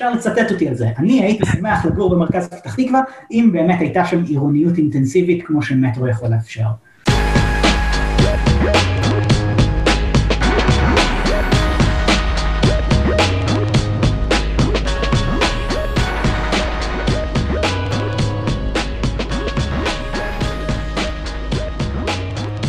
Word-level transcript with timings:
אפשר 0.00 0.12
לצטט 0.12 0.52
אותי 0.52 0.68
על 0.68 0.74
זה. 0.74 0.88
אני 0.98 1.22
הייתי 1.22 1.46
שמח 1.46 1.84
לגור 1.84 2.10
במרכז 2.10 2.48
פתח 2.48 2.74
תקווה, 2.74 3.00
אם 3.30 3.50
באמת 3.52 3.80
הייתה 3.80 4.04
שם 4.04 4.24
עירוניות 4.24 4.78
אינטנסיבית 4.78 5.46
כמו 5.46 5.62
שמטרו 5.62 6.08
יכול 6.08 6.28
לאפשר. 6.28 6.62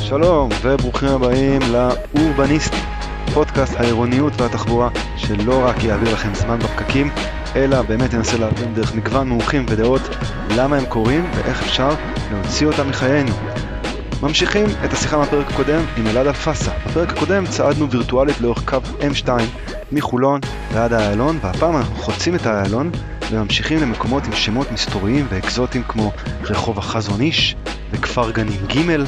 שלום 0.01 0.49
וברוכים 0.63 1.09
הבאים 1.09 1.61
לאורבניסט, 1.71 2.73
פודקאסט 3.33 3.75
העירוניות 3.75 4.41
והתחבורה 4.41 4.89
שלא 5.15 5.65
רק 5.65 5.83
יעביר 5.83 6.13
לכם 6.13 6.35
זמן 6.35 6.59
בפקקים, 6.59 7.09
אלא 7.55 7.81
באמת 7.81 8.13
ינסה 8.13 8.37
להבין 8.37 8.73
דרך 8.73 8.95
מגוון 8.95 9.29
מומחים 9.29 9.65
ודעות 9.69 10.01
למה 10.49 10.77
הם 10.77 10.85
קורים 10.85 11.25
ואיך 11.35 11.63
אפשר 11.63 11.89
להוציא 12.31 12.67
אותם 12.67 12.89
מחיינו. 12.89 13.31
ממשיכים 14.21 14.65
את 14.85 14.93
השיחה 14.93 15.17
מהפרק 15.17 15.51
הקודם 15.51 15.81
עם 15.97 16.07
אלעד 16.07 16.27
אלפסה. 16.27 16.71
בפרק 16.85 17.09
הקודם 17.09 17.45
צעדנו 17.45 17.91
וירטואלית 17.91 18.41
לאורך 18.41 18.69
קו 18.69 18.77
M2 18.99 19.29
מחולון 19.91 20.41
ועד 20.73 20.93
האיילון, 20.93 21.39
והפעם 21.41 21.77
אנחנו 21.77 21.95
חוצים 21.95 22.35
את 22.35 22.45
האיילון 22.45 22.91
וממשיכים 23.31 23.79
למקומות 23.79 24.25
עם 24.25 24.33
שמות 24.33 24.71
מסתוריים 24.71 25.27
ואקזוטיים 25.29 25.83
כמו 25.83 26.11
רחוב 26.43 26.77
החזון 26.79 27.21
איש 27.21 27.55
וכפר 27.91 28.31
גנים 28.31 28.59
ג' 28.67 29.03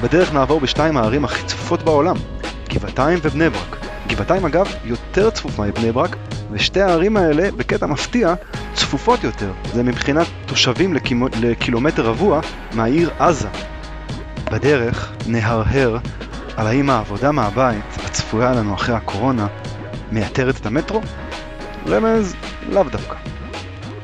בדרך 0.00 0.32
נעבור 0.32 0.60
בשתיים 0.60 0.96
הערים 0.96 1.24
הכי 1.24 1.46
צפופות 1.46 1.82
בעולם, 1.82 2.16
גבעתיים 2.68 3.18
ובני 3.22 3.50
ברק. 3.50 3.76
גבעתיים 4.08 4.44
אגב 4.44 4.66
יותר 4.84 5.30
צפוף 5.30 5.60
מבני 5.60 5.92
ברק, 5.92 6.16
ושתי 6.50 6.80
הערים 6.80 7.16
האלה, 7.16 7.50
בקטע 7.56 7.86
מפתיע, 7.86 8.34
צפופות 8.74 9.24
יותר. 9.24 9.52
זה 9.72 9.82
מבחינת 9.82 10.26
תושבים 10.46 10.94
לקימו, 10.94 11.26
לקילומטר 11.40 12.02
רבוע 12.06 12.40
מהעיר 12.74 13.10
עזה. 13.18 13.48
בדרך 14.52 15.12
נהרהר 15.26 15.98
על 16.56 16.66
האם 16.66 16.90
העבודה 16.90 17.32
מהבית, 17.32 17.98
הצפויה 18.04 18.52
לנו 18.52 18.74
אחרי 18.74 18.94
הקורונה, 18.94 19.46
מייתרת 20.12 20.56
את 20.56 20.66
המטרו? 20.66 21.00
רמז, 21.88 22.34
לאו 22.68 22.82
דווקא. 22.82 23.16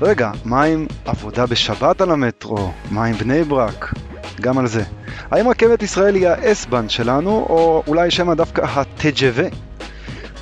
רגע, 0.02 0.30
מה 0.45 0.62
עם 0.62 0.86
עבודה 1.05 1.47
בשבת 1.47 2.00
על 2.00 2.11
המטרו? 2.11 2.72
מה 2.91 3.05
עם 3.05 3.14
בני 3.14 3.45
ברק? 3.45 3.95
גם 4.41 4.58
על 4.58 4.67
זה. 4.67 4.83
האם 5.31 5.48
רכבת 5.48 5.83
ישראל 5.83 6.14
היא 6.14 6.28
האס-בן 6.28 6.89
שלנו, 6.89 7.31
או 7.31 7.83
אולי 7.86 8.11
שמא 8.11 8.34
דווקא 8.34 8.61
הטג'ווה? 8.61 9.45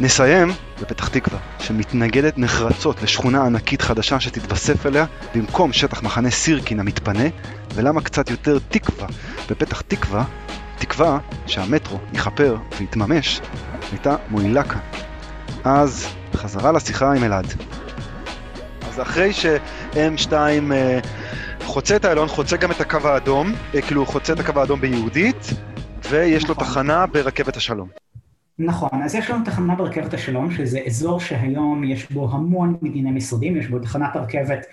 נסיים 0.00 0.48
בפתח 0.80 1.08
תקווה, 1.08 1.38
שמתנגדת 1.58 2.38
נחרצות 2.38 3.02
לשכונה 3.02 3.44
ענקית 3.46 3.82
חדשה 3.82 4.20
שתתווסף 4.20 4.86
אליה 4.86 5.04
במקום 5.34 5.72
שטח 5.72 6.02
מחנה 6.02 6.30
סירקין 6.30 6.80
המתפנה, 6.80 7.24
ולמה 7.74 8.00
קצת 8.00 8.30
יותר 8.30 8.58
תקווה. 8.68 9.06
בפתח 9.50 9.80
תקווה, 9.80 10.24
תקווה 10.78 11.18
שהמטרו 11.46 11.98
יכפר 12.12 12.56
ויתממש, 12.78 13.40
הייתה 13.92 14.16
מועילה 14.30 14.62
כאן. 14.62 14.80
אז 15.64 16.06
חזרה 16.34 16.72
לשיחה 16.72 17.12
עם 17.12 17.24
אלעד. 17.24 17.46
אז 18.88 19.00
אחרי 19.00 19.32
ש-M2 19.32 20.32
חוצה 21.68 21.96
את 21.96 22.04
איילון, 22.04 22.28
חוצה 22.28 22.56
גם 22.56 22.70
את 22.70 22.80
הקו 22.80 23.08
האדום, 23.08 23.52
אה, 23.74 23.82
כאילו 23.82 24.06
חוצה 24.06 24.32
את 24.32 24.40
הקו 24.40 24.60
האדום 24.60 24.80
ביהודית, 24.80 25.36
ויש 26.10 26.44
נכון. 26.44 26.56
לו 26.56 26.62
תחנה 26.62 27.06
ברכבת 27.06 27.56
השלום. 27.56 27.88
נכון, 28.58 29.02
אז 29.04 29.14
יש 29.14 29.30
לנו 29.30 29.44
תחנה 29.44 29.74
ברכבת 29.74 30.14
השלום, 30.14 30.50
שזה 30.50 30.80
אזור 30.86 31.20
שהיום 31.20 31.84
יש 31.84 32.12
בו 32.12 32.30
המון 32.32 32.76
מדיני 32.82 33.10
משרדים, 33.10 33.56
יש 33.56 33.66
בו 33.66 33.78
תחנת 33.78 34.16
הרכבת 34.16 34.66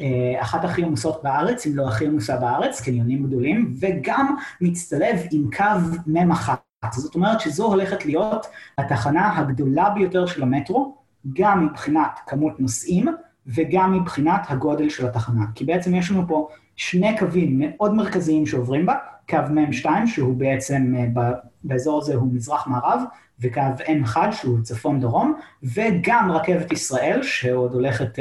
אה, 0.00 0.42
אחת 0.42 0.64
הכי 0.64 0.84
עמוסות 0.84 1.20
בארץ, 1.22 1.66
אם 1.66 1.76
לא 1.76 1.88
הכי 1.88 2.06
עמוסה 2.06 2.36
בארץ, 2.36 2.80
קניונים 2.80 3.26
גדולים, 3.26 3.74
וגם 3.80 4.36
מצטלב 4.60 5.16
עם 5.32 5.50
קו 5.56 5.64
מ"ם 6.06 6.30
אחת. 6.30 6.62
זאת 6.92 7.14
אומרת 7.14 7.40
שזו 7.40 7.66
הולכת 7.66 8.06
להיות 8.06 8.46
התחנה 8.78 9.38
הגדולה 9.38 9.90
ביותר 9.90 10.26
של 10.26 10.42
המטרו, 10.42 10.96
גם 11.32 11.66
מבחינת 11.66 12.18
כמות 12.26 12.60
נוסעים, 12.60 13.08
וגם 13.48 14.00
מבחינת 14.00 14.40
הגודל 14.48 14.88
של 14.88 15.06
התחנה. 15.06 15.44
כי 15.54 15.64
בעצם 15.64 15.94
יש 15.94 16.10
לנו 16.10 16.28
פה 16.28 16.48
שני 16.76 17.18
קווים 17.18 17.58
מאוד 17.58 17.94
מרכזיים 17.94 18.46
שעוברים 18.46 18.86
בה, 18.86 18.94
קו 19.28 19.38
מ-2 19.50 19.86
שהוא 20.06 20.36
בעצם 20.36 20.94
אה, 20.96 21.30
באזור 21.64 22.02
הזה 22.02 22.14
הוא 22.14 22.32
מזרח-מערב, 22.32 23.00
וקו 23.40 23.60
M1 23.80 24.32
שהוא 24.32 24.58
צפון-דרום, 24.62 25.34
וגם 25.62 26.30
רכבת 26.32 26.72
ישראל, 26.72 27.22
שעוד 27.22 27.74
הולכת 27.74 28.18
uh, 28.18 28.20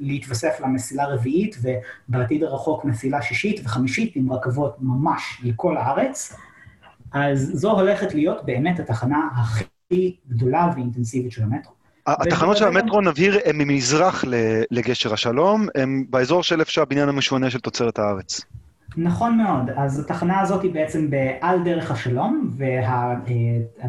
להתווסף 0.00 0.60
למסילה 0.60 1.06
רביעית, 1.06 1.56
ובעתיד 2.08 2.42
הרחוק 2.42 2.84
מסילה 2.84 3.22
שישית 3.22 3.60
וחמישית 3.64 4.16
עם 4.16 4.32
רכבות 4.32 4.76
ממש 4.80 5.40
לכל 5.44 5.76
הארץ. 5.76 6.36
אז 7.12 7.50
זו 7.54 7.70
הולכת 7.70 8.14
להיות 8.14 8.44
באמת 8.44 8.80
התחנה 8.80 9.28
הכי 9.36 10.16
גדולה 10.28 10.70
ואינטנסיבית 10.74 11.32
של 11.32 11.42
המטרו. 11.42 11.81
התחנות 12.06 12.56
של 12.56 12.64
המטרו, 12.64 13.00
נבהיר, 13.00 13.38
הן 13.44 13.56
ממזרח 13.58 14.24
לגשר 14.70 15.12
השלום, 15.12 15.66
הן 15.74 16.04
באזור 16.10 16.42
של 16.42 16.60
איפה 16.60 16.70
שהבניין 16.70 17.08
המשונה 17.08 17.50
של 17.50 17.60
תוצרת 17.60 17.98
הארץ. 17.98 18.40
נכון 18.96 19.36
מאוד, 19.36 19.70
אז 19.76 20.00
התחנה 20.00 20.40
הזאת 20.40 20.62
היא 20.62 20.74
בעצם 20.74 21.08
על 21.40 21.62
דרך 21.64 21.90
השלום, 21.90 22.50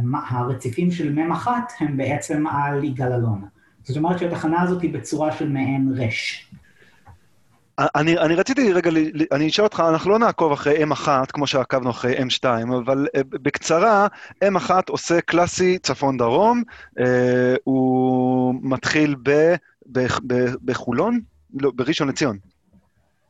והרציפים 0.04 0.92
של 0.92 1.14
מ"ם 1.14 1.32
אחת 1.32 1.74
הם 1.80 1.98
בעצם 1.98 2.48
על 2.48 2.84
יגאל 2.84 3.14
אלון. 3.14 3.42
זאת 3.84 3.98
אומרת 3.98 4.20
שהתחנה 4.20 4.62
הזאת 4.62 4.82
היא 4.82 4.94
בצורה 4.94 5.32
של 5.32 5.50
מעין 5.50 5.94
רש. 5.98 6.50
אני, 7.80 8.18
אני 8.18 8.36
רציתי 8.36 8.74
רגע, 8.74 8.92
אני 9.32 9.48
אשאל 9.48 9.64
אותך, 9.64 9.84
אנחנו 9.90 10.12
לא 10.12 10.20
נעקוב 10.20 10.52
אחרי 10.52 10.84
M1 10.84 11.08
כמו 11.34 11.48
שעקבנו 11.48 11.90
אחרי 11.90 12.18
M2, 12.18 12.44
אבל 12.78 13.08
uh, 13.18 13.24
בקצרה, 13.30 14.08
M1 14.44 14.72
עושה 14.90 15.22
קלאסי 15.22 15.78
צפון-דרום, 15.78 16.64
uh, 17.00 17.02
הוא 17.64 18.56
מתחיל 18.62 19.16
ב, 19.24 19.56
ב, 19.92 20.06
ב, 20.28 20.46
בחולון? 20.66 21.20
לא, 21.54 21.72
בראשון 21.76 22.08
לציון. 22.08 22.38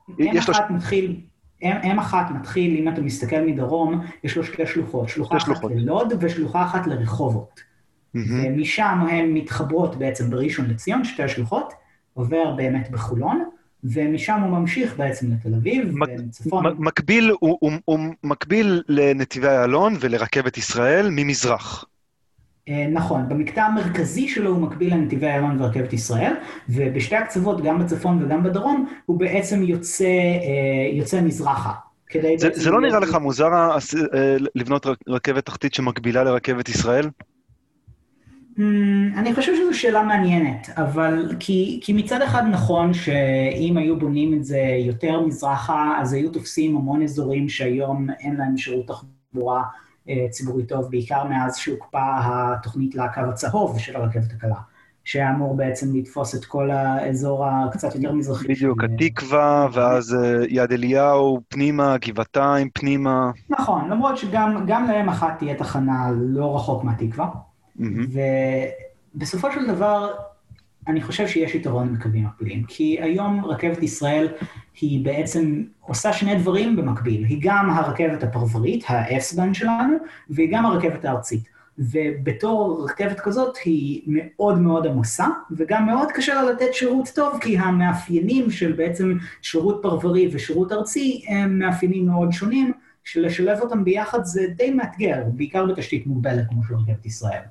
M1 0.09 0.13
לו... 0.47 0.75
מתחיל, 0.75 1.21
M1 1.63 2.13
מתחיל, 2.35 2.77
אם 2.77 2.89
אתה 2.93 3.01
מסתכל 3.01 3.41
מדרום, 3.41 4.05
יש 4.23 4.37
לו 4.37 4.43
שתי 4.43 4.65
שלוחות, 4.65 5.09
שלוחה 5.09 5.37
אחת 5.37 5.45
שלוחות. 5.45 5.71
ללוד 5.75 6.13
ושלוחה 6.19 6.63
אחת 6.63 6.87
לרחובות. 6.87 7.59
Mm-hmm. 7.59 8.19
ומשם 8.19 8.99
הן 9.09 9.33
מתחברות 9.33 9.95
בעצם 9.95 10.29
בראשון 10.29 10.65
לציון, 10.65 11.03
שתי 11.03 11.23
השלוחות, 11.23 11.73
עובר 12.13 12.51
באמת 12.55 12.91
בחולון. 12.91 13.43
ומשם 13.83 14.39
הוא 14.39 14.59
ממשיך 14.59 14.97
בעצם 14.97 15.31
לתל 15.31 15.53
אביב, 15.55 15.93
וצפון. 16.29 16.75
מקביל, 16.77 17.31
הוא, 17.39 17.57
הוא, 17.59 17.71
הוא 17.85 17.99
מקביל 18.23 18.81
לנתיבי 18.89 19.47
איילון 19.47 19.95
ולרכבת 19.99 20.57
ישראל 20.57 21.09
ממזרח. 21.11 21.85
אה, 22.69 22.87
נכון, 22.91 23.29
במקטע 23.29 23.63
המרכזי 23.63 24.27
שלו 24.27 24.49
הוא 24.49 24.61
מקביל 24.61 24.93
לנתיבי 24.93 25.27
איילון 25.27 25.61
ורכבת 25.61 25.93
ישראל, 25.93 26.33
ובשתי 26.69 27.15
הקצוות, 27.15 27.63
גם 27.63 27.79
בצפון 27.79 28.23
וגם 28.23 28.43
בדרום, 28.43 28.89
הוא 29.05 29.19
בעצם 29.19 29.63
יוצא, 29.63 30.05
אה, 30.05 30.89
יוצא 30.93 31.21
מזרחה. 31.21 31.71
זה, 32.37 32.49
זה 32.53 32.71
לא 32.71 32.81
נראה 32.81 32.99
לך 32.99 33.15
מוזר 33.15 33.47
אה, 33.53 33.77
לבנות 34.55 34.85
רכבת 35.07 35.45
תחתית 35.45 35.73
שמקבילה 35.73 36.23
לרכבת 36.23 36.69
ישראל? 36.69 37.09
Hmm, 38.57 39.17
אני 39.17 39.35
חושב 39.35 39.55
שזו 39.55 39.79
שאלה 39.79 40.03
מעניינת, 40.03 40.69
אבל 40.77 41.35
כי, 41.39 41.79
כי 41.83 41.93
מצד 41.93 42.21
אחד 42.21 42.43
נכון 42.51 42.93
שאם 42.93 43.77
היו 43.77 43.99
בונים 43.99 44.33
את 44.33 44.45
זה 44.45 44.59
יותר 44.85 45.21
מזרחה, 45.21 45.97
אז 46.01 46.13
היו 46.13 46.31
תופסים 46.31 46.77
המון 46.77 47.03
אזורים 47.03 47.49
שהיום 47.49 48.09
אין 48.19 48.35
להם 48.35 48.57
שירות 48.57 48.87
תחבורה 48.87 49.63
אה, 50.09 50.25
ציבורי 50.29 50.65
טוב, 50.65 50.91
בעיקר 50.91 51.23
מאז 51.23 51.57
שהוקפא 51.57 51.99
התוכנית 52.21 52.95
לקו 52.95 53.21
הצהוב 53.29 53.79
של 53.79 53.95
הרכבת 53.95 54.31
הקלה, 54.37 54.59
שהיה 55.03 55.29
אמור 55.29 55.55
בעצם 55.55 55.95
לתפוס 55.95 56.35
את 56.35 56.45
כל 56.45 56.71
האזור 56.71 57.45
הקצת 57.45 57.95
יותר 57.95 58.11
מזרחי. 58.11 58.47
בדיוק, 58.47 58.81
של... 58.81 58.87
התקווה, 58.93 59.67
ואז 59.73 60.15
אה, 60.15 60.45
יד 60.49 60.71
אליהו, 60.71 61.41
פנימה, 61.47 61.95
גבעתיים, 62.05 62.69
פנימה. 62.73 63.31
נכון, 63.49 63.89
למרות 63.89 64.17
שגם 64.17 64.85
להם 64.87 65.09
אחת 65.09 65.39
תהיה 65.39 65.55
תחנה 65.55 66.11
לא 66.15 66.55
רחוק 66.55 66.83
מהתקווה. 66.83 67.52
Mm-hmm. 67.79 67.83
ובסופו 69.15 69.51
של 69.51 69.67
דבר, 69.67 70.13
אני 70.87 71.01
חושב 71.01 71.27
שיש 71.27 71.55
יתרון 71.55 71.93
בקווים 71.93 72.25
מקבילים, 72.25 72.63
כי 72.63 72.97
היום 73.01 73.45
רכבת 73.45 73.83
ישראל 73.83 74.27
היא 74.81 75.05
בעצם 75.05 75.63
עושה 75.79 76.13
שני 76.13 76.35
דברים 76.35 76.75
במקביל, 76.75 77.25
היא 77.25 77.39
גם 77.41 77.69
הרכבת 77.69 78.23
הפרברית, 78.23 78.89
ה-S-בן 78.89 79.53
שלנו, 79.53 79.97
והיא 80.29 80.49
גם 80.51 80.65
הרכבת 80.65 81.05
הארצית. 81.05 81.53
ובתור 81.77 82.85
רכבת 82.89 83.19
כזאת 83.19 83.57
היא 83.65 84.01
מאוד 84.07 84.59
מאוד 84.59 84.87
עמוסה, 84.87 85.27
וגם 85.51 85.85
מאוד 85.85 86.11
קשה 86.11 86.33
לה 86.33 86.51
לתת 86.51 86.73
שירות 86.73 87.09
טוב, 87.15 87.39
כי 87.41 87.57
המאפיינים 87.57 88.51
של 88.51 88.71
בעצם 88.71 89.17
שירות 89.41 89.79
פרברי 89.81 90.29
ושירות 90.33 90.71
ארצי 90.71 91.25
הם 91.27 91.59
מאפיינים 91.59 92.05
מאוד 92.05 92.31
שונים, 92.31 92.71
שלשלב 93.03 93.59
אותם 93.61 93.83
ביחד 93.83 94.23
זה 94.23 94.47
די 94.55 94.71
מאתגר, 94.71 95.23
בעיקר 95.27 95.65
בתשתית 95.65 96.07
מוגבלת 96.07 96.47
כמו 96.49 96.63
של 96.63 96.75
רכבת 96.75 97.05
ישראל. 97.05 97.41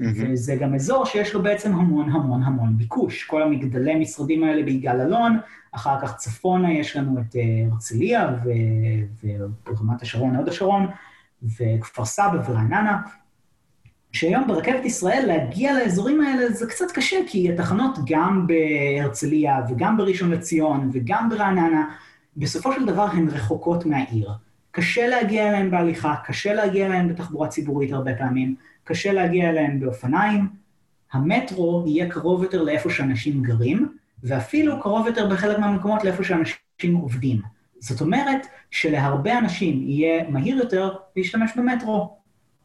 וזה 0.00 0.56
גם 0.56 0.74
אזור 0.74 1.04
שיש 1.04 1.34
לו 1.34 1.42
בעצם 1.42 1.74
המון 1.74 2.10
המון 2.10 2.42
המון 2.42 2.76
ביקוש. 2.76 3.24
כל 3.24 3.42
המגדלי 3.42 3.94
משרדים 3.94 4.44
האלה 4.44 4.62
ביגאל 4.62 5.00
אלון, 5.00 5.38
אחר 5.72 6.00
כך 6.00 6.16
צפונה 6.16 6.72
יש 6.72 6.96
לנו 6.96 7.20
את 7.20 7.36
הרצליה 7.72 8.36
ורמת 9.66 10.02
השרון, 10.02 10.36
הוד 10.36 10.48
השרון, 10.48 10.86
וכפר 11.42 12.04
סבא 12.04 12.42
ורעננה. 12.48 12.98
שהיום 14.12 14.46
ברכבת 14.46 14.84
ישראל 14.84 15.24
להגיע 15.26 15.74
לאזורים 15.74 16.20
האלה 16.20 16.52
זה 16.52 16.66
קצת 16.66 16.90
קשה, 16.94 17.16
כי 17.26 17.52
התחנות 17.52 17.98
גם 18.06 18.46
בהרצליה 18.46 19.60
וגם 19.68 19.96
בראשון 19.96 20.30
לציון 20.30 20.90
וגם 20.92 21.28
ברעננה, 21.28 21.84
בסופו 22.36 22.72
של 22.72 22.86
דבר 22.86 23.06
הן 23.12 23.28
רחוקות 23.28 23.86
מהעיר. 23.86 24.30
קשה 24.70 25.08
להגיע 25.08 25.48
אליהן 25.48 25.70
בהליכה, 25.70 26.14
קשה 26.24 26.54
להגיע 26.54 26.86
אליהן 26.86 27.08
בתחבורה 27.08 27.48
ציבורית 27.48 27.92
הרבה 27.92 28.14
פעמים, 28.14 28.54
קשה 28.90 29.12
להגיע 29.12 29.50
אליהן 29.50 29.80
באופניים. 29.80 30.48
המטרו 31.12 31.84
יהיה 31.86 32.10
קרוב 32.10 32.42
יותר 32.42 32.62
לאיפה 32.62 32.90
שאנשים 32.90 33.42
גרים, 33.42 33.88
ואפילו 34.24 34.80
קרוב 34.82 35.06
יותר 35.06 35.28
בחלק 35.28 35.58
מהמקומות 35.58 36.04
לאיפה 36.04 36.24
שאנשים 36.24 36.94
עובדים. 36.94 37.40
זאת 37.78 38.00
אומרת 38.00 38.46
שלהרבה 38.70 39.38
אנשים 39.38 39.82
יהיה 39.82 40.24
מהיר 40.28 40.56
יותר 40.56 40.94
להשתמש 41.16 41.50
במטרו. 41.56 42.16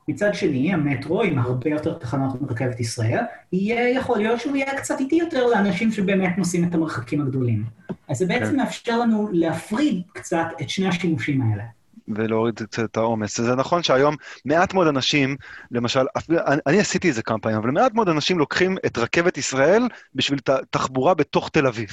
מצד 0.08 0.34
שני, 0.34 0.74
המטרו, 0.74 1.22
עם 1.22 1.40
הרבה 1.40 1.70
יותר 1.70 1.94
תחנות 1.94 2.42
מרכבת 2.42 2.80
ישראל, 2.80 3.20
יהיה, 3.54 3.90
יכול 3.90 4.18
להיות 4.18 4.40
שהוא 4.40 4.56
יהיה 4.56 4.78
קצת 4.78 5.00
איטי 5.00 5.16
יותר 5.16 5.48
לאנשים 5.48 5.92
שבאמת 5.92 6.38
נוסעים 6.38 6.68
את 6.68 6.76
המרחקים 6.76 7.22
הגדולים. 7.22 7.64
אז 8.08 8.18
זה 8.18 8.26
בעצם 8.26 8.52
כן. 8.52 8.56
מאפשר 8.56 9.00
לנו 9.00 9.30
להפריד 9.32 10.02
קצת 10.14 10.46
את 10.62 10.70
שני 10.70 10.88
השימושים 10.88 11.42
האלה. 11.42 11.64
ולהוריד 12.08 12.56
קצת 12.56 12.84
את 12.84 12.98
העומס. 12.98 13.42
זה 13.42 13.56
נכון 13.56 13.84
שהיום 13.84 14.16
מעט 14.46 14.74
מאוד 14.74 14.88
אנשים, 14.88 15.36
למשל, 15.72 16.06
אני, 16.30 16.60
אני 16.68 16.80
עשיתי 16.80 17.10
את 17.10 17.16
זה 17.16 17.22
כמה 17.22 17.40
פעמים, 17.40 17.58
אבל 17.58 17.72
מעט 17.72 17.94
מאוד 17.94 18.10
אנשים 18.10 18.40
לוקחים 18.40 18.78
את 18.86 18.98
רכבת 18.98 19.38
ישראל 19.38 19.84
בשביל 20.16 20.40
ת, 20.40 20.50
תחבורה 20.70 21.14
בתוך 21.14 21.50
תל 21.50 21.68
אביב. 21.68 21.90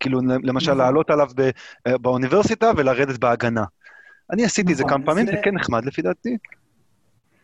כאילו, 0.00 0.20
למשל, 0.42 0.70
נכון. 0.70 0.78
לעלות 0.78 1.10
עליו 1.10 1.28
ב, 1.36 1.50
אה, 1.86 1.98
באוניברסיטה 1.98 2.70
ולרדת 2.76 3.18
בהגנה. 3.18 3.64
אני 4.32 4.44
עשיתי 4.44 4.72
את 4.72 4.76
זה 4.76 4.84
נכון, 4.84 4.96
כמה 4.96 5.06
פעמים, 5.06 5.26
זה 5.26 5.32
כן 5.44 5.54
נחמד 5.54 5.84
לפי 5.84 6.02
דעתי. 6.02 6.36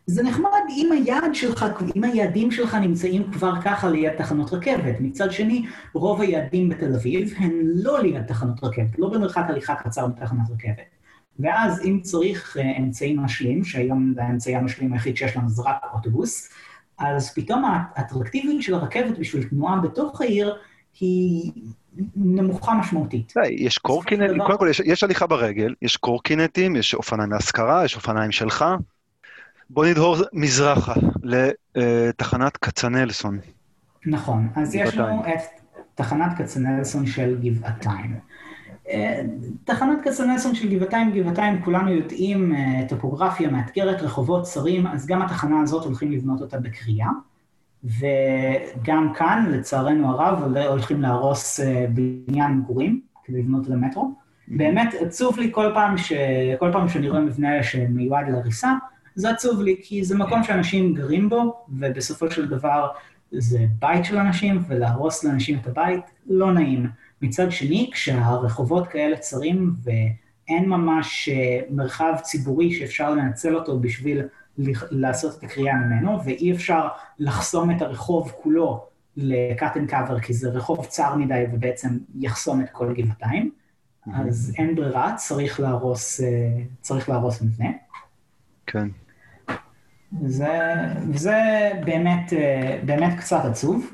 זה 0.07 0.23
נחמד 0.23 0.49
אם 0.71 0.93
היעד 0.93 1.35
שלך, 1.35 1.67
אם 1.97 2.05
היעדים 2.05 2.51
שלך 2.51 2.75
נמצאים 2.75 3.33
כבר 3.33 3.53
ככה 3.65 3.91
ליד 3.91 4.13
תחנות 4.19 4.53
רכבת. 4.53 4.97
מצד 5.01 5.33
שני, 5.33 5.67
רוב 5.95 6.21
היעדים 6.21 6.69
בתל 6.69 6.95
אביב 6.95 7.35
הם 7.39 7.61
לא 7.65 8.03
ליד 8.03 8.27
תחנות 8.27 8.65
רכבת, 8.65 8.99
לא 8.99 9.09
במרחק 9.09 9.45
הליכה 9.49 9.75
קצר 9.75 10.07
מתחנת 10.07 10.51
רכבת. 10.51 10.92
ואז 11.41 11.85
אם 11.85 12.01
צריך 12.03 12.57
אה, 12.57 12.77
אמצעי 12.79 13.17
משלים, 13.17 13.65
שהיום 13.65 14.13
זה 14.15 14.25
האמצעי 14.25 14.57
המשלים 14.57 14.93
היחיד 14.93 15.17
שיש 15.17 15.37
לנו 15.37 15.49
זה 15.49 15.63
רק 15.63 15.77
אוטובוס, 15.93 16.49
אז 16.99 17.35
פתאום 17.35 17.65
האטרקטיביות 17.65 18.63
של 18.63 18.75
הרכבת 18.75 19.19
בשביל 19.19 19.49
תנועה 19.49 19.81
בתוך 19.81 20.21
העיר 20.21 20.57
היא 21.01 21.53
נמוכה 22.17 22.75
משמעותית. 22.75 23.33
יש 23.51 23.79
קורקינטים, 23.79 24.43
קודם 24.47 24.59
כל 24.59 24.67
יש, 24.71 24.81
יש 24.85 25.05
הליכה 25.05 25.27
ברגל, 25.27 25.75
יש 25.83 25.97
קורקינטים, 25.97 26.77
יש 26.77 26.95
אופניים 26.95 27.33
להשכרה, 27.33 27.85
יש 27.85 27.97
אופניים 27.97 28.33
שלך. 28.33 28.65
בוא 29.71 29.87
נדהור 29.87 30.17
מזרחה 30.33 30.95
לתחנת 31.23 32.57
כצנלסון. 32.57 33.39
נכון, 34.07 34.49
אז 34.57 34.75
יש 34.75 34.97
לנו 34.97 35.25
את 35.27 35.41
תחנת 35.95 36.39
כצנלסון 36.39 37.07
של 37.07 37.39
גבעתיים. 37.43 38.19
אה, 38.93 39.23
תחנת 39.65 39.99
כצנלסון 40.05 40.55
של 40.55 40.69
גבעתיים, 40.69 41.13
גבעתיים, 41.13 41.63
כולנו 41.63 41.93
יודעים, 41.93 42.55
אה, 42.55 42.89
טופוגרפיה 42.89 43.51
מאתגרת, 43.51 44.03
רחובות 44.03 44.43
צרים, 44.43 44.87
אז 44.87 45.07
גם 45.07 45.23
התחנה 45.23 45.61
הזאת 45.61 45.85
הולכים 45.85 46.13
לבנות 46.13 46.41
אותה 46.41 46.59
בקריאה. 46.61 47.09
וגם 47.85 49.13
כאן, 49.15 49.47
לצערנו 49.51 50.09
הרב, 50.09 50.57
הולכים 50.69 51.03
להרוס 51.03 51.61
אה, 51.61 51.87
בניין 51.89 52.53
מגורים 52.53 53.01
כדי 53.25 53.39
לבנות 53.39 53.67
את 53.67 53.71
המטרו. 53.71 54.15
באמת 54.49 54.95
עצוב 55.01 55.39
לי 55.39 55.49
כל 55.53 55.71
פעם, 55.75 55.99
ש... 55.99 56.13
כל 56.59 56.71
פעם 56.73 56.89
שאני 56.89 57.09
רואה 57.09 57.21
מבנה 57.21 57.63
שמיועד 57.63 58.29
להריסה, 58.29 58.73
זה 59.15 59.31
עצוב 59.31 59.63
לי, 59.63 59.77
כי 59.83 60.05
זה 60.05 60.19
מקום 60.19 60.43
שאנשים 60.43 60.95
גרים 60.95 61.29
בו, 61.29 61.65
ובסופו 61.69 62.31
של 62.31 62.49
דבר 62.49 62.89
זה 63.33 63.67
בית 63.79 64.05
של 64.05 64.19
אנשים, 64.19 64.63
ולהרוס 64.69 65.25
לאנשים 65.25 65.59
את 65.59 65.67
הבית 65.67 66.05
לא 66.27 66.53
נעים. 66.53 66.87
מצד 67.23 67.53
שני, 67.53 67.91
כשהרחובות 67.93 68.89
כאלה 68.89 69.17
צרים 69.17 69.75
ואין 69.83 70.69
ממש 70.69 71.29
אה, 71.29 71.61
מרחב 71.71 72.15
ציבורי 72.23 72.75
שאפשר 72.75 73.11
לנצל 73.11 73.57
אותו 73.57 73.81
בשביל 73.81 74.23
לעשות 74.91 75.39
את 75.39 75.45
הקריאה 75.45 75.77
ממנו, 75.77 76.25
ואי 76.25 76.53
אפשר 76.53 76.89
לחסום 77.19 77.71
את 77.71 77.83
הרחוב 77.83 78.33
כולו 78.43 78.87
ל-cut 79.17 79.77
and 79.77 79.91
cover, 79.91 80.21
כי 80.23 80.33
זה 80.33 80.49
רחוב 80.49 80.87
צר 80.87 81.15
מדי 81.15 81.45
ובעצם 81.53 81.89
יחסום 82.21 82.61
את 82.61 82.71
כל 82.71 82.95
גבעתיים, 82.95 83.51
אז 84.15 84.55
אין 84.59 84.75
ברירה, 84.75 85.15
צריך 85.17 85.61
להרוס, 85.61 86.21
אה, 86.21 86.27
צריך 86.81 87.09
להרוס 87.09 87.43
מבנה. 87.43 87.71
כן. 88.67 88.89
זה, 90.27 90.49
וזה 91.11 91.71
באמת, 91.85 92.33
אה, 92.33 92.81
באמת 92.85 93.19
קצת 93.19 93.45
עצוב. 93.45 93.91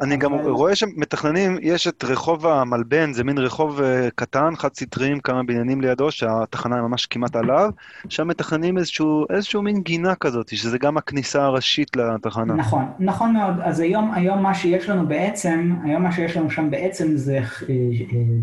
אני 0.00 0.16
גם 0.16 0.34
רואה 0.34 0.74
שמתכננים, 0.74 1.58
יש 1.62 1.88
את 1.88 2.04
רחוב 2.04 2.46
המלבן, 2.46 3.12
זה 3.12 3.24
מין 3.24 3.38
רחוב 3.38 3.80
אה, 3.80 4.08
קטן, 4.14 4.56
חד 4.56 4.74
סטרי 4.74 5.10
עם 5.10 5.20
כמה 5.20 5.42
בניינים 5.42 5.80
לידו, 5.80 6.10
שהתחנה 6.10 6.76
היא 6.76 6.82
ממש 6.82 7.06
כמעט 7.06 7.36
עליו, 7.36 7.70
שם 8.08 8.28
מתכננים 8.28 8.78
איזשהו, 8.78 9.26
איזשהו 9.30 9.62
מין 9.62 9.82
גינה 9.82 10.14
כזאת, 10.14 10.48
שזה 10.48 10.78
גם 10.78 10.96
הכניסה 10.96 11.44
הראשית 11.44 11.96
לתחנה. 11.96 12.54
נכון, 12.54 12.84
נכון 12.98 13.32
מאוד. 13.32 13.54
אז 13.62 13.80
היום, 13.80 14.12
היום 14.14 14.42
מה 14.42 14.54
שיש 14.54 14.88
לנו 14.88 15.08
בעצם, 15.08 15.74
היום 15.84 16.02
מה 16.02 16.12
שיש 16.12 16.36
לנו 16.36 16.50
שם 16.50 16.70
בעצם 16.70 17.16
זה 17.16 17.38
אה, 17.38 17.74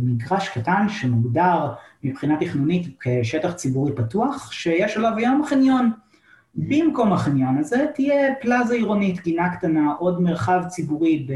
מגרש 0.01 0.49
קטן 0.49 0.89
שמוגדר 0.89 1.71
מבחינה 2.03 2.37
תכנונית 2.39 2.87
כשטח 2.99 3.51
ציבורי 3.51 3.91
פתוח, 3.95 4.51
שיש 4.51 4.97
עליו 4.97 5.11
היום 5.17 5.45
חניון. 5.45 5.91
במקום 6.55 7.13
החניון 7.13 7.57
הזה 7.57 7.85
תהיה 7.95 8.35
פלאזה 8.41 8.73
עירונית, 8.73 9.23
גינה 9.23 9.55
קטנה, 9.55 9.93
עוד 9.99 10.21
מרחב 10.21 10.61
ציבורי 10.67 11.27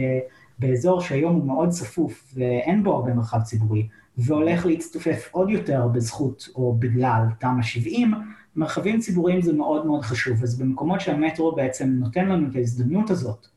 באזור 0.59 1.01
שהיום 1.01 1.35
הוא 1.35 1.45
מאוד 1.45 1.69
צפוף 1.69 2.33
ואין 2.35 2.83
בו 2.83 2.94
הרבה 2.95 3.13
מרחב 3.13 3.41
ציבורי, 3.41 3.88
והולך 4.17 4.65
להצטופף 4.65 5.29
עוד 5.31 5.49
יותר 5.49 5.87
בזכות 5.87 6.49
או 6.56 6.75
בגלל 6.80 7.21
תמ"א 7.40 7.61
70, 7.63 8.13
מרחבים 8.56 8.99
ציבוריים 8.99 9.42
זה 9.42 9.54
מאוד 9.54 9.85
מאוד 9.85 10.01
חשוב. 10.01 10.44
אז 10.44 10.59
במקומות 10.59 11.01
שהמטרו 11.01 11.56
בעצם 11.56 11.90
נותן 11.90 12.25
לנו 12.25 12.47
את 12.51 12.56
ההזדמנות 12.56 13.09
הזאת 13.09 13.47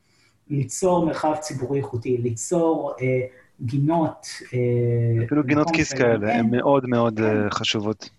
ליצור 0.49 1.05
מרחב 1.05 1.35
ציבורי 1.39 1.79
איכותי, 1.79 2.17
ליצור 2.17 2.93
אה, 3.01 3.05
גינות... 3.61 4.27
אה, 4.53 5.25
אפילו 5.25 5.43
גינות 5.43 5.71
כיס 5.73 5.93
כאלה, 5.93 6.35
הן 6.35 6.49
מאוד 6.51 6.89
מאוד 6.89 7.17
כן. 7.17 7.23
אה, 7.23 7.49
חשובות. 7.51 8.09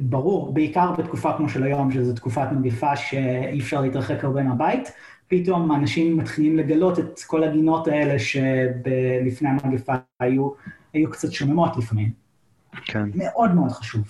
ברור, 0.00 0.54
בעיקר 0.54 0.92
בתקופה 0.92 1.32
כמו 1.36 1.48
של 1.48 1.62
היום, 1.62 1.92
שזו 1.92 2.12
תקופת 2.14 2.48
מגיפה 2.52 2.96
שאי 2.96 3.60
אפשר 3.60 3.80
להתרחק 3.80 4.24
הרבה 4.24 4.42
מהבית, 4.42 4.92
פתאום 5.28 5.72
אנשים 5.72 6.16
מתחילים 6.16 6.56
לגלות 6.56 6.98
את 6.98 7.20
כל 7.26 7.44
הגינות 7.44 7.88
האלה 7.88 8.18
שלפני 8.18 9.48
המגפה 9.48 9.92
היו, 10.20 10.50
היו 10.92 11.10
קצת 11.10 11.32
שוממות 11.32 11.76
לפעמים. 11.76 12.10
כן. 12.84 13.08
מאוד 13.14 13.54
מאוד 13.54 13.70
חשוב. 13.70 14.02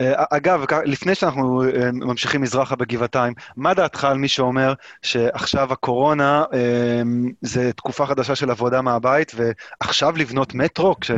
אה, 0.00 0.24
אגב, 0.30 0.64
לפני 0.84 1.14
שאנחנו 1.14 1.62
אה, 1.62 1.92
ממשיכים 1.92 2.40
מזרחה 2.40 2.76
בגבעתיים, 2.76 3.34
מה 3.56 3.74
דעתך 3.74 4.04
על 4.04 4.18
מי 4.18 4.28
שאומר 4.28 4.74
שעכשיו 5.02 5.72
הקורונה 5.72 6.44
אה, 6.52 7.02
זה 7.40 7.72
תקופה 7.72 8.06
חדשה 8.06 8.34
של 8.34 8.50
עבודה 8.50 8.82
מהבית, 8.82 9.32
ועכשיו 9.36 10.16
לבנות 10.16 10.54
מטרו, 10.54 11.00
כש... 11.00 11.10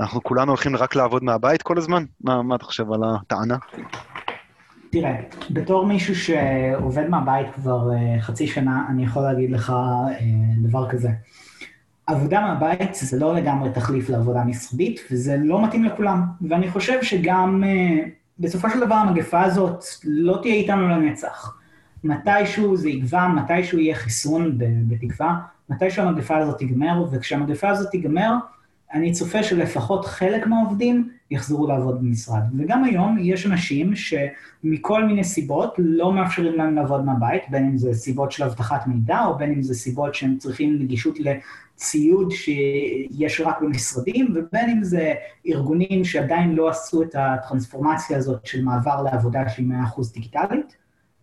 אנחנו 0.00 0.22
כולנו 0.22 0.50
הולכים 0.50 0.76
רק 0.76 0.96
לעבוד 0.96 1.24
מהבית 1.24 1.62
כל 1.62 1.78
הזמן? 1.78 2.04
מה, 2.20 2.42
מה 2.42 2.54
אתה 2.54 2.64
חושב 2.64 2.92
על 2.92 3.00
הטענה? 3.04 3.56
תראה, 4.90 5.16
בתור 5.50 5.86
מישהו 5.86 6.16
שעובד 6.16 7.08
מהבית 7.08 7.46
כבר 7.54 7.90
uh, 7.90 8.20
חצי 8.20 8.46
שנה, 8.46 8.86
אני 8.88 9.04
יכול 9.04 9.22
להגיד 9.22 9.50
לך 9.50 9.70
uh, 9.70 10.22
דבר 10.68 10.90
כזה. 10.90 11.10
עבודה 12.06 12.40
מהבית 12.40 12.94
זה 12.94 13.18
לא 13.18 13.34
לגמרי 13.34 13.70
תחליף 13.70 14.08
לעבודה 14.08 14.44
משרדית, 14.44 15.00
וזה 15.10 15.36
לא 15.40 15.64
מתאים 15.64 15.84
לכולם. 15.84 16.22
ואני 16.48 16.70
חושב 16.70 17.02
שגם 17.02 17.64
uh, 17.64 18.08
בסופו 18.38 18.70
של 18.70 18.80
דבר 18.80 18.94
המגפה 18.94 19.42
הזאת 19.42 19.84
לא 20.04 20.38
תהיה 20.42 20.54
איתנו 20.54 20.88
לנצח. 20.88 21.56
מתישהו 22.04 22.76
זה 22.76 22.88
יגווע, 22.88 23.28
מתישהו 23.28 23.78
יהיה 23.78 23.94
חיסון, 23.94 24.58
בתקווה, 24.88 25.36
מתישהו 25.68 26.02
המגפה 26.02 26.36
הזאת 26.36 26.58
תיגמר, 26.58 27.04
וכשהמגפה 27.10 27.68
הזאת 27.68 27.90
תיגמר, 27.90 28.34
אני 28.94 29.12
צופה 29.12 29.42
שלפחות 29.42 30.04
חלק 30.04 30.46
מהעובדים 30.46 31.10
יחזרו 31.30 31.66
לעבוד 31.66 31.98
במשרד. 32.00 32.42
וגם 32.58 32.84
היום 32.84 33.16
יש 33.20 33.46
אנשים 33.46 33.92
שמכל 33.96 35.04
מיני 35.04 35.24
סיבות 35.24 35.74
לא 35.78 36.12
מאפשרים 36.12 36.52
להם 36.52 36.74
לעבוד 36.74 37.04
מהבית, 37.04 37.42
בין 37.50 37.64
אם 37.64 37.76
זה 37.76 37.94
סיבות 37.94 38.32
של 38.32 38.44
אבטחת 38.44 38.86
מידע, 38.86 39.24
או 39.24 39.38
בין 39.38 39.52
אם 39.52 39.62
זה 39.62 39.74
סיבות 39.74 40.14
שהם 40.14 40.36
צריכים 40.38 40.78
נגישות 40.78 41.18
לציוד 41.20 42.30
שיש 42.30 43.40
רק 43.40 43.60
במשרדים, 43.60 44.34
ובין 44.34 44.70
אם 44.70 44.84
זה 44.84 45.14
ארגונים 45.46 46.04
שעדיין 46.04 46.54
לא 46.54 46.68
עשו 46.68 47.02
את 47.02 47.14
הטרנספורמציה 47.18 48.16
הזאת 48.16 48.46
של 48.46 48.64
מעבר 48.64 49.02
לעבודה 49.02 49.48
שהיא 49.48 49.66
100% 49.96 50.12
דיגיטלית, 50.14 50.76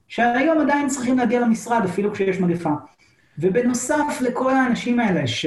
שהיום 0.07 0.61
עדיין 0.61 0.87
צריכים 0.87 1.17
להגיע 1.17 1.39
למשרד 1.39 1.81
אפילו 1.85 2.13
כשיש 2.13 2.39
מגפה. 2.39 2.73
ובנוסף 3.41 4.21
לכל 4.21 4.51
האנשים 4.55 4.99
האלה 4.99 5.27
ש... 5.27 5.45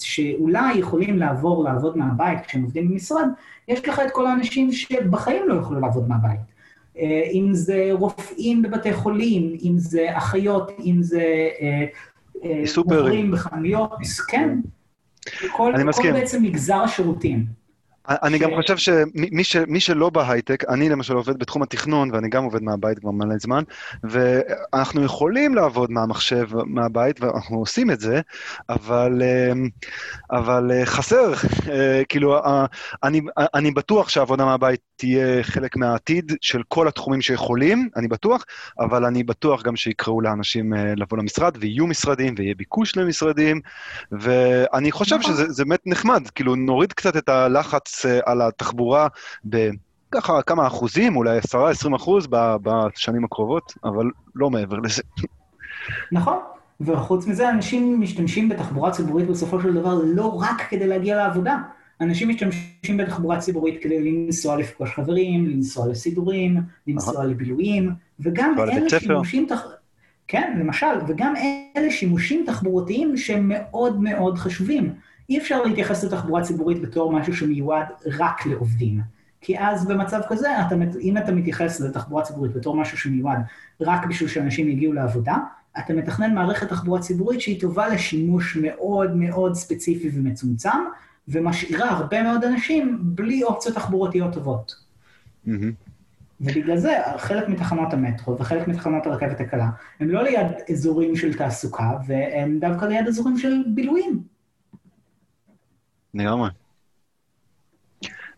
שאולי 0.00 0.74
יכולים 0.74 1.18
לעבור 1.18 1.64
לעבוד 1.64 1.98
מהבית 1.98 2.38
כשהם 2.46 2.62
עובדים 2.62 2.88
במשרד, 2.88 3.28
יש 3.68 3.88
לך 3.88 4.00
את 4.06 4.10
כל 4.10 4.26
האנשים 4.26 4.72
שבחיים 4.72 5.48
לא 5.48 5.54
יוכלו 5.54 5.80
לעבוד 5.80 6.08
מהבית. 6.08 6.40
אה, 6.98 7.22
אם 7.32 7.48
זה 7.52 7.88
רופאים 7.92 8.62
בבתי 8.62 8.92
חולים, 8.92 9.56
אם 9.64 9.78
זה 9.78 10.06
אחיות, 10.10 10.72
אם 10.84 11.02
זה 11.02 11.24
סופרים 12.64 13.30
בחנויות, 13.30 13.92
כן. 14.28 14.58
כל, 15.56 15.72
כל 15.92 16.12
בעצם 16.12 16.42
מגזר 16.42 16.76
השירותים. 16.76 17.46
אני 18.08 18.38
ש... 18.38 18.42
גם 18.42 18.50
חושב 18.54 18.76
שמי 18.76 19.44
ש... 19.44 19.56
שלא 19.78 20.10
בהייטק, 20.10 20.64
אני 20.68 20.88
למשל 20.88 21.14
עובד 21.14 21.38
בתחום 21.38 21.62
התכנון, 21.62 22.10
ואני 22.12 22.28
גם 22.28 22.44
עובד 22.44 22.62
מהבית 22.62 22.98
כבר 22.98 23.10
מלא 23.10 23.38
זמן, 23.38 23.62
ואנחנו 24.04 25.04
יכולים 25.04 25.54
לעבוד 25.54 25.90
מהמחשב 25.90 26.46
מהבית, 26.66 27.20
ואנחנו 27.20 27.58
עושים 27.58 27.90
את 27.90 28.00
זה, 28.00 28.20
אבל, 28.68 29.22
אמ, 29.22 29.68
אבל 30.30 30.70
אה, 30.72 30.86
חסר. 30.86 31.32
אה, 31.70 32.02
כאילו, 32.08 32.40
אני, 33.02 33.20
אני 33.54 33.70
בטוח 33.70 34.08
שהעבודה 34.08 34.44
מהבית 34.44 34.80
תהיה 34.96 35.42
חלק 35.42 35.76
מהעתיד 35.76 36.32
של 36.40 36.62
כל 36.68 36.88
התחומים 36.88 37.20
שיכולים, 37.20 37.88
אני 37.96 38.08
בטוח, 38.08 38.44
אבל 38.80 39.04
אני 39.04 39.22
בטוח 39.22 39.62
גם 39.62 39.76
שיקראו 39.76 40.20
לאנשים 40.20 40.74
אה, 40.74 40.94
לבוא 40.96 41.18
למשרד, 41.18 41.56
ויהיו 41.60 41.86
משרדים, 41.86 42.34
ויהיה 42.38 42.54
ביקוש 42.54 42.96
למשרדים, 42.96 43.60
ואני 44.12 44.92
חושב 44.92 45.16
נכון. 45.16 45.32
שזה 45.34 45.64
באמת 45.64 45.80
נחמד, 45.86 46.28
כאילו, 46.34 46.54
נוריד 46.54 46.92
קצת 46.92 47.16
את 47.16 47.28
הלחץ 47.28 47.97
אה, 48.06 48.20
על 48.26 48.42
התחבורה 48.42 49.08
בככה 49.44 50.42
כמה 50.42 50.66
אחוזים, 50.66 51.16
אולי 51.16 51.38
10-20 51.38 51.96
אחוז 51.96 52.28
בשנים 52.62 53.24
הקרובות, 53.24 53.72
אבל 53.84 54.06
לא 54.34 54.50
מעבר 54.50 54.76
לזה. 54.76 55.02
נכון, 56.12 56.38
וחוץ 56.80 57.26
מזה, 57.26 57.50
אנשים 57.50 58.00
משתמשים 58.00 58.48
בתחבורה 58.48 58.90
ציבורית 58.90 59.26
בסופו 59.26 59.60
של 59.60 59.74
דבר 59.74 59.94
לא 60.04 60.26
רק 60.26 60.62
כדי 60.70 60.86
להגיע 60.86 61.16
לעבודה. 61.16 61.56
אנשים 62.00 62.28
משתמשים 62.28 62.96
בתחבורה 62.96 63.38
ציבורית 63.38 63.82
כדי 63.82 64.12
לנסוע 64.12 64.56
לפגוש 64.56 64.94
חברים, 64.94 65.46
לנסוע 65.46 65.88
לסידורים, 65.88 66.60
לנסוע 66.86 67.24
לבילויים, 67.24 67.90
וגם 68.20 68.54
אלה 68.58 69.00
שימושים... 69.00 69.46
תח... 69.48 69.62
כן, 70.28 70.56
למשל, 70.60 70.86
וגם 71.08 71.34
אלה 71.76 71.90
שימושים 71.90 72.44
תחבורתיים 72.46 73.16
שהם 73.16 73.48
מאוד 73.54 74.00
מאוד 74.00 74.38
חשובים. 74.38 74.94
אי 75.28 75.38
אפשר 75.38 75.62
להתייחס 75.62 76.04
לתחבורה 76.04 76.42
ציבורית 76.42 76.82
בתור 76.82 77.12
משהו 77.12 77.36
שמיועד 77.36 77.86
רק 78.18 78.46
לעובדים. 78.46 79.00
כי 79.40 79.58
אז 79.58 79.86
במצב 79.86 80.20
כזה, 80.28 80.48
אתה, 80.66 80.74
אם 81.00 81.18
אתה 81.18 81.32
מתייחס 81.32 81.80
לתחבורה 81.80 82.22
ציבורית 82.22 82.52
בתור 82.52 82.76
משהו 82.76 82.98
שמיועד 82.98 83.38
רק 83.80 84.06
בשביל 84.06 84.28
שאנשים 84.28 84.68
יגיעו 84.68 84.92
לעבודה, 84.92 85.36
אתה 85.78 85.94
מתכנן 85.94 86.34
מערכת 86.34 86.68
תחבורה 86.68 87.00
ציבורית 87.00 87.40
שהיא 87.40 87.60
טובה 87.60 87.88
לשימוש 87.88 88.56
מאוד 88.56 89.16
מאוד 89.16 89.54
ספציפי 89.54 90.10
ומצומצם, 90.14 90.78
ומשאירה 91.28 91.90
הרבה 91.90 92.22
מאוד 92.22 92.44
אנשים 92.44 92.98
בלי 93.02 93.42
אופציות 93.42 93.74
תחבורתיות 93.74 94.32
טובות. 94.32 94.74
Mm-hmm. 95.46 95.50
ובגלל 96.40 96.76
זה, 96.76 96.92
חלק 97.16 97.48
מתחנות 97.48 97.92
המטרו 97.92 98.38
וחלק 98.38 98.68
מתחנות 98.68 99.06
הרכבת 99.06 99.40
הקלה, 99.40 99.68
הם 100.00 100.10
לא 100.10 100.22
ליד 100.22 100.46
אזורים 100.70 101.16
של 101.16 101.34
תעסוקה, 101.34 101.90
והם 102.06 102.58
דווקא 102.60 102.84
ליד 102.84 103.06
אזורים 103.06 103.38
של 103.38 103.62
בילויים. 103.74 104.22
לגמרי. 106.14 106.50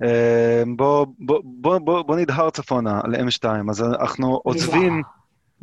אה, 0.02 0.62
בוא, 0.76 1.06
בוא, 1.18 1.40
בוא, 1.44 1.78
בוא, 1.78 2.02
בוא 2.02 2.16
נדהר 2.16 2.50
צפונה 2.50 3.00
על 3.04 3.14
M2, 3.14 3.44
אז 3.70 3.82
אנחנו 3.82 4.40
עוזבים... 4.44 5.02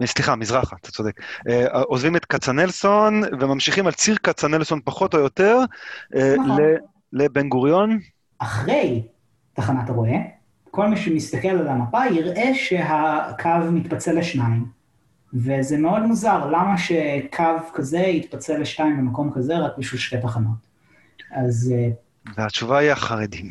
סליחה, 0.05 0.35
מזרחה, 0.35 0.75
אתה 0.81 0.91
צודק. 0.91 1.21
אה, 1.49 1.67
עוזבים 1.81 2.15
את 2.15 2.25
כצנלסון 2.25 3.21
וממשיכים 3.39 3.87
על 3.87 3.93
ציר 3.93 4.17
כצנלסון 4.23 4.79
פחות 4.83 5.13
או 5.13 5.19
יותר 5.19 5.57
אה, 6.15 6.35
נכון. 6.37 6.57
לבן 7.13 7.49
גוריון. 7.49 7.99
אחרי 8.37 9.03
תחנת 9.53 9.89
הרועה, 9.89 10.17
כל 10.71 10.87
מי 10.87 10.97
שמסתכל 10.97 11.47
על 11.47 11.67
המפה 11.67 12.05
יראה 12.05 12.51
שהקו 12.53 13.71
מתפצל 13.71 14.19
לשניים. 14.19 14.65
וזה 15.33 15.77
מאוד 15.77 16.01
מוזר, 16.01 16.45
למה 16.45 16.77
שקו 16.77 17.73
כזה 17.73 17.99
יתפצל 17.99 18.57
לשתיים 18.57 18.97
במקום 18.97 19.31
כזה 19.35 19.57
רק 19.57 19.77
בשביל 19.77 20.01
שתי 20.01 20.17
תחנות? 20.21 20.67
אז... 21.31 21.73
אה, 21.75 21.89
והתשובה 22.37 22.77
היא 22.77 22.91
החרדים, 22.91 23.49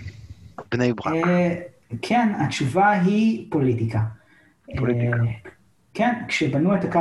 בני 0.73 0.92
ברק. 0.92 1.14
אה, 1.14 1.61
כן, 2.02 2.33
התשובה 2.38 2.90
היא 2.90 3.50
פוליטיקה. 3.50 4.00
פוליטיקה. 4.76 5.16
אה, 5.16 5.50
כן, 5.95 6.23
כשבנו 6.28 6.75
את 6.75 6.85
הקו 6.85 7.00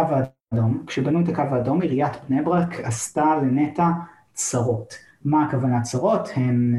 האדום, 0.52 0.84
כשבנו 0.88 1.24
את 1.24 1.30
הקו 1.30 1.42
האדום, 1.42 1.82
עיריית 1.82 2.14
בני 2.30 2.42
ברק 2.42 2.80
עשתה 2.80 3.36
לנטע 3.42 3.90
צרות. 4.34 4.94
מה 5.26 5.46
הכוונה 5.46 5.82
צרות? 5.82 6.30
הם 6.36 6.76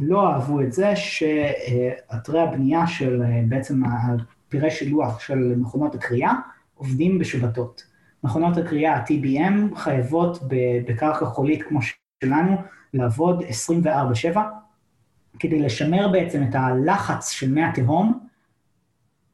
לא 0.00 0.32
אהבו 0.32 0.60
את 0.60 0.72
זה 0.72 0.96
שאתרי 0.96 2.40
הבנייה 2.40 2.86
של 2.86 3.22
בעצם 3.48 3.82
הפירי 3.84 4.70
שילוח 4.70 5.20
של 5.20 5.54
מכונות 5.56 5.94
הקריאה 5.94 6.32
עובדים 6.74 7.18
בשבתות. 7.18 7.82
מכונות 8.24 8.56
הקריאה, 8.56 8.96
ה-TBM, 8.96 9.76
חייבות 9.76 10.38
בקרקע 10.86 11.26
חולית 11.26 11.62
כמו 11.62 11.80
שלנו, 12.24 12.56
לעבוד 12.94 13.42
24/7, 13.42 14.38
כדי 15.38 15.62
לשמר 15.62 16.08
בעצם 16.08 16.42
את 16.42 16.54
הלחץ 16.54 17.30
של 17.30 17.50
מי 17.50 17.64
התהום, 17.64 18.28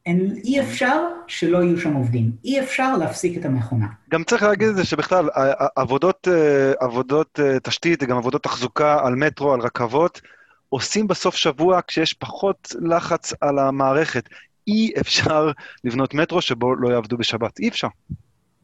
אין, 0.05 0.35
אי 0.43 0.61
אפשר 0.61 1.01
שלא 1.27 1.63
יהיו 1.63 1.79
שם 1.79 1.93
עובדים. 1.93 2.31
אי 2.43 2.59
אפשר 2.59 2.97
להפסיק 2.97 3.37
את 3.37 3.45
המכונה. 3.45 3.87
גם 4.09 4.23
צריך 4.23 4.43
להגיד 4.43 4.67
את 4.67 4.75
זה 4.75 4.85
שבכלל, 4.85 5.29
עבודות, 5.75 6.27
אה, 6.27 6.73
עבודות 6.79 7.39
אה, 7.39 7.59
תשתית, 7.59 8.03
גם 8.03 8.17
עבודות 8.17 8.43
תחזוקה 8.43 8.99
על 9.05 9.15
מטרו, 9.15 9.53
על 9.53 9.59
רכבות, 9.59 10.21
עושים 10.69 11.07
בסוף 11.07 11.35
שבוע 11.35 11.79
כשיש 11.87 12.13
פחות 12.13 12.75
לחץ 12.81 13.33
על 13.41 13.59
המערכת. 13.59 14.29
אי 14.67 14.91
אפשר 14.99 15.51
לבנות 15.83 16.13
מטרו 16.13 16.41
שבו 16.41 16.75
לא 16.75 16.89
יעבדו 16.89 17.17
בשבת. 17.17 17.59
אי 17.59 17.67
אפשר. 17.67 17.87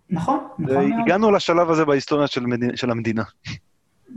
נכון, 0.09 0.39
נכון 0.59 0.89
מאוד. 0.89 1.01
הגענו 1.03 1.31
לשלב 1.31 1.69
הזה 1.69 1.85
בהיסטוריה 1.85 2.27
של, 2.27 2.45
מדינה, 2.45 2.77
של 2.77 2.91
המדינה. 2.91 3.23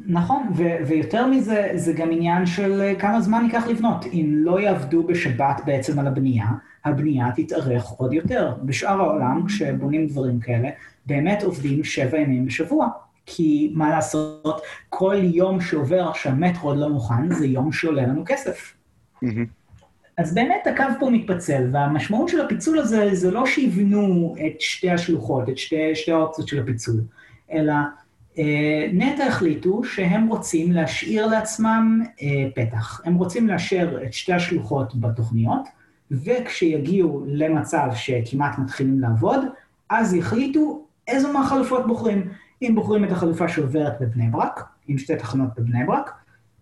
נכון, 0.06 0.46
ו- 0.56 0.86
ויותר 0.86 1.26
מזה, 1.26 1.70
זה 1.74 1.92
גם 1.92 2.12
עניין 2.12 2.46
של 2.46 2.80
אה, 2.80 2.94
כמה 2.94 3.20
זמן 3.20 3.44
ייקח 3.44 3.66
לבנות. 3.66 4.04
אם 4.12 4.32
לא 4.36 4.60
יעבדו 4.60 5.02
בשבת 5.02 5.60
בעצם 5.66 5.98
על 5.98 6.06
הבנייה, 6.06 6.46
הבנייה 6.84 7.26
תתארך 7.36 7.84
עוד 7.84 8.12
יותר. 8.12 8.52
בשאר 8.62 9.00
העולם, 9.00 9.46
כשבונים 9.46 10.06
דברים 10.06 10.40
כאלה, 10.40 10.68
באמת 11.06 11.42
עובדים 11.42 11.84
שבע 11.84 12.18
ימים 12.18 12.46
בשבוע. 12.46 12.88
כי 13.26 13.72
מה 13.74 13.90
לעשות, 13.90 14.62
כל 14.88 15.16
יום 15.20 15.60
שעובר 15.60 16.12
שהמטרו 16.12 16.68
עוד 16.68 16.78
לא 16.78 16.88
מוכן, 16.88 17.34
זה 17.34 17.46
יום 17.46 17.72
שעולה 17.72 18.02
לנו 18.02 18.22
כסף. 18.26 18.74
אז 20.18 20.34
באמת 20.34 20.66
הקו 20.66 20.84
פה 21.00 21.10
מתפצל, 21.10 21.68
והמשמעות 21.72 22.28
של 22.28 22.40
הפיצול 22.40 22.78
הזה 22.78 23.14
זה 23.14 23.30
לא 23.30 23.46
שיבנו 23.46 24.34
את 24.46 24.60
שתי 24.60 24.90
השלוחות, 24.90 25.48
את 25.48 25.58
שתי, 25.58 25.94
שתי 25.94 26.12
האופציות 26.12 26.48
של 26.48 26.62
הפיצול, 26.62 27.00
אלא 27.52 27.74
אה, 28.38 28.86
נטע 28.92 29.26
החליטו 29.26 29.84
שהם 29.84 30.26
רוצים 30.26 30.72
להשאיר 30.72 31.26
לעצמם 31.26 32.02
אה, 32.22 32.48
פתח. 32.54 33.00
הם 33.04 33.14
רוצים 33.14 33.48
לאשר 33.48 34.02
את 34.06 34.12
שתי 34.12 34.32
השלוחות 34.32 34.94
בתוכניות, 35.00 35.68
וכשיגיעו 36.10 37.24
למצב 37.26 37.88
שכמעט 37.94 38.58
מתחילים 38.58 39.00
לעבוד, 39.00 39.40
אז 39.90 40.14
יחליטו 40.14 40.84
איזו 41.08 41.32
מהחלופות 41.32 41.86
בוחרים. 41.86 42.28
אם 42.62 42.72
בוחרים 42.74 43.04
את 43.04 43.12
החלופה 43.12 43.48
שעוברת 43.48 44.00
בבני 44.00 44.28
ברק, 44.28 44.64
עם 44.88 44.98
שתי 44.98 45.16
תחנות 45.16 45.48
בבני 45.56 45.84
ברק, 45.84 46.10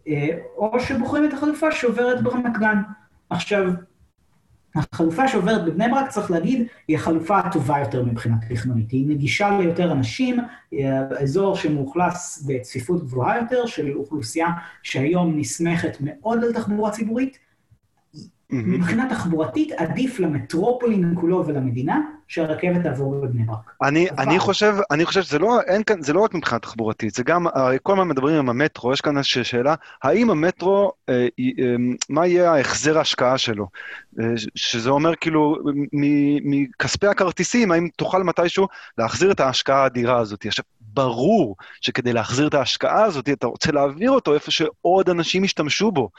אה, 0.09 0.29
או 0.57 0.81
שבוחרים 0.81 1.25
את 1.25 1.33
החלופה 1.33 1.73
שעוברת 1.73 2.23
ברמת 2.23 2.59
גן. 2.59 2.83
עכשיו, 3.31 3.71
החלופה 4.75 5.29
שעוברת 5.29 5.65
בבני 5.65 5.89
ברק, 5.89 6.09
צריך 6.09 6.31
להגיד, 6.31 6.67
היא 6.89 6.97
החלופה 6.97 7.39
הטובה 7.39 7.79
יותר 7.79 8.05
מבחינה 8.05 8.37
תכנונית. 8.49 8.91
היא 8.91 9.09
נגישה 9.09 9.59
ליותר 9.59 9.93
אנשים, 9.93 10.37
אזור 11.19 11.57
שמאוכלס 11.57 12.43
בצפיפות 12.47 13.03
גבוהה 13.03 13.39
יותר, 13.39 13.67
של 13.67 13.93
אוכלוסייה 13.97 14.49
שהיום 14.83 15.39
נסמכת 15.39 15.97
מאוד 16.01 16.45
על 16.45 16.53
תחבורה 16.53 16.91
ציבורית, 16.91 17.39
מבחינה 18.53 19.09
תחבורתית 19.11 19.73
עדיף 19.73 20.21
למטרופולין 20.21 21.15
כולו 21.21 21.47
ולמדינה 21.47 22.01
שהרכבת 22.29 22.83
תעבור 22.83 23.15
בבני 23.15 23.45
ברק. 23.45 23.73
אני, 23.83 24.09
אני 24.19 24.39
חושב, 24.39 24.75
אני 24.91 25.05
חושב 25.05 25.23
שזה 25.23 25.39
לא, 25.39 25.61
אין 25.61 25.83
כאן, 25.83 26.03
זה 26.03 26.13
לא 26.13 26.21
רק 26.21 26.35
מבחינה 26.35 26.59
תחבורתית, 26.59 27.15
זה 27.15 27.23
גם, 27.23 27.47
כל 27.83 27.93
הזמן 27.93 28.09
מדברים 28.09 28.37
עם 28.37 28.49
המטרו, 28.49 28.93
יש 28.93 29.01
כאן 29.01 29.17
איזושהי 29.17 29.45
שאלה, 29.45 29.75
האם 30.03 30.31
המטרו, 30.31 30.93
אה, 31.09 31.15
אה, 31.15 31.75
מה 32.09 32.27
יהיה 32.27 32.53
ההחזר 32.53 32.99
ההשקעה 32.99 33.39
שלו? 33.39 33.69
אה, 34.21 34.27
שזה 34.55 34.91
אומר 34.91 35.15
כאילו, 35.15 35.57
מכספי 36.45 37.07
הכרטיסים, 37.07 37.73
האם 37.73 37.89
תוכל 37.97 38.23
מתישהו 38.23 38.69
להחזיר 38.99 39.33
את 39.33 39.41
ההשקעה 39.41 39.83
האדירה 39.83 40.19
הזאת? 40.19 40.47
עכשיו, 40.47 40.65
ברור 40.95 41.57
שכדי 41.81 42.13
להחזיר 42.13 42.49
את 42.49 42.55
ההשקעה 42.55 43.05
הזאת, 43.05 43.29
אתה 43.29 43.47
רוצה 43.47 43.73
להעביר 43.73 44.11
אותו 44.11 44.35
איפה 44.35 44.51
שעוד 44.51 45.11
אנשים 45.11 45.45
ישתמשו 45.45 45.93
בו. 45.93 46.11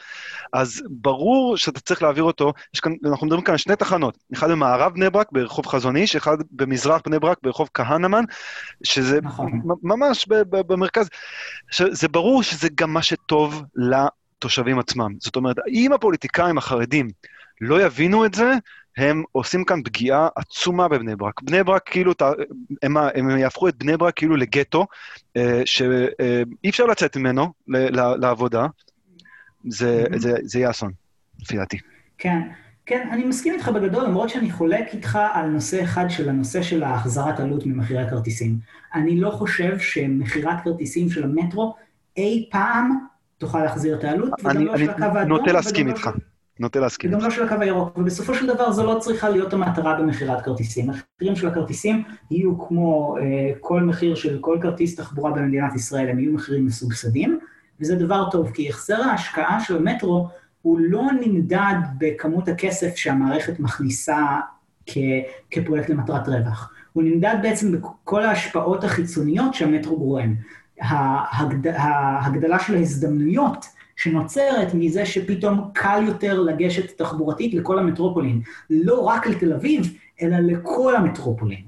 אז 0.53 0.84
ברור 0.89 1.58
שאתה 1.58 1.80
צריך 1.80 2.03
להעביר 2.03 2.24
אותו, 2.24 2.53
יש 2.74 2.80
כאן, 2.80 2.94
אנחנו 3.06 3.27
מדברים 3.27 3.44
כאן 3.44 3.53
על 3.53 3.58
שני 3.58 3.75
תחנות, 3.75 4.18
אחד 4.34 4.51
במערב 4.51 4.94
בני 4.94 5.10
ברק, 5.10 5.27
ברחוב 5.32 5.68
חזון 5.68 5.96
איש, 5.96 6.15
אחד 6.15 6.38
במזרח 6.51 7.01
בני 7.06 7.20
ברק, 7.20 7.38
ברחוב 7.44 7.70
כהנמן, 7.74 8.24
שזה 8.84 9.20
נכון. 9.22 9.62
ממש 9.84 10.25
במרכז. 10.50 11.10
זה 11.92 12.08
ברור 12.08 12.44
שזה 12.44 12.68
גם 12.75 12.94
מה 12.94 13.01
שטוב 13.01 13.63
לתושבים 13.75 14.80
עצמם. 14.80 15.12
זאת 15.20 15.36
אומרת, 15.36 15.56
אם 15.68 15.94
הפוליטיקאים 15.94 16.58
החרדים 16.58 17.10
לא 17.62 17.82
יבינו 17.82 18.25
את 18.25 18.34
זה, 18.34 18.53
הם 18.97 19.23
עושים 19.31 19.65
כאן 19.65 19.83
פגיעה 19.83 20.27
עצומה 20.35 20.88
בבני 20.88 21.15
ברק. 21.15 21.41
בני 21.41 21.63
ברק, 21.63 21.81
כאילו, 21.85 22.13
הם, 22.83 22.97
הם 22.97 23.29
יהפכו 23.38 23.67
את 23.67 23.75
בני 23.77 23.97
ברק 23.97 24.15
כאילו 24.15 24.35
לגטו, 24.35 24.88
אה, 25.38 25.62
שאי 25.65 26.69
אפשר 26.69 26.85
לצאת 26.85 27.17
ממנו 27.17 27.53
לעבודה. 28.17 28.67
זה, 29.67 30.03
mm-hmm. 30.07 30.17
זה, 30.17 30.33
זה 30.43 30.59
יהיה 30.59 30.69
אסון, 30.69 30.91
לפי 31.41 31.57
דעתי. 31.57 31.77
כן. 32.17 32.41
כן, 32.85 33.07
אני 33.12 33.25
מסכים 33.25 33.53
איתך 33.53 33.67
בגדול, 33.67 34.03
למרות 34.03 34.29
שאני 34.29 34.51
חולק 34.51 34.93
איתך 34.93 35.19
על 35.33 35.50
נושא 35.50 35.83
אחד 35.83 36.05
של 36.09 36.29
הנושא 36.29 36.62
של 36.62 36.83
החזרת 36.83 37.39
עלות 37.39 37.65
ממחירי 37.65 38.01
הכרטיסים. 38.01 38.57
אני 38.93 39.19
לא 39.19 39.29
חושב 39.29 39.79
שמכירת 39.79 40.63
כרטיסים 40.63 41.09
של 41.09 41.23
המטרו 41.23 41.75
אי 42.17 42.50
פעם 42.51 42.97
תוכל 43.38 43.59
להחזיר 43.59 44.00
את 44.00 44.03
העלות, 44.03 44.29
וגם 44.39 44.65
לא 44.65 44.77
של 44.77 44.89
הקו 44.89 45.03
האדום. 45.03 45.17
אני 45.17 45.29
נוטה 45.29 45.51
להסכים 45.51 45.88
איתך. 45.88 46.09
נוטה 46.60 46.79
להסכים. 46.79 47.10
וגם 47.10 47.22
לא 47.22 47.29
של 47.29 47.43
הקו 47.43 47.55
הירוק, 47.62 47.98
ובסופו 47.98 48.36
של 48.36 48.48
דבר 48.48 48.72
זו 48.72 48.86
לא 48.86 49.00
צריכה 49.00 49.29
להיות 49.29 49.53
המטרה 49.53 50.00
במכירת 50.00 50.41
כרטיסים. 50.41 50.89
המחירים 50.89 51.36
של 51.36 51.48
הכרטיסים 51.48 52.03
יהיו 52.31 52.67
כמו 52.67 53.17
אה, 53.17 53.51
כל 53.60 53.81
מחיר 53.81 54.15
של 54.15 54.38
כל 54.41 54.57
כרטיס 54.62 54.95
תחבורה 54.95 55.31
במדינת 55.31 55.75
ישראל, 55.75 56.10
הם 56.10 56.19
יהיו 56.19 56.33
מחירים 56.33 56.65
מסובסדים, 56.65 57.39
וזה 57.79 57.95
דבר 57.95 58.29
טוב, 58.31 58.51
כי 58.51 58.69
החזר 58.69 59.01
ההשקעה 59.01 59.60
של 59.60 59.77
המטרו 59.77 60.27
הוא 60.62 60.79
לא 60.79 61.03
נמדד 61.22 61.75
בכמות 61.98 62.48
הכסף 62.48 62.95
שהמערכת 62.95 63.60
מכניסה 63.60 64.39
כ, 64.86 64.98
כפרויקט 65.51 65.89
למטרת 65.89 66.27
רווח. 66.27 66.74
הוא 66.93 67.03
נמדד 67.03 67.36
בעצם 67.41 67.72
בכל 67.72 68.24
ההשפעות 68.24 68.83
החיצוניות 68.83 69.53
שהמטרו 69.53 69.98
גורם. 70.00 70.36
ההגד... 70.81 71.67
ההגדלה 71.67 72.60
של 72.60 72.75
ההזדמנויות 72.75 73.65
שנוצרת 73.95 74.73
מזה 74.73 75.05
שפתאום 75.05 75.69
קל 75.73 76.03
יותר 76.07 76.41
לגשת 76.41 76.97
תחבורתית 76.97 77.53
לכל 77.53 77.79
המטרופולין, 77.79 78.41
לא 78.69 79.01
רק 79.01 79.27
לתל 79.27 79.53
אביב, 79.53 79.97
אלא 80.21 80.38
לכל 80.38 80.95
המטרופולין. 80.95 81.62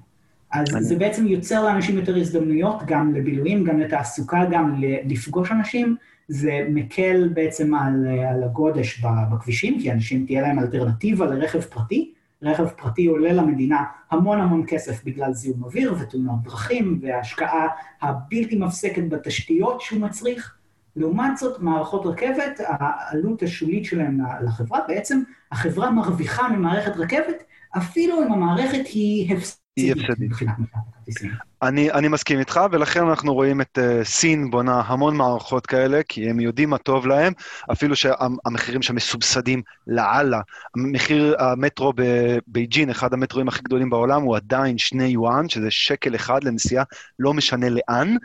אז 0.51 0.75
אני... 0.75 0.84
זה 0.84 0.96
בעצם 0.96 1.27
יוצר 1.27 1.63
לאנשים 1.63 1.98
יותר 1.98 2.15
הזדמנויות, 2.17 2.75
גם 2.86 3.13
לבילויים, 3.13 3.63
גם 3.63 3.79
לתעסוקה, 3.79 4.46
גם 4.51 4.82
לפגוש 5.05 5.51
אנשים. 5.51 5.96
זה 6.27 6.67
מקל 6.70 7.29
בעצם 7.34 7.75
על, 7.75 8.08
על 8.32 8.44
הגודש 8.44 9.01
בכבישים, 9.32 9.79
כי 9.79 9.91
אנשים 9.91 10.25
תהיה 10.25 10.41
להם 10.41 10.60
אלטרנטיבה 10.60 11.25
לרכב 11.25 11.62
פרטי. 11.62 12.12
רכב 12.41 12.67
פרטי 12.67 13.05
עולה 13.05 13.34
למדינה 13.34 13.84
המון 14.12 14.41
המון 14.41 14.63
כסף 14.67 15.03
בגלל 15.03 15.34
זיהום 15.34 15.63
אוויר 15.63 15.96
ותאונות 16.00 16.44
דרכים 16.44 17.00
וההשקעה 17.01 17.67
הבלתי 18.01 18.55
מפסקת 18.55 19.03
בתשתיות 19.10 19.82
שהוא 19.82 20.01
מצריך. 20.01 20.55
לעומת 20.96 21.38
זאת, 21.38 21.60
מערכות 21.60 22.06
רכבת, 22.06 22.60
העלות 22.68 23.44
השולית 23.44 23.86
שלהן 23.86 24.20
לחברה, 24.44 24.80
בעצם 24.88 25.22
החברה 25.52 25.92
מרוויחה 25.92 26.50
ממערכת 26.50 26.98
רכבת, 26.98 27.44
אפילו 27.78 28.24
אם 28.24 28.32
המערכת 28.32 28.88
היא 28.88 29.36
הפסדית 29.36 29.96
מבחינת 30.20 30.56
הכרטיסים. 30.74 31.32
אני, 31.62 31.92
אני 31.92 32.08
מסכים 32.08 32.40
איתך, 32.40 32.60
ולכן 32.72 33.08
אנחנו 33.08 33.34
רואים 33.34 33.62
את 33.62 33.78
uh, 33.78 34.04
סין 34.04 34.52
בונה 34.52 34.82
המון 34.86 35.18
מערכות 35.18 35.66
כאלה, 35.66 36.02
כי 36.10 36.30
הם 36.30 36.40
יודעים 36.40 36.70
מה 36.70 36.78
טוב 36.78 37.08
להם, 37.08 37.34
אפילו 37.72 37.96
שהמחירים 37.96 38.82
שם 38.82 38.96
מסובסדים 38.96 39.62
לאללה. 39.88 40.42
מחיר 40.75 41.36
המטרו 41.40 41.93
בבייג'ין, 41.96 42.89
אחד 42.89 43.13
המטרואים 43.13 43.48
הכי 43.48 43.62
גדולים 43.63 43.89
בעולם, 43.89 44.22
הוא 44.22 44.36
עדיין 44.36 44.78
שני 44.78 45.06
יואן, 45.06 45.50
שזה 45.50 45.72
שקל 45.72 46.15
אחד 46.15 46.43
לנסיעה, 46.43 46.84
לא 47.19 47.34
משנה 47.34 47.67
לאן. 47.69 48.15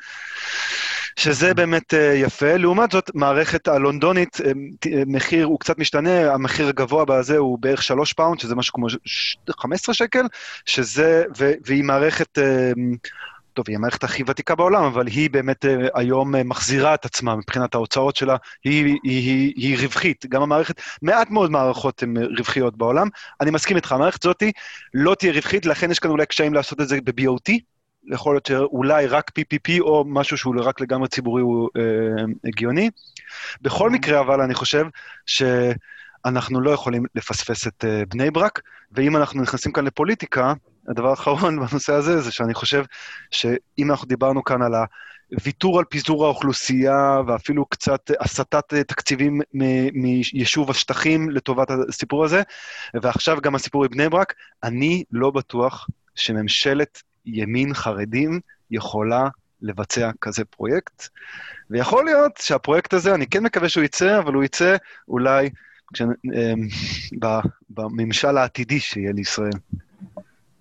שזה 1.21 1.55
באמת 1.55 1.95
אה, 1.95 2.15
יפה. 2.15 2.57
לעומת 2.57 2.91
זאת, 2.91 3.11
מערכת 3.15 3.69
הלונדונית, 3.69 4.41
אה, 4.41 4.53
אה, 4.93 5.03
מחיר 5.07 5.47
הוא 5.47 5.61
קצת 5.61 5.79
משתנה, 5.79 6.33
המחיר 6.33 6.69
הגבוה 6.69 7.05
בזה 7.05 7.37
הוא 7.37 7.59
בערך 7.59 7.83
3 7.83 8.13
פאונד, 8.13 8.41
שזה 8.41 8.55
משהו 8.55 8.75
כמו 8.75 8.87
15 9.51 9.95
שקל, 9.95 10.23
שזה, 10.67 11.25
והיא 11.67 11.85
מערכת... 11.85 12.39
טוב, 13.55 13.65
היא 13.69 13.77
המערכת 13.77 14.05
הכי 14.05 14.23
ותיקה 14.27 14.55
בעולם, 14.55 14.83
אבל 14.83 15.07
היא 15.07 15.31
באמת 15.31 15.65
היום 15.95 16.35
מחזירה 16.45 16.95
את 16.95 17.05
עצמה 17.05 17.37
מבחינת 17.37 17.75
ההוצאות 17.75 18.17
שלה, 18.17 18.37
היא, 18.65 18.85
היא, 18.85 19.01
היא, 19.05 19.53
היא 19.57 19.79
רווחית. 19.79 20.27
גם 20.29 20.43
המערכת, 20.43 20.81
מעט 21.03 21.31
מאוד 21.31 21.51
מערכות 21.51 22.03
הן 22.03 22.17
רווחיות 22.39 22.77
בעולם. 22.77 23.09
אני 23.41 23.51
מסכים 23.51 23.77
איתך, 23.77 23.93
המערכת 23.93 24.25
הזאתי 24.25 24.53
לא 24.95 25.15
תהיה 25.15 25.33
רווחית, 25.33 25.67
לכן 25.67 25.91
יש 25.91 25.99
כאן 25.99 26.11
אולי 26.11 26.27
קשיים 26.27 26.55
לעשות 26.55 26.81
את 26.81 26.89
זה 26.89 26.99
ב-BOT, 27.05 27.53
יכול 28.13 28.35
להיות 28.35 28.47
שאולי 28.47 29.07
רק 29.07 29.31
PPP 29.39 29.81
או 29.81 30.05
משהו 30.07 30.39
שהוא 30.39 30.55
רק 30.59 30.81
לגמרי 30.81 31.09
ציבורי 31.09 31.43
הוא 31.43 31.69
אה, 31.77 32.25
הגיוני. 32.45 32.91
בכל 33.63 33.89
mm-hmm. 33.89 33.93
מקרה, 33.93 34.21
אבל 34.21 34.41
אני 34.41 34.55
חושב 34.55 34.87
שאנחנו 35.27 36.61
לא 36.61 36.71
יכולים 36.71 37.05
לפספס 37.15 37.67
את 37.67 37.85
אה, 37.85 38.03
בני 38.09 38.31
ברק, 38.31 38.61
ואם 38.93 39.17
אנחנו 39.17 39.43
נכנסים 39.43 39.73
כאן 39.73 39.85
לפוליטיקה, 39.85 40.53
הדבר 40.89 41.11
האחרון 41.11 41.57
בנושא 41.67 41.93
הזה 41.93 42.21
זה 42.21 42.33
שאני 42.33 42.55
חושב 42.55 42.85
שאם 43.31 43.91
אנחנו 43.91 44.07
דיברנו 44.07 44.45
כאן 44.45 44.63
על 44.63 44.75
הוויתור 45.39 45.79
על 45.79 45.85
פיזור 45.85 46.25
האוכלוסייה 46.25 47.21
ואפילו 47.27 47.67
קצת 47.67 48.11
הסטת 48.21 48.75
תקציבים 48.75 49.41
מיישוב 49.93 50.71
השטחים 50.71 51.31
לטובת 51.31 51.69
הסיפור 51.89 52.25
הזה, 52.25 52.43
ועכשיו 53.03 53.39
גם 53.43 53.55
הסיפור 53.55 53.87
בבני 53.87 54.09
ברק, 54.09 54.35
אני 54.63 55.05
לא 55.13 55.31
בטוח 55.31 55.89
שממשלת 56.15 57.03
ימין 57.33 57.75
חרדים 57.75 58.41
יכולה 58.71 59.29
לבצע 59.63 60.11
כזה 60.21 60.45
פרויקט. 60.45 61.09
ויכול 61.71 62.05
להיות 62.05 62.33
שהפרויקט 62.37 62.95
הזה, 62.95 63.15
אני 63.15 63.27
כן 63.27 63.43
מקווה 63.43 63.69
שהוא 63.69 63.85
יצא, 63.85 64.19
אבל 64.19 64.35
הוא 64.35 64.45
יצא 64.45 64.77
אולי 65.09 65.51
כש... 65.95 66.03
אמ, 66.03 66.69
בממשל 67.71 68.37
העתידי 68.37 68.81
שיהיה 68.81 69.13
לישראל. 69.13 69.51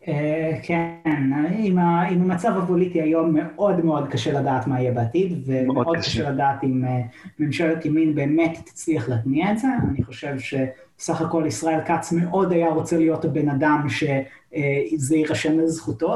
אה, 0.07 0.59
כן, 0.63 1.11
עם 1.55 1.77
המצב 1.77 2.51
הפוליטי 2.57 3.01
היום 3.01 3.35
מאוד 3.35 3.85
מאוד 3.85 4.07
קשה 4.07 4.39
לדעת 4.39 4.67
מה 4.67 4.81
יהיה 4.81 4.91
בעתיד, 4.91 5.43
ומאוד 5.45 5.97
קשה 5.97 6.29
לדעת 6.29 6.63
אם 6.63 6.85
אה, 6.85 7.01
ממשלת 7.39 7.85
ימין 7.85 8.15
באמת 8.15 8.59
תצליח 8.65 9.09
להתניע 9.09 9.51
את 9.51 9.59
זה. 9.59 9.67
אני 9.89 10.03
חושב 10.03 10.35
שסך 10.39 11.21
הכל 11.21 11.43
ישראל 11.47 11.79
כץ 11.85 12.11
מאוד 12.11 12.51
היה 12.51 12.69
רוצה 12.69 12.97
להיות 12.97 13.25
הבן 13.25 13.49
אדם 13.49 13.87
שזה 13.89 15.15
יירשם 15.15 15.59
לזכותו, 15.59 16.15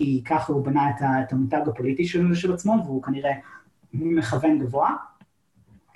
כי 0.00 0.22
ככה 0.24 0.52
הוא 0.52 0.64
בנה 0.64 0.90
את 1.00 1.32
המותג 1.32 1.60
הפוליטי 1.66 2.06
של, 2.06 2.34
של 2.34 2.52
עצמו, 2.52 2.82
והוא 2.84 3.02
כנראה 3.02 3.32
מכוון 3.94 4.58
גבוה. 4.58 4.90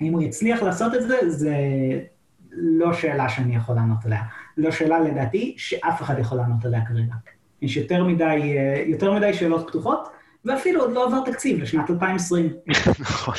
האם 0.01 0.13
הוא 0.13 0.21
יצליח 0.21 0.61
לעשות 0.61 0.95
את 0.95 1.01
זה, 1.07 1.17
זה 1.27 1.55
לא 2.51 2.93
שאלה 2.93 3.29
שאני 3.29 3.55
יכול 3.55 3.75
לענות 3.75 4.05
עליה. 4.05 4.21
לא 4.57 4.71
שאלה, 4.71 4.99
לדעתי, 4.99 5.55
שאף 5.57 6.01
אחד 6.01 6.19
יכול 6.19 6.37
לענות 6.37 6.65
עליה 6.65 6.85
כרגע. 6.85 7.13
יש 7.61 7.77
יותר 7.77 8.03
מדי, 8.03 8.55
יותר 8.85 9.13
מדי 9.13 9.33
שאלות 9.33 9.67
פתוחות, 9.67 10.07
ואפילו 10.45 10.81
עוד 10.81 10.91
לא 10.91 11.07
עבר 11.07 11.31
תקציב 11.31 11.59
לשנת 11.59 11.89
2020. 11.89 12.53
נכון. 12.99 13.35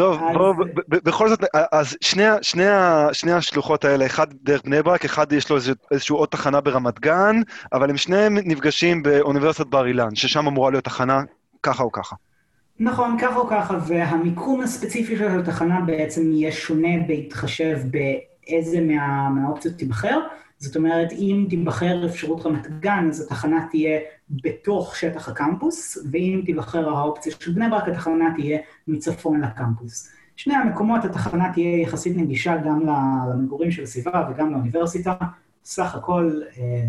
טוב, 0.00 0.20
בואו, 0.32 0.54
בכל 0.88 1.28
זאת, 1.28 1.44
אז 1.72 1.96
שני, 2.00 2.22
שני, 2.42 2.64
שני 3.12 3.32
השלוחות 3.32 3.84
האלה, 3.84 4.06
אחד 4.06 4.26
דרך 4.42 4.62
בני 4.64 4.82
ברק, 4.82 5.04
אחד 5.04 5.32
יש 5.32 5.50
לו 5.50 5.56
איזושהי 5.90 6.12
עוד 6.12 6.28
תחנה 6.28 6.60
ברמת 6.60 7.00
גן, 7.00 7.36
אבל 7.72 7.90
הם 7.90 7.96
שניהם 7.96 8.38
נפגשים 8.44 9.02
באוניברסיטת 9.02 9.66
בר 9.66 9.86
אילן, 9.86 10.14
ששם 10.14 10.46
אמורה 10.46 10.70
להיות 10.70 10.84
תחנה 10.84 11.22
ככה 11.62 11.82
או 11.82 11.92
ככה. 11.92 12.16
נכון, 12.80 13.16
ככה 13.20 13.36
או 13.36 13.48
ככה, 13.48 13.78
והמיקום 13.86 14.60
הספציפי 14.60 15.16
של 15.16 15.40
התחנה 15.40 15.80
בעצם 15.80 16.32
יהיה 16.32 16.52
שונה 16.52 16.98
בהתחשב 17.06 17.78
באיזה 17.90 18.80
מה, 18.80 19.28
מהאופציות 19.28 19.74
תיבחר. 19.74 20.18
זאת 20.60 20.76
אומרת, 20.76 21.12
אם 21.12 21.46
תיבחר 21.50 22.06
אפשרות 22.06 22.46
רמת 22.46 22.80
גן, 22.80 23.06
אז 23.08 23.20
התחנה 23.20 23.66
תהיה 23.70 24.00
בתוך 24.30 24.96
שטח 24.96 25.28
הקמפוס, 25.28 25.98
ואם 26.12 26.42
תיבחר 26.46 26.88
האופציה 26.88 27.32
של 27.40 27.52
בני 27.52 27.68
ברק, 27.70 27.88
התחנה 27.88 28.24
תהיה 28.36 28.58
מצפון 28.88 29.40
לקמפוס. 29.40 30.12
שני 30.36 30.54
המקומות, 30.54 31.04
התחנה 31.04 31.52
תהיה 31.52 31.80
יחסית 31.80 32.16
נגישה 32.16 32.56
גם 32.56 32.86
למגורים 33.30 33.70
של 33.70 33.82
הסביבה 33.82 34.30
וגם 34.30 34.52
לאוניברסיטה. 34.52 35.14
סך 35.64 35.94
הכל 35.94 36.40
אה, 36.58 36.86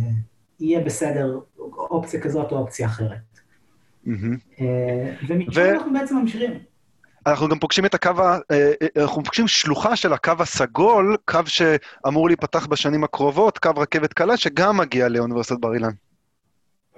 יהיה 0.59 0.79
בסדר, 0.79 1.39
אופציה 1.59 2.21
כזאת 2.21 2.51
או 2.51 2.57
אופציה 2.57 2.87
אחרת. 2.87 3.39
Mm-hmm. 4.07 4.09
אה, 4.61 5.15
ומשם 5.27 5.61
ו... 5.61 5.71
אנחנו 5.71 5.93
בעצם 5.93 6.17
ממשיכים. 6.17 6.70
אנחנו 7.27 7.49
גם 7.49 7.59
פוגשים 7.59 7.85
את 7.85 7.93
הקו. 7.93 8.09
אה, 8.19 8.41
אה, 8.51 8.87
אנחנו 9.01 9.23
פוגשים 9.23 9.47
שלוחה 9.47 9.95
של 9.95 10.13
הקו 10.13 10.31
הסגול, 10.39 11.17
קו 11.25 11.39
שאמור 11.45 12.27
להיפתח 12.27 12.65
בשנים 12.65 13.03
הקרובות, 13.03 13.57
קו 13.57 13.69
רכבת 13.77 14.13
קלה, 14.13 14.37
שגם 14.37 14.77
מגיע 14.77 15.09
לאוניברסיטת 15.09 15.59
בר 15.59 15.73
אילן. 15.73 15.91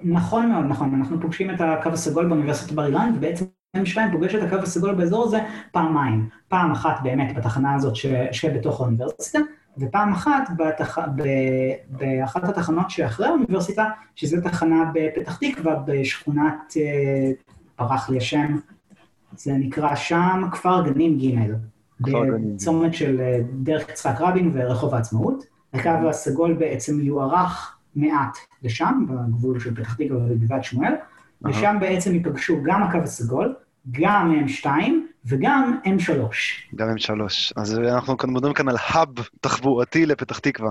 נכון 0.02 0.52
מאוד, 0.52 0.64
נכון. 0.68 0.94
אנחנו 0.94 1.20
פוגשים 1.20 1.50
את 1.50 1.60
הקו 1.60 1.88
הסגול 1.88 2.28
באוניברסיטת 2.28 2.72
בר 2.72 2.86
אילן, 2.86 3.12
ובעצם 3.16 3.44
M2 3.76 3.96
פוגש 4.12 4.34
את 4.34 4.42
הקו 4.42 4.56
הסגול 4.56 4.94
באזור 4.94 5.24
הזה 5.24 5.38
פעמיים. 5.72 6.28
פעם 6.48 6.72
אחת 6.72 7.00
באמת 7.02 7.36
בתחנה 7.36 7.74
הזאת 7.74 7.96
ש... 7.96 8.06
שבתוך 8.32 8.80
האוניברסיטה, 8.80 9.38
ופעם 9.78 10.12
אחת 10.12 10.48
בתח... 10.56 10.98
ב... 10.98 11.22
באחת 11.88 12.44
התחנות 12.44 12.90
שאחרי 12.90 13.26
האוניברסיטה, 13.26 13.84
שזו 14.14 14.36
תחנה 14.44 14.90
בפתח 14.94 15.36
תקווה, 15.36 15.74
בשכונת, 15.86 16.74
אה, 16.76 17.30
ברח 17.78 18.10
לי 18.10 18.18
השם, 18.18 18.56
זה 19.36 19.52
נקרא 19.52 19.94
שם 19.94 20.42
כפר 20.52 20.82
גנים 20.90 21.18
ג', 21.18 21.52
בצומת 22.00 22.94
של 22.94 23.20
אה, 23.20 23.40
דרך 23.52 23.88
יצחק 23.88 24.20
רבין 24.20 24.50
ורחוב 24.54 24.94
העצמאות. 24.94 25.44
הקו 25.74 26.08
הסגול 26.08 26.54
בעצם 26.54 27.00
יוארך 27.00 27.76
מעט 27.96 28.38
לשם, 28.62 29.06
בגבול 29.08 29.60
של 29.60 29.74
פתח 29.74 29.94
תקווה 29.94 30.20
וגבעת 30.28 30.64
שמואל, 30.64 30.92
ושם 31.44 31.76
בעצם 31.80 32.14
ייפגשו 32.14 32.62
גם 32.62 32.82
הקו 32.82 32.98
הסגול, 32.98 33.54
גם 33.90 34.34
M2 34.46 34.66
וגם 35.26 35.78
M3. 35.84 36.12
גם 36.74 36.88
M3. 36.88 37.20
אז 37.56 37.78
אנחנו 37.78 38.16
כאן 38.16 38.30
מדברים 38.30 38.54
כאן 38.54 38.68
על 38.68 38.76
האב 38.80 39.08
תחבורתי 39.40 40.06
לפתח 40.06 40.38
תקווה. 40.38 40.70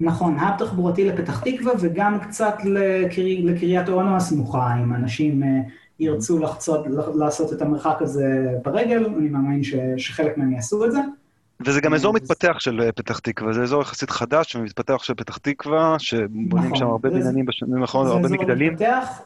נכון, 0.00 0.38
האב 0.38 0.58
תחבורתי 0.58 1.04
לפתח 1.04 1.40
תקווה 1.40 1.72
וגם 1.80 2.20
קצת 2.20 2.54
לקר... 2.64 3.22
לקריית 3.44 3.88
אונו 3.88 4.16
הסמוכה, 4.16 4.74
אם 4.82 4.94
אנשים 4.94 5.42
אה, 5.42 5.48
ירצו 6.00 6.38
לחצות, 6.38 6.86
לעשות 7.14 7.52
את 7.52 7.62
המרחק 7.62 7.96
הזה 8.02 8.58
ברגל, 8.64 9.06
אני 9.06 9.28
מאמין 9.28 9.64
ש... 9.64 9.74
שחלק 9.96 10.38
מהם 10.38 10.52
יעשו 10.52 10.84
את 10.84 10.92
זה. 10.92 10.98
וזה 11.66 11.80
גם 11.80 11.94
אזור 11.94 12.12
מתפתח 12.12 12.56
של 12.58 12.80
אה, 12.80 12.92
פתח 12.92 13.18
תקווה, 13.18 13.52
זה 13.52 13.62
אזור 13.62 13.82
יחסית 13.82 14.10
חדש 14.10 14.56
ומתפתח 14.56 15.02
של 15.02 15.14
פתח 15.14 15.36
תקווה, 15.36 15.96
שבונים 15.98 16.58
נכון, 16.58 16.76
שם 16.76 16.86
הרבה 16.86 17.10
בניינים 17.10 17.46
בשנים 17.46 17.82
האחרונות, 17.82 18.12
הרבה 18.12 18.28
מגדלים. 18.28 18.72
מתפתח, 18.72 19.20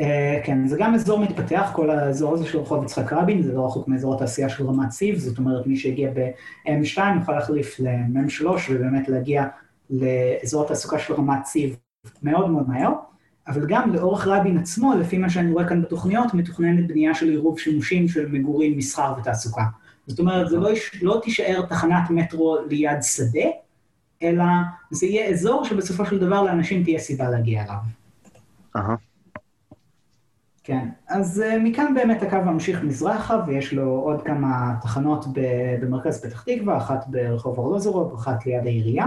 אה, 0.00 0.40
כן, 0.44 0.66
זה 0.66 0.76
גם 0.78 0.94
אזור 0.94 1.18
מתפתח, 1.18 1.70
כל 1.74 1.90
האזור 1.90 2.34
הזה 2.34 2.46
של 2.46 2.58
רחוב 2.58 2.84
יצחק 2.84 3.12
רבין, 3.12 3.42
זה 3.42 3.52
לא 3.52 3.66
רחוק 3.66 3.88
מאזור 3.88 4.14
התעשייה 4.14 4.48
של 4.48 4.66
רמת 4.66 4.90
סיב, 4.90 5.18
זאת 5.18 5.38
אומרת, 5.38 5.66
מי 5.66 5.76
שהגיע 5.76 6.10
ב-M2 6.14 7.00
יכול 7.22 7.34
להחליף 7.34 7.80
ל-M3 7.80 8.46
ובאמת 8.70 9.08
להגיע 9.08 9.44
לאזור 9.90 10.64
התעסוקה 10.64 10.98
של 10.98 11.14
רמת 11.14 11.44
סיב 11.44 11.76
מאוד 12.22 12.50
מאוד 12.50 12.68
מהר, 12.68 12.92
אבל 13.50 13.66
גם 13.68 13.94
לאורך 13.94 14.26
רבין 14.26 14.58
עצמו, 14.58 14.94
לפי 14.94 15.18
מה 15.18 15.30
שאני 15.30 15.52
רואה 15.52 15.68
כאן 15.68 15.82
בתוכניות, 15.82 16.34
מתוכננת 16.34 16.88
בנייה 16.88 17.14
של 17.14 17.28
עירוב 17.28 17.58
שימושים 17.58 18.08
של 18.08 18.28
מגורים, 18.28 18.78
מסחר 18.78 19.14
ותעסוקה. 19.18 19.64
זאת 20.06 20.18
אומרת, 20.18 20.48
זה 20.48 20.56
לא, 20.56 20.70
לא 21.02 21.20
תישאר 21.22 21.66
תחנת 21.68 22.10
מטרו 22.10 22.58
ליד 22.68 23.02
שדה, 23.02 23.48
אלא 24.22 24.44
זה 24.90 25.06
יהיה 25.06 25.30
אזור 25.30 25.64
שבסופו 25.64 26.06
של 26.06 26.18
דבר 26.18 26.42
לאנשים 26.42 26.84
תהיה 26.84 26.98
סיבה 26.98 27.30
להגיע 27.30 27.62
אליו. 27.62 27.76
אהה. 28.76 28.96
כן, 30.64 30.88
אז 31.08 31.44
uh, 31.46 31.58
מכאן 31.58 31.94
באמת 31.94 32.22
הקו 32.22 32.36
ממשיך 32.46 32.82
מזרחה, 32.82 33.44
ויש 33.46 33.72
לו 33.72 33.90
עוד 33.90 34.22
כמה 34.22 34.74
תחנות 34.82 35.24
במרכז 35.80 36.24
פתח 36.24 36.42
תקווה, 36.42 36.76
אחת 36.76 37.06
ברחוב 37.06 37.60
ארלוזורוב, 37.60 38.14
אחת 38.14 38.46
ליד 38.46 38.66
העירייה. 38.66 39.06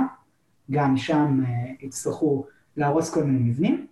גם 0.72 0.98
שם 0.98 1.40
uh, 1.44 1.86
יצטרכו 1.86 2.46
להרוס 2.78 3.14
כל 3.14 3.24
מיני 3.24 3.50
מבנים. 3.50 3.88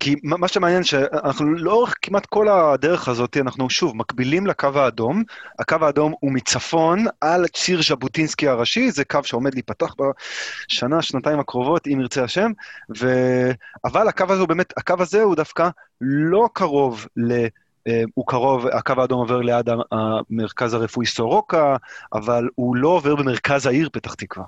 כי 0.00 0.14
מה 0.22 0.48
שמעניין 0.48 0.84
שאנחנו 0.84 1.54
לאורך 1.54 1.94
כמעט 2.02 2.26
כל 2.26 2.48
הדרך 2.48 3.08
הזאת, 3.08 3.36
אנחנו 3.36 3.70
שוב 3.70 3.96
מקבילים 3.96 4.46
לקו 4.46 4.68
האדום. 4.74 5.22
הקו 5.58 5.76
האדום 5.80 6.14
הוא 6.20 6.32
מצפון 6.32 7.04
על 7.20 7.46
ציר 7.46 7.80
ז'בוטינסקי 7.82 8.48
הראשי, 8.48 8.90
זה 8.90 9.04
קו 9.04 9.18
שעומד 9.24 9.54
להיפתח 9.54 9.94
בשנה, 9.98 11.02
שנתיים 11.02 11.40
הקרובות, 11.40 11.86
אם 11.86 12.00
ירצה 12.00 12.24
השם, 12.24 12.50
ו... 12.98 13.06
אבל 13.84 14.08
הקו 14.08 14.24
הזה 14.28 14.40
הוא 14.40 14.48
באמת, 14.48 14.72
הקו 14.76 14.94
הזה 14.98 15.22
הוא 15.22 15.34
דווקא 15.34 15.68
לא 16.00 16.48
קרוב 16.52 17.06
ל... 17.16 17.32
אה, 17.88 18.02
הוא 18.14 18.26
קרוב, 18.26 18.66
הקו 18.66 18.92
האדום 18.98 19.20
עובר 19.20 19.40
ליד 19.40 19.68
המרכז 19.92 20.74
הרפואי 20.74 21.06
סורוקה, 21.06 21.76
אבל 22.12 22.48
הוא 22.54 22.76
לא 22.76 22.88
עובר 22.88 23.14
במרכז 23.14 23.66
העיר 23.66 23.88
פתח 23.92 24.14
תקווה. 24.14 24.44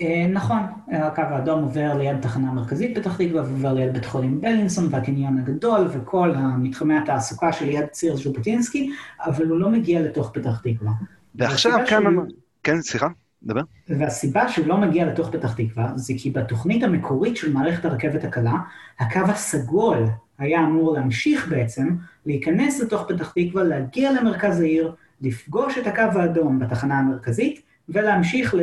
אה, 0.00 0.26
נכון, 0.32 0.58
הקו 0.88 1.22
האדום 1.22 1.62
עובר 1.62 1.94
ליד 1.98 2.20
תחנה 2.20 2.52
מרכזית 2.52 2.98
פתח 2.98 3.16
תקווה, 3.16 3.42
ועובר 3.42 3.72
ליד 3.72 3.92
בית 3.92 4.04
חולים 4.04 4.40
בלינסון 4.40 4.88
והקניון 4.90 5.38
הגדול 5.38 5.88
וכל 5.92 6.34
המתחמי 6.34 6.98
התעסוקה 6.98 7.52
שליד 7.52 7.86
ציר 7.86 8.16
ז'בוטינסקי, 8.16 8.90
אבל 9.20 9.46
הוא 9.46 9.58
לא 9.58 9.70
מגיע 9.70 10.00
לתוך 10.00 10.30
פתח 10.34 10.60
תקווה. 10.60 10.92
ועכשיו 11.34 11.72
כאן... 11.88 12.02
שהוא... 12.02 12.24
כן, 12.62 12.82
סליחה, 12.82 13.06
דבר. 13.42 13.60
והסיבה 13.88 14.48
שהוא 14.48 14.66
לא 14.66 14.76
מגיע 14.76 15.06
לתוך 15.06 15.30
פתח 15.30 15.54
תקווה, 15.54 15.92
זה 15.96 16.14
כי 16.18 16.30
בתוכנית 16.30 16.82
המקורית 16.82 17.36
של 17.36 17.52
מערכת 17.52 17.84
הרכבת 17.84 18.24
הקלה, 18.24 18.54
הקו 18.98 19.20
הסגול 19.28 20.06
היה 20.38 20.60
אמור 20.60 20.94
להמשיך 20.94 21.48
בעצם, 21.48 21.96
להיכנס 22.26 22.80
לתוך 22.80 23.04
פתח 23.08 23.32
תקווה, 23.32 23.64
להגיע 23.64 24.12
למרכז 24.12 24.60
העיר, 24.60 24.94
לפגוש 25.20 25.78
את 25.78 25.86
הקו 25.86 26.18
האדום 26.20 26.58
בתחנה 26.58 26.98
המרכזית, 26.98 27.62
ולהמשיך 27.88 28.54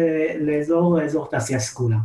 לאזור 0.41 1.01
אזור 1.01 1.29
תעשייה 1.29 1.59
סגולה. 1.59 1.97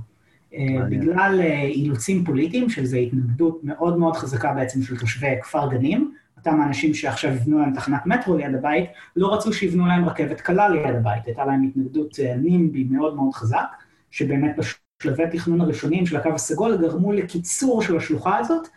אה, 0.55 0.85
בגלל 0.91 1.41
אה, 1.41 1.63
אילוצים 1.63 2.25
פוליטיים, 2.25 2.71
שזו 2.71 2.97
התנגדות 2.97 3.61
מאוד 3.65 3.99
מאוד 3.99 4.17
חזקה 4.17 4.53
בעצם 4.53 4.83
של 4.83 4.97
תושבי 4.99 5.35
כפר 5.43 5.69
גנים, 5.71 6.15
אותם 6.37 6.61
האנשים 6.61 6.95
שעכשיו 6.95 7.33
יבנו 7.33 7.59
להם 7.59 7.75
תחנת 7.75 8.07
מטרו 8.07 8.37
ליד 8.37 8.55
הבית, 8.55 8.85
לא 9.17 9.35
רצו 9.35 9.53
שיבנו 9.53 9.87
להם 9.87 10.09
רכבת 10.09 10.41
קלה 10.41 10.69
ליד 10.69 10.97
הבית, 10.97 11.27
הייתה 11.27 11.45
להם 11.45 11.63
התנגדות 11.63 12.21
אה, 12.21 12.37
נימבי 12.37 12.85
מאוד 12.85 13.17
מאוד 13.17 13.35
חזק, 13.35 13.67
שבאמת 14.11 14.57
בשלבי 14.57 15.25
התכנון 15.25 15.61
הראשונים 15.61 16.07
של 16.07 16.17
הקו 16.17 16.29
הסגול 16.35 16.77
גרמו 16.77 17.13
לקיצור 17.13 17.83
של 17.83 17.97
השלוחה 17.97 18.39
הזאת, 18.39 18.69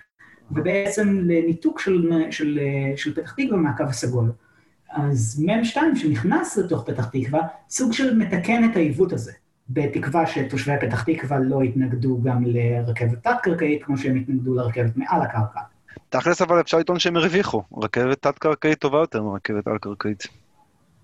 ובעצם 0.52 1.20
לניתוק 1.24 1.80
של, 1.80 2.12
של, 2.32 2.60
של 2.96 3.16
פתח 3.16 3.32
תקווה 3.32 3.58
מהקו 3.58 3.84
הסגול. 3.84 4.32
אז 4.92 5.44
מ' 5.46 5.64
2 5.64 5.96
שנכנס 5.96 6.58
לתוך 6.58 6.84
פתח 6.86 7.06
תקווה, 7.06 7.42
סוג 7.70 7.94
של 7.94 8.18
מתקן 8.18 8.70
את 8.72 8.76
העיוות 8.76 9.14
הזה, 9.14 9.32
בתקווה 9.70 10.28
שתושבי 10.28 10.74
פתח 10.82 11.04
תקווה 11.04 11.40
לא 11.40 11.64
יתנגדו 11.64 12.22
גם 12.24 12.44
לרכבת 12.46 13.24
תת-קרקעית, 13.24 13.84
כמו 13.84 13.98
שהם 13.98 14.18
יתנגדו 14.18 14.56
לרכבת 14.56 14.98
מעל 14.98 15.22
הקרקע. 15.22 15.60
תכלס 16.10 16.42
אבל 16.42 16.62
אפשר 16.62 16.78
לטעון 16.78 17.00
שהם 17.00 17.18
הרוויחו, 17.18 17.64
רכבת 17.78 18.22
תת-קרקעית 18.22 18.80
טובה 18.80 18.98
יותר 18.98 19.24
מרכבת 19.24 19.68
על-קרקעית. 19.68 20.28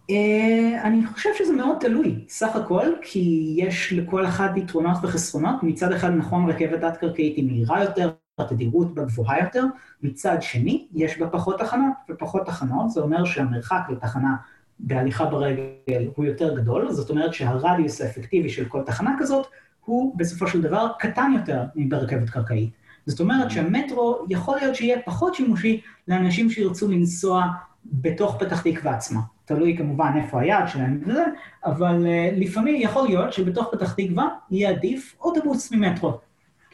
אה, 0.09 0.81
אני 0.83 1.07
חושב 1.07 1.29
שזה 1.37 1.53
מאוד 1.53 1.77
תלוי, 1.79 2.25
סך 2.29 2.55
הכל, 2.55 2.87
כי 3.01 3.55
יש 3.57 3.93
לכל 3.93 4.25
אחד 4.25 4.49
יתרונות 4.55 4.97
וחסרונות. 5.03 5.63
מצד 5.63 5.91
אחד, 5.91 6.09
נכון, 6.09 6.49
רכבת 6.49 6.81
תת-קרקעית 6.81 7.37
היא 7.37 7.45
מהירה 7.45 7.83
יותר, 7.83 8.11
התדירות 8.39 8.93
בה 8.93 9.03
גבוהה 9.03 9.43
יותר, 9.43 9.63
מצד 10.03 10.37
שני, 10.41 10.87
יש 10.93 11.19
בה 11.19 11.29
פחות 11.29 11.59
תחנות, 11.59 11.93
ופחות 12.09 12.45
תחנות 12.45 12.89
זה 12.89 13.01
אומר 13.01 13.25
שהמרחק 13.25 13.81
לתחנה 13.89 14.35
בהליכה 14.79 15.25
ברגל 15.25 16.07
הוא 16.15 16.25
יותר 16.25 16.55
גדול, 16.55 16.91
זאת 16.91 17.09
אומרת 17.09 17.33
שהרדיוס 17.33 18.01
האפקטיבי 18.01 18.49
של 18.49 18.65
כל 18.65 18.81
תחנה 18.85 19.15
כזאת 19.19 19.47
הוא 19.85 20.17
בסופו 20.17 20.47
של 20.47 20.61
דבר 20.61 20.87
קטן 20.99 21.31
יותר 21.35 21.63
מברכבת 21.75 22.29
קרקעית. 22.29 22.69
זאת 23.05 23.19
אומרת 23.19 23.51
שהמטרו 23.51 24.25
יכול 24.29 24.57
להיות 24.57 24.75
שיהיה 24.75 25.01
פחות 25.05 25.35
שימושי 25.35 25.81
לאנשים 26.07 26.49
שירצו 26.49 26.91
לנסוע 26.91 27.45
בתוך 27.85 28.37
פתח 28.39 28.61
תקווה 28.61 28.95
עצמה. 28.95 29.19
תלוי 29.45 29.77
כמובן 29.77 30.11
איפה 30.15 30.41
היעד 30.41 30.67
שלהם 30.67 31.01
וזה, 31.05 31.25
אבל 31.65 32.05
uh, 32.05 32.39
לפעמים 32.39 32.81
יכול 32.81 33.07
להיות 33.07 33.33
שבתוך 33.33 33.67
פתח 33.71 33.93
תקווה 33.93 34.27
יהיה 34.51 34.69
עדיף 34.69 35.15
אוטובוס 35.21 35.71
ממטרו. 35.71 36.17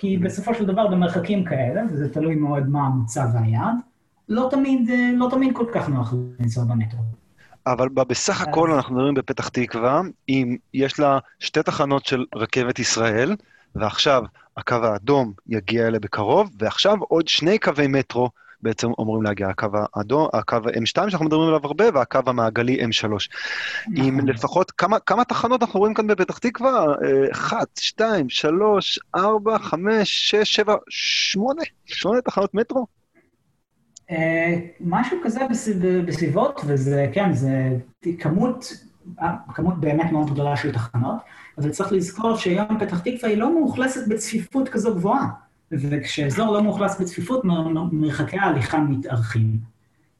כי 0.01 0.17
בסופו 0.17 0.53
של 0.53 0.65
דבר 0.65 0.87
במרחקים 0.87 1.45
כאלה, 1.45 1.81
וזה 1.91 2.13
תלוי 2.13 2.35
מאוד 2.35 2.69
מה 2.69 2.79
המוצא 2.79 3.25
והיעד, 3.33 3.75
לא 4.29 4.47
תמיד, 4.51 4.89
אה, 4.89 5.11
לא 5.15 5.27
תמיד 5.31 5.55
כל 5.55 5.65
כך 5.73 5.89
נוח 5.89 6.13
לנסוע 6.39 6.63
במטרו. 6.63 6.99
אבל 7.67 7.89
בסך 7.89 8.41
הכל 8.41 8.71
אנחנו 8.71 8.95
מדברים 8.95 9.13
בפתח 9.13 9.47
תקווה, 9.47 10.01
אם 10.29 10.57
יש 10.73 10.99
לה 10.99 11.19
שתי 11.39 11.63
תחנות 11.63 12.05
של 12.05 12.25
רכבת 12.35 12.79
ישראל, 12.79 13.35
ועכשיו 13.75 14.23
הקו 14.57 14.75
האדום 14.75 15.33
יגיע 15.47 15.87
אליה 15.87 15.99
בקרוב, 15.99 16.49
ועכשיו 16.59 16.97
עוד 16.99 17.27
שני 17.27 17.59
קווי 17.59 17.87
מטרו 17.87 18.29
בעצם 18.63 18.87
אמורים 18.99 19.23
להגיע, 19.23 19.47
הקו 19.47 19.67
האדום, 19.93 20.27
הקו 20.33 20.57
M2 20.57 21.09
שאנחנו 21.09 21.25
מדברים 21.25 21.47
עליו 21.47 21.59
הרבה, 21.63 21.85
והקו 21.93 22.19
המעגלי 22.25 22.77
M3. 22.85 23.07
עם 23.95 24.17
נכון. 24.17 24.29
לפחות, 24.29 24.71
כמה, 24.71 24.99
כמה 24.99 25.25
תחנות 25.25 25.61
אנחנו 25.61 25.79
רואים 25.79 25.93
כאן 25.93 26.07
בפתח 26.07 26.37
תקווה? 26.37 26.85
אה, 26.85 27.31
אחת, 27.31 27.67
שתיים, 27.79 28.29
שלוש, 28.29 28.99
ארבע, 29.15 29.57
חמש, 29.57 30.29
שש, 30.31 30.55
שבע, 30.55 30.75
שמונה, 30.89 31.61
שמונה 31.85 32.21
תחנות 32.21 32.53
מטרו? 32.53 32.87
אה, 34.11 34.59
משהו 34.81 35.17
כזה 35.23 35.39
בסביבות, 36.07 36.61
וזה, 36.65 37.07
כן, 37.13 37.33
זה 37.33 37.77
כמות, 38.19 38.73
אה, 39.21 39.35
כמות 39.53 39.79
באמת 39.79 40.11
מאוד 40.11 40.31
גדולה 40.31 40.55
של 40.55 40.71
תחנות, 40.71 41.17
אבל 41.57 41.69
צריך 41.69 41.91
לזכור 41.91 42.35
שהיום 42.35 42.79
פתח 42.79 42.99
תקווה 42.99 43.29
היא 43.29 43.37
לא 43.37 43.53
מאוכלסת 43.53 44.07
בצפיפות 44.07 44.69
כזו 44.69 44.95
גבוהה. 44.95 45.27
וכשאזור 45.71 46.53
לא 46.53 46.63
מאוכלס 46.63 47.01
בצפיפות, 47.01 47.41
מרחקי 47.91 48.37
ההליכה 48.37 48.79
מתארכים. 48.79 49.57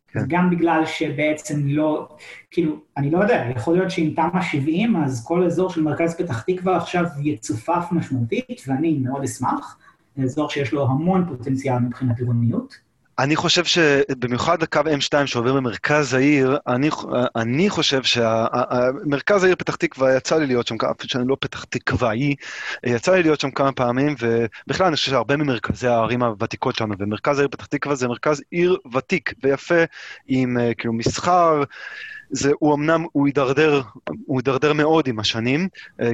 כן. 0.08 0.20
גם 0.28 0.50
בגלל 0.50 0.86
שבעצם 0.86 1.68
לא, 1.68 2.08
כאילו, 2.52 2.80
אני 2.98 3.12
לא 3.12 3.18
יודע, 3.18 3.46
יכול 3.56 3.78
להיות 3.78 3.92
שאם 3.92 4.14
תמ"א 4.16 4.42
70, 4.42 4.96
אז 4.96 5.26
כל 5.26 5.44
אזור 5.44 5.70
של 5.70 5.82
מרכז 5.82 6.16
פתח 6.16 6.42
תקווה 6.42 6.78
עכשיו 6.78 7.06
יצופף 7.24 7.86
משמעותית, 7.92 8.62
ואני 8.68 8.98
מאוד 8.98 9.24
אשמח, 9.24 9.78
אזור 10.24 10.50
שיש 10.50 10.74
לו 10.74 10.88
המון 10.88 11.26
פוטנציאל 11.28 11.80
מבחינת 11.80 12.20
עירוניות. 12.20 12.90
אני 13.24 13.36
חושב 13.36 13.66
שבמיוחד 13.66 14.64
הקו 14.64 14.80
M2 14.80 15.26
שעובר 15.26 15.54
במרכז 15.54 16.14
העיר, 16.14 16.58
אני, 16.68 16.90
אני 17.36 17.70
חושב 17.70 18.04
שמרכז 18.04 19.44
העיר 19.44 19.56
פתח 19.56 19.76
תקווה, 19.76 20.18
יצא 20.18 20.38
לי 20.38 20.48
להיות 20.48 20.68
שם, 20.68 20.78
כמה, 20.78 20.92
שאני 21.04 21.28
לא 21.28 21.38
פתח 21.40 21.64
תקוואי, 21.64 22.36
יצא 22.86 23.16
לי 23.16 23.24
להיות 23.24 23.40
שם 23.40 23.52
כמה 23.52 23.72
פעמים, 23.72 24.16
ובכלל 24.20 24.88
אני 24.88 24.96
חושב 24.96 25.12
שהרבה 25.12 25.38
ממרכזי 25.38 25.88
הערים 25.88 26.24
הוותיקות 26.24 26.76
שלנו, 26.76 26.96
ומרכז 27.00 27.40
העיר 27.40 27.50
פתח 27.52 27.66
תקווה 27.66 27.96
זה 27.96 28.08
מרכז 28.08 28.42
עיר 28.52 28.78
ותיק 28.94 29.34
ויפה, 29.44 29.84
עם 30.28 30.58
כאילו 30.78 30.94
מסחר. 30.94 31.64
זה, 32.34 32.52
הוא 32.60 32.76
אמנם, 32.76 33.06
הוא 33.12 33.28
הידרדר, 33.28 33.82
הוא 34.26 34.40
הידרדר 34.40 34.74
מאוד 34.74 35.08
עם 35.08 35.20
השנים, 35.20 35.68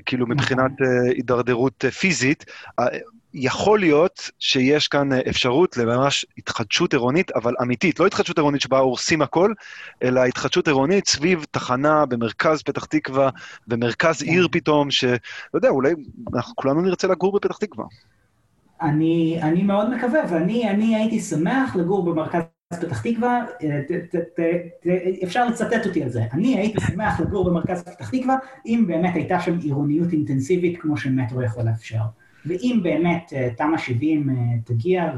כאילו 0.05 0.27
מבחינת 0.27 0.71
הידרדרות 1.15 1.85
פיזית. 1.99 2.45
יכול 3.39 3.79
להיות 3.79 4.31
שיש 4.39 4.87
כאן 4.87 5.09
אפשרות 5.29 5.77
לממש 5.77 6.25
התחדשות 6.37 6.93
עירונית, 6.93 7.31
אבל 7.31 7.53
אמיתית, 7.61 7.99
לא 7.99 8.05
התחדשות 8.07 8.37
עירונית 8.37 8.61
שבה 8.61 8.79
הורסים 8.79 9.21
הכל, 9.21 9.53
אלא 10.03 10.23
התחדשות 10.25 10.67
עירונית 10.67 11.07
סביב 11.07 11.45
תחנה 11.51 12.05
במרכז 12.05 12.61
פתח 12.61 12.85
תקווה, 12.85 13.29
במרכז 13.67 14.21
עיר 14.21 14.47
פתאום, 14.51 14.91
שלא 14.91 15.17
יודע, 15.53 15.69
אולי 15.69 15.93
אנחנו 16.35 16.55
כולנו 16.55 16.81
נרצה 16.81 17.07
לגור 17.07 17.35
בפתח 17.35 17.57
תקווה. 17.57 17.85
אני, 18.81 19.39
אני 19.41 19.63
מאוד 19.63 19.95
מקווה, 19.95 20.19
ואני 20.29 20.69
אני 20.69 20.95
הייתי 20.95 21.19
שמח 21.19 21.75
לגור 21.75 22.05
במרכז 22.05 22.41
פתח 22.81 23.01
תקווה, 23.01 23.45
ת, 23.59 23.91
ת, 23.91 24.15
ת, 24.15 24.39
ת, 24.39 24.87
אפשר 25.23 25.45
לצטט 25.45 25.85
אותי 25.85 26.03
על 26.03 26.09
זה. 26.09 26.23
אני 26.33 26.57
הייתי 26.57 26.81
שמח 26.81 27.19
לגור 27.19 27.45
במרכז 27.49 27.83
פתח 27.83 28.09
תקווה, 28.09 28.37
אם 28.65 28.83
באמת 28.87 29.15
הייתה 29.15 29.39
שם 29.39 29.57
עירוניות 29.59 30.11
אינטנסיבית 30.11 30.81
כמו 30.81 30.97
שמטרו 30.97 31.41
יכול 31.41 31.63
לאפשר. 31.63 32.01
ואם 32.45 32.79
באמת 32.83 33.33
תמ"א 33.57 33.77
70 33.77 34.29
תגיע 34.63 35.11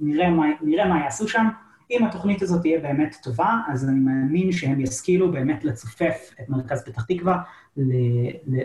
ונראה 0.00 0.30
מה, 0.30 0.46
מה 0.88 1.00
יעשו 1.04 1.28
שם, 1.28 1.48
אם 1.90 2.04
התוכנית 2.04 2.42
הזאת 2.42 2.60
תהיה 2.60 2.80
באמת 2.80 3.16
טובה, 3.22 3.60
אז 3.68 3.88
אני 3.88 4.00
מאמין 4.00 4.52
שהם 4.52 4.80
ישכילו 4.80 5.32
באמת 5.32 5.64
לצופף 5.64 6.34
את 6.40 6.48
מרכז 6.48 6.84
פתח 6.84 7.04
תקווה, 7.04 7.42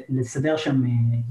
לסדר 0.10 0.58
שם 0.58 0.82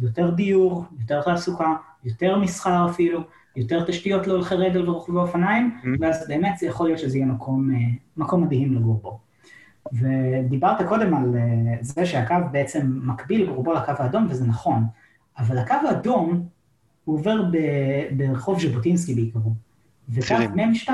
יותר 0.02 0.30
דיור, 0.30 0.84
יותר 1.00 1.22
תעסוקה, 1.22 1.74
יותר 2.04 2.38
מסחר 2.38 2.86
אפילו, 2.90 3.20
יותר 3.56 3.84
תשתיות 3.84 4.26
להולכי 4.26 4.54
רגל 4.54 4.88
ורוכבי 4.88 5.16
אופניים, 5.16 5.78
mm-hmm. 5.82 5.88
ואז 6.00 6.28
באמת 6.28 6.58
זה 6.58 6.66
יכול 6.66 6.86
להיות 6.86 6.98
שזה 6.98 7.18
יהיה 7.18 7.26
מקום, 7.26 7.70
מקום 8.16 8.42
מדהים 8.42 8.74
לגור 8.74 9.00
בו. 9.02 9.18
ודיברת 9.92 10.88
קודם 10.88 11.14
על 11.14 11.36
זה 11.80 12.06
שהקו 12.06 12.34
בעצם 12.52 13.00
מקביל 13.02 13.46
ברובו 13.46 13.72
לקו 13.72 13.92
האדום, 13.98 14.26
וזה 14.28 14.46
נכון. 14.46 14.84
אבל 15.38 15.58
הקו 15.58 15.74
האדום 15.88 16.46
הוא 17.04 17.18
עובר 17.18 17.42
ברחוב 18.16 18.60
ז'בוטינסקי 18.60 19.14
בעיקרו. 19.14 19.52
וקו 20.08 20.34
מ-2, 20.54 20.90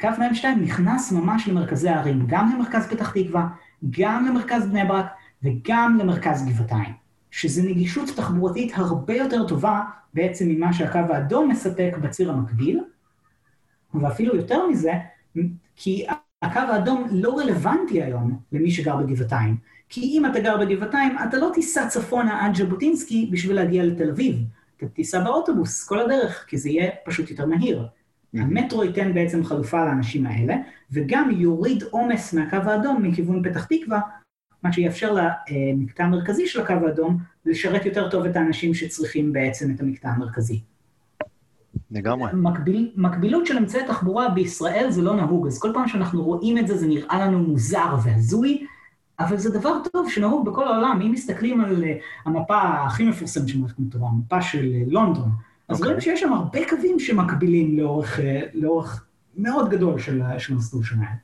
קו 0.00 0.08
מ-2 0.18 0.44
נכנס 0.62 1.12
ממש 1.12 1.48
למרכזי 1.48 1.88
הערים, 1.88 2.26
גם 2.26 2.52
למרכז 2.54 2.86
פתח 2.86 3.10
תקווה, 3.10 3.48
גם 3.90 4.26
למרכז 4.26 4.66
בני 4.66 4.84
ברק 4.84 5.06
וגם 5.42 5.98
למרכז 6.00 6.46
גבעתיים, 6.46 6.94
שזה 7.30 7.62
נגישות 7.62 8.08
תחבורתית 8.16 8.72
הרבה 8.74 9.14
יותר 9.14 9.48
טובה 9.48 9.82
בעצם 10.14 10.48
ממה 10.48 10.72
שהקו 10.72 10.98
האדום 10.98 11.48
מספק 11.48 11.94
בציר 12.02 12.30
המקביל, 12.30 12.80
ואפילו 13.94 14.36
יותר 14.36 14.66
מזה, 14.66 14.92
כי 15.76 16.06
הקו 16.42 16.58
האדום 16.58 17.08
לא 17.10 17.38
רלוונטי 17.38 18.02
היום 18.02 18.38
למי 18.52 18.70
שגר 18.70 18.96
בגבעתיים. 18.96 19.56
כי 19.88 20.00
אם 20.00 20.26
אתה 20.26 20.40
גר 20.40 20.56
בגבעתיים, 20.56 21.16
אתה 21.28 21.38
לא 21.38 21.50
תיסע 21.54 21.86
צפונה 21.86 22.46
עד 22.46 22.54
ז'בוטינסקי 22.54 23.28
בשביל 23.32 23.56
להגיע 23.56 23.84
לתל 23.84 24.10
אביב. 24.10 24.36
אתה 24.76 24.86
תיסע 24.86 25.24
באוטובוס 25.24 25.84
כל 25.88 26.00
הדרך, 26.00 26.44
כי 26.48 26.58
זה 26.58 26.68
יהיה 26.68 26.90
פשוט 27.04 27.30
יותר 27.30 27.46
מהיר. 27.46 27.86
המטרו 28.34 28.84
ייתן 28.84 29.14
בעצם 29.14 29.44
חלופה 29.44 29.84
לאנשים 29.84 30.26
האלה, 30.26 30.56
וגם 30.92 31.30
יוריד 31.30 31.82
עומס 31.82 32.34
מהקו 32.34 32.56
האדום 32.56 33.02
מכיוון 33.02 33.42
פתח 33.50 33.64
תקווה, 33.64 34.00
מה 34.62 34.72
שיאפשר 34.72 35.16
למקטע 35.50 36.04
המרכזי 36.04 36.46
של 36.46 36.60
הקו 36.60 36.72
האדום 36.72 37.18
לשרת 37.46 37.86
יותר 37.86 38.10
טוב 38.10 38.24
את 38.24 38.36
האנשים 38.36 38.74
שצריכים 38.74 39.32
בעצם 39.32 39.70
את 39.74 39.80
המקטע 39.80 40.08
המרכזי. 40.08 40.60
לגמרי. 41.90 42.30
מקביל, 42.32 42.92
מקבילות 42.96 43.46
של 43.46 43.58
אמצעי 43.58 43.86
תחבורה 43.86 44.28
בישראל 44.28 44.86
זה 44.90 45.02
לא 45.02 45.16
נהוג, 45.16 45.46
אז 45.46 45.58
כל 45.58 45.70
פעם 45.74 45.88
שאנחנו 45.88 46.24
רואים 46.24 46.58
את 46.58 46.66
זה, 46.66 46.76
זה 46.76 46.86
נראה 46.86 47.26
לנו 47.26 47.38
מוזר 47.38 47.96
והזוי, 48.04 48.66
אבל 49.20 49.36
זה 49.36 49.58
דבר 49.58 49.72
טוב 49.92 50.10
שנהוג 50.10 50.46
בכל 50.46 50.68
העולם. 50.68 51.00
אם 51.06 51.12
מסתכלים 51.12 51.60
על 51.60 51.84
אה, 51.84 51.96
המפה 52.24 52.62
הכי 52.62 53.04
מפורסמת 53.04 53.48
של 53.48 53.58
מערכת 53.58 53.78
מטורה, 53.78 54.08
המפה 54.08 54.42
של 54.42 54.72
אה, 54.74 54.82
לונדון, 54.86 55.28
אז 55.68 55.80
רואים 55.80 55.96
אוקיי. 55.96 56.10
שיש 56.10 56.20
שם 56.20 56.32
הרבה 56.32 56.68
קווים 56.68 56.98
שמקבילים 56.98 57.78
לאורך, 57.78 58.20
אה, 58.20 58.42
לאורך 58.54 59.04
מאוד 59.36 59.70
גדול 59.70 59.98
של 59.98 60.22
המסלול 60.22 60.84
שלהם. 60.84 61.23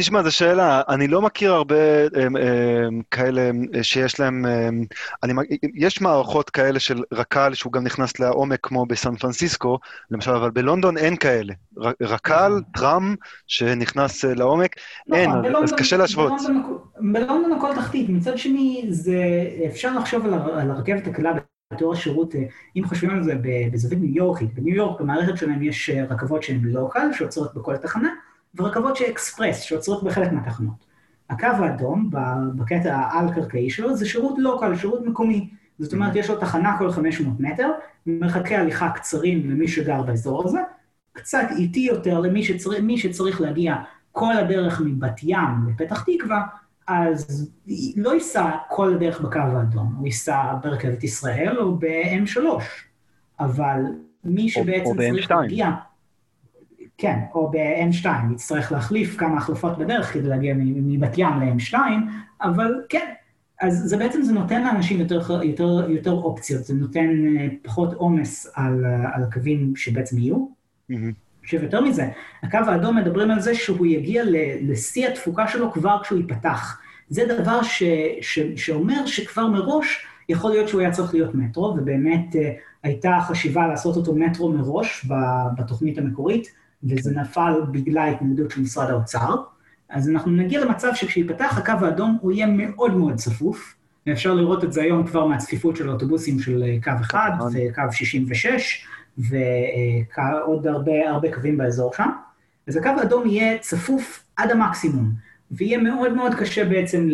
תשמע, 0.00 0.22
זו 0.22 0.36
שאלה, 0.36 0.82
אני 0.88 1.08
לא 1.08 1.22
מכיר 1.22 1.52
הרבה 1.52 1.76
הם, 2.14 2.36
הם, 2.36 3.02
כאלה 3.10 3.50
שיש 3.82 4.20
להם, 4.20 4.46
הם, 4.46 4.84
אני, 5.22 5.32
יש 5.74 6.00
מערכות 6.00 6.50
כאלה 6.50 6.80
של 6.80 7.02
רק"ל 7.12 7.54
שהוא 7.54 7.72
גם 7.72 7.84
נכנס 7.84 8.20
לעומק 8.20 8.58
כמו 8.62 8.86
בסן 8.86 9.16
פרנסיסקו, 9.16 9.78
למשל, 10.10 10.30
אבל 10.30 10.50
בלונדון 10.50 10.98
אין 10.98 11.16
כאלה. 11.16 11.54
רק"ל, 12.02 12.48
נכון. 12.48 12.62
טראם, 12.74 13.14
שנכנס 13.46 14.24
אה, 14.24 14.34
לעומק, 14.34 14.76
לא, 15.06 15.16
אין, 15.16 15.30
בלונדון, 15.30 15.62
אז 15.62 15.72
קשה 15.72 15.96
להשוות. 15.96 16.32
בלונדון, 16.32 16.78
בלונדון 17.12 17.52
הכל 17.52 17.74
תחתית, 17.74 18.08
מצד 18.08 18.38
שני, 18.38 18.86
זה, 18.90 19.22
אפשר 19.66 19.98
לחשוב 19.98 20.26
על, 20.26 20.34
על 20.34 20.70
הרכבת 20.70 21.06
הקלה 21.06 21.32
בתור 21.72 21.92
השירות, 21.92 22.34
אה, 22.34 22.40
אם 22.76 22.84
חושבים 22.84 23.10
על 23.10 23.22
זה 23.22 23.34
בזווית 23.72 24.00
ניו 24.00 24.14
יורקית, 24.14 24.54
בניו 24.54 24.74
יורק 24.74 25.00
במערכת 25.00 25.36
שלהם 25.36 25.62
יש 25.62 25.90
אה, 25.90 26.04
רכבות 26.04 26.42
שהן 26.42 26.60
לוקל, 26.64 27.12
שעוצרות 27.12 27.54
בכל 27.54 27.76
תחנה, 27.76 28.10
ורכבות 28.54 28.96
שאקספרס, 28.96 29.60
שעוצרות 29.60 30.04
בחלק 30.04 30.32
מהתחנות. 30.32 30.90
הקו 31.30 31.46
האדום, 31.46 32.10
בקטע 32.56 32.96
העל-קרקעי 32.96 33.70
שלו, 33.70 33.96
זה 33.96 34.06
שירות 34.06 34.34
לוקל, 34.38 34.76
שירות 34.76 35.06
מקומי. 35.06 35.50
זאת 35.78 35.92
אומרת, 35.92 36.16
יש 36.16 36.30
לו 36.30 36.36
תחנה 36.36 36.78
כל 36.78 36.90
500 36.90 37.40
מטר, 37.40 37.70
מרחקי 38.06 38.56
הליכה 38.56 38.90
קצרים 38.90 39.50
למי 39.50 39.68
שגר 39.68 40.02
באזור 40.02 40.44
הזה, 40.44 40.58
קצת 41.12 41.46
איטי 41.56 41.80
יותר 41.80 42.20
למי 42.20 42.42
שצריך, 42.42 42.82
שצריך 42.96 43.40
להגיע 43.40 43.76
כל 44.12 44.36
הדרך 44.36 44.80
מבת 44.84 45.20
ים 45.22 45.68
לפתח 45.68 46.04
תקווה, 46.04 46.42
אז 46.86 47.50
לא 47.96 48.14
ייסע 48.14 48.50
כל 48.68 48.94
הדרך 48.94 49.20
בקו 49.20 49.38
האדום, 49.38 49.94
הוא 49.98 50.06
ייסע 50.06 50.54
ברכבת 50.62 51.04
ישראל 51.04 51.58
או 51.58 51.78
ב-M3, 51.78 52.40
אבל 53.40 53.82
מי 54.24 54.48
שבעצם 54.48 54.94
צריך 55.10 55.30
להגיע... 55.30 55.70
כן, 57.00 57.18
או 57.34 57.50
ב-N2, 57.50 58.06
יצטרך 58.32 58.72
להחליף 58.72 59.16
כמה 59.16 59.36
החלפות 59.36 59.78
בדרך 59.78 60.12
כדי 60.12 60.28
להגיע 60.28 60.54
מבת 60.58 61.18
ים 61.18 61.40
ל-N2, 61.40 61.74
אבל 62.42 62.74
כן, 62.88 63.12
אז 63.60 63.82
זה 63.86 63.96
בעצם, 63.96 64.22
זה 64.22 64.32
נותן 64.32 64.64
לאנשים 64.64 65.00
יותר, 65.00 65.42
יותר, 65.42 65.90
יותר 65.90 66.12
אופציות, 66.12 66.64
זה 66.64 66.74
נותן 66.74 67.36
אה, 67.38 67.48
פחות 67.62 67.94
עומס 67.94 68.52
על, 68.54 68.84
על 69.14 69.22
הקווים 69.22 69.76
שבעצם 69.76 70.18
יהיו. 70.18 70.46
עכשיו, 71.42 71.62
יותר 71.62 71.80
מזה, 71.80 72.08
הקו 72.42 72.58
האדום 72.66 72.96
מדברים 72.96 73.30
על 73.30 73.40
זה 73.40 73.54
שהוא 73.54 73.86
יגיע 73.86 74.22
לשיא 74.62 75.08
התפוקה 75.08 75.48
שלו 75.48 75.72
כבר 75.72 76.02
כשהוא 76.02 76.18
ייפתח. 76.18 76.80
זה 77.08 77.22
דבר 77.38 77.62
ש, 77.62 77.82
ש, 78.20 78.38
שאומר 78.56 79.06
שכבר 79.06 79.46
מראש 79.46 80.06
יכול 80.28 80.50
להיות 80.50 80.68
שהוא 80.68 80.80
היה 80.80 80.90
צריך 80.90 81.14
להיות 81.14 81.34
מטרו, 81.34 81.74
ובאמת 81.78 82.36
אה, 82.36 82.52
הייתה 82.82 83.18
חשיבה 83.28 83.66
לעשות 83.66 83.96
אותו 83.96 84.14
מטרו 84.14 84.52
מראש 84.52 85.06
בתוכנית 85.58 85.98
המקורית. 85.98 86.59
וזה 86.84 87.20
נפל 87.20 87.52
בגלל 87.70 87.98
ההתנגדות 87.98 88.50
של 88.50 88.60
משרד 88.60 88.90
האוצר. 88.90 89.34
אז 89.88 90.08
אנחנו 90.08 90.32
נגיע 90.32 90.64
למצב 90.64 90.90
שכשיפתח 90.94 91.58
הקו 91.58 91.86
האדום 91.86 92.18
הוא 92.20 92.32
יהיה 92.32 92.46
מאוד 92.46 92.96
מאוד 92.96 93.14
צפוף, 93.14 93.74
ואפשר 94.06 94.34
לראות 94.34 94.64
את 94.64 94.72
זה 94.72 94.82
היום 94.82 95.06
כבר 95.06 95.26
מהצפיפות 95.26 95.76
של 95.76 95.88
האוטובוסים 95.88 96.38
של 96.38 96.62
אה, 96.62 96.76
קו 96.82 96.90
1 97.02 97.32
וקו 97.52 97.82
66, 97.92 98.86
ועוד 99.18 100.66
הרבה, 100.66 101.10
הרבה 101.10 101.34
קווים 101.34 101.56
באזור 101.56 101.92
שם. 101.94 102.08
אז 102.66 102.76
הקו 102.76 102.88
האדום 102.88 103.28
יהיה 103.28 103.58
צפוף 103.58 104.24
עד 104.36 104.50
המקסימום, 104.50 105.12
ויהיה 105.50 105.78
מאוד 105.78 106.12
מאוד 106.12 106.34
קשה 106.34 106.64
בעצם 106.64 107.08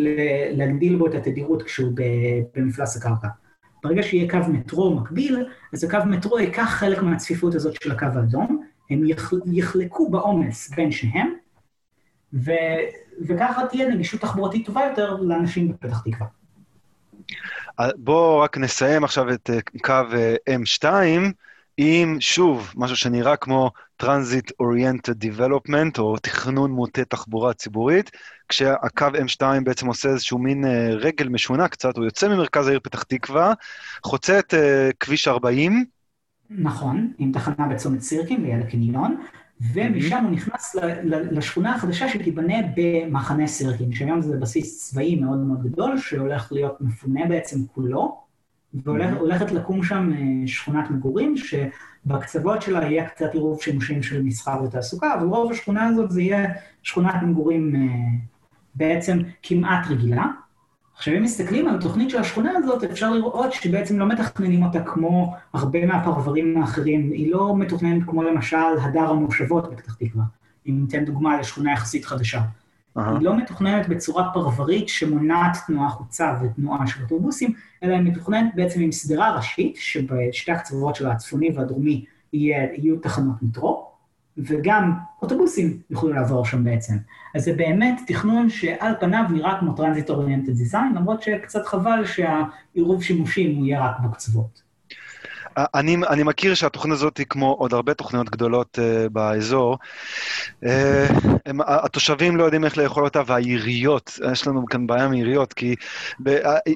להגדיל 0.51 0.95
בו 0.95 1.07
את 1.07 1.15
התדירות 1.15 1.63
כשהוא 1.63 1.91
במפלס 2.55 2.97
הקרקע. 2.97 3.27
ברגע 3.83 4.03
שיהיה 4.03 4.29
קו 4.29 4.37
מטרו 4.49 4.95
מקביל, 4.95 5.45
אז 5.73 5.83
הקו 5.83 5.97
מטרו 6.05 6.39
ייקח 6.39 6.69
חלק 6.69 7.03
מהצפיפות 7.03 7.55
הזאת 7.55 7.81
של 7.81 7.91
הקו 7.91 8.05
האדום, 8.15 8.63
הם 8.89 9.03
יחלקו 9.45 10.09
בעומס 10.09 10.69
בין 10.69 10.91
שניהם, 10.91 11.33
ו, 12.33 12.51
וככה 13.27 13.67
תהיה 13.67 13.89
נגישות 13.89 14.21
תחבורתית 14.21 14.65
טובה 14.65 14.81
יותר 14.89 15.15
לאנשים 15.15 15.71
בפתח 15.71 16.01
תקווה. 16.01 16.27
בואו 17.97 18.39
רק 18.39 18.57
נסיים 18.57 19.03
עכשיו 19.03 19.33
את 19.33 19.49
אה, 19.49 19.59
קו 19.81 19.93
אה, 20.13 20.35
M2 20.49 20.87
עם, 21.77 22.17
שוב, 22.19 22.73
משהו 22.75 22.95
שנראה 22.95 23.35
כמו 23.35 23.71
Transit 24.03 24.51
Oriented 24.61 25.25
Development, 25.25 25.99
או 25.99 26.17
תכנון 26.17 26.71
מוטה 26.71 27.05
תחבורה 27.05 27.53
ציבורית, 27.53 28.11
כשהקו 28.49 29.05
M2 29.05 29.43
בעצם 29.63 29.87
עושה 29.87 30.09
איזשהו 30.09 30.37
מין 30.39 30.65
אה, 30.65 30.89
רגל 30.91 31.27
משונה 31.27 31.67
קצת, 31.67 31.97
הוא 31.97 32.05
יוצא 32.05 32.27
ממרכז 32.27 32.67
העיר 32.67 32.79
פתח 32.83 33.03
תקווה, 33.03 33.53
חוצה 34.03 34.39
את 34.39 34.53
כביש 34.99 35.27
40, 35.27 35.85
נכון, 36.49 37.13
עם 37.17 37.31
תחנה 37.31 37.67
בצומת 37.67 38.01
סירקין 38.01 38.41
ליד 38.41 38.61
הקניון, 38.61 39.17
ומשם 39.73 40.23
הוא 40.23 40.31
נכנס 40.31 40.75
לשכונה 41.03 41.75
החדשה 41.75 42.09
שתיבנה 42.09 42.55
במחנה 42.75 43.47
סירקין, 43.47 43.93
שהיום 43.93 44.21
זה 44.21 44.37
בסיס 44.37 44.89
צבאי 44.89 45.15
מאוד 45.15 45.37
מאוד 45.37 45.63
גדול, 45.63 45.97
שהולך 45.97 46.51
להיות 46.51 46.81
מפונה 46.81 47.25
בעצם 47.25 47.57
כולו, 47.65 48.21
והולכת 48.73 49.51
לקום 49.51 49.83
שם 49.83 50.11
אה, 50.13 50.47
שכונת 50.47 50.89
מגורים, 50.91 51.35
שבקצוות 51.37 52.61
שלה 52.61 52.83
יהיה 52.83 53.09
קצת 53.09 53.33
עירוב 53.33 53.61
שימושים 53.61 54.03
של 54.03 54.23
מסחר 54.23 54.63
ותעסוקה, 54.63 55.13
אבל 55.13 55.27
רוב 55.27 55.51
השכונה 55.51 55.87
הזאת 55.87 56.11
זה 56.11 56.21
יהיה 56.21 56.53
שכונת 56.83 57.23
מגורים 57.23 57.75
אה, 57.75 57.81
בעצם 58.75 59.19
כמעט 59.43 59.87
רגילה. 59.89 60.25
עכשיו, 60.97 61.17
אם 61.17 61.23
מסתכלים 61.23 61.67
על 61.67 61.75
התוכנית 61.75 62.09
של 62.09 62.17
השכונה 62.17 62.51
הזאת, 62.55 62.83
אפשר 62.83 63.11
לראות 63.11 63.53
שבעצם 63.53 63.99
לא 63.99 64.07
מתכננים 64.07 64.63
אותה 64.63 64.83
כמו 64.83 65.35
הרבה 65.53 65.85
מהפרברים 65.85 66.61
האחרים. 66.61 67.11
היא 67.11 67.31
לא 67.31 67.55
מתוכננת 67.55 68.03
כמו 68.07 68.23
למשל 68.23 68.57
הדר 68.81 69.09
המושבות 69.09 69.71
בפתח 69.71 69.93
תקווה, 69.93 70.23
אם 70.67 70.81
ניתן 70.81 71.05
דוגמה 71.05 71.39
לשכונה 71.39 71.71
יחסית 71.71 72.05
חדשה. 72.05 72.39
Uh-huh. 72.39 73.01
היא 73.01 73.21
לא 73.21 73.37
מתוכננת 73.37 73.87
בצורה 73.87 74.29
פרברית 74.33 74.89
שמונעת 74.89 75.57
תנועה 75.67 75.89
חוצה 75.89 76.33
ותנועה 76.41 76.87
של 76.87 77.03
אוטובוסים, 77.03 77.53
אלא 77.83 77.93
היא 77.93 78.01
מתוכננת 78.01 78.55
בעצם 78.55 78.81
עם 78.81 78.91
סדרה 78.91 79.35
ראשית, 79.35 79.75
שבשתי 79.75 80.51
הקצוות 80.51 80.95
שלה, 80.95 81.11
הצפוני 81.11 81.51
והדרומי, 81.55 82.05
יהיו 82.33 82.97
תחנות 83.01 83.35
מטרו, 83.41 83.86
וגם 84.37 84.93
אוטובוסים 85.21 85.79
יוכלו 85.89 86.09
לעבור 86.09 86.45
שם 86.45 86.63
בעצם. 86.63 86.93
אז 87.35 87.43
זה 87.43 87.53
באמת 87.53 88.01
תכנון 88.07 88.49
שעל 88.49 88.93
פניו 88.99 89.23
נראה 89.29 89.59
כמו 89.59 89.73
transit 89.73 90.09
oriented 90.09 90.55
design, 90.57 90.93
למרות 90.95 91.21
שקצת 91.21 91.65
חבל 91.65 92.05
שהעירוב 92.05 93.03
שימושים 93.03 93.57
הוא 93.57 93.65
יהיה 93.65 93.85
רק 93.85 93.99
בקצוות. 93.99 94.66
אני, 95.57 95.97
אני 96.09 96.23
מכיר 96.23 96.53
שהתוכנית 96.53 96.93
הזאת 96.93 97.17
היא 97.17 97.25
כמו 97.29 97.51
עוד 97.51 97.73
הרבה 97.73 97.93
תוכניות 97.93 98.29
גדולות 98.29 98.79
אה, 98.79 99.09
באזור. 99.09 99.77
אה, 100.63 100.67
הם, 101.45 101.59
התושבים 101.65 102.37
לא 102.37 102.43
יודעים 102.43 102.65
איך 102.65 102.77
לאכול 102.77 103.03
אותה, 103.03 103.21
והעיריות, 103.25 104.19
יש 104.31 104.47
לנו 104.47 104.65
כאן 104.65 104.87
בעיה 104.87 105.05
עם 105.05 105.11
עיריות, 105.11 105.53
כי 105.53 105.75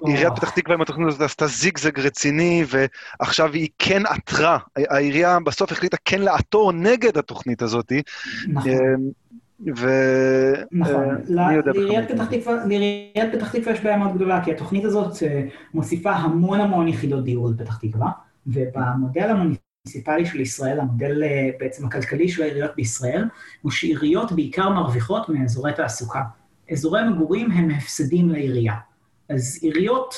עיריית 0.05 0.33
פתח 0.35 0.49
תקווה 0.49 0.75
עם 0.75 0.81
התוכנית 0.81 1.07
הזאת 1.07 1.21
עשתה 1.21 1.47
זיגזג 1.47 1.99
רציני, 1.99 2.65
ועכשיו 2.67 3.53
היא 3.53 3.69
כן 3.79 4.05
עתרה. 4.05 4.57
העירייה 4.75 5.39
בסוף 5.39 5.71
החליטה 5.71 5.97
כן 6.05 6.21
לעתור 6.21 6.71
נגד 6.71 7.17
התוכנית 7.17 7.61
הזאת. 7.61 7.91
נכון. 8.47 8.71
ו... 9.77 9.89
נכון, 10.71 11.17
לעיריית 11.27 12.05
פתח 13.33 13.51
תקווה 13.51 13.73
יש 13.73 13.81
בעיה 13.81 13.97
מאוד 13.97 14.15
גדולה, 14.15 14.43
כי 14.43 14.51
התוכנית 14.51 14.85
הזאת 14.85 15.13
מוסיפה 15.73 16.11
המון 16.11 16.59
המון 16.59 16.87
יחידות 16.87 17.23
דיור 17.23 17.49
לפתח 17.49 17.77
תקווה. 17.77 18.09
ובמודל 18.47 19.29
המוניציפלי 19.29 20.25
של 20.25 20.39
ישראל, 20.39 20.79
המודל 20.79 21.23
אה, 21.23 21.49
בעצם 21.59 21.85
הכלכלי 21.85 22.29
של 22.29 22.43
העיריות 22.43 22.71
בישראל, 22.75 23.25
הוא 23.61 23.71
שעיריות 23.71 24.31
בעיקר 24.31 24.69
מרוויחות 24.69 25.29
מאזורי 25.29 25.73
תעסוקה. 25.73 26.21
אזורי 26.71 27.01
מגורים 27.09 27.51
הם 27.51 27.71
הפסדים 27.71 28.29
לעירייה. 28.29 28.75
אז 29.29 29.59
עיריות 29.61 30.15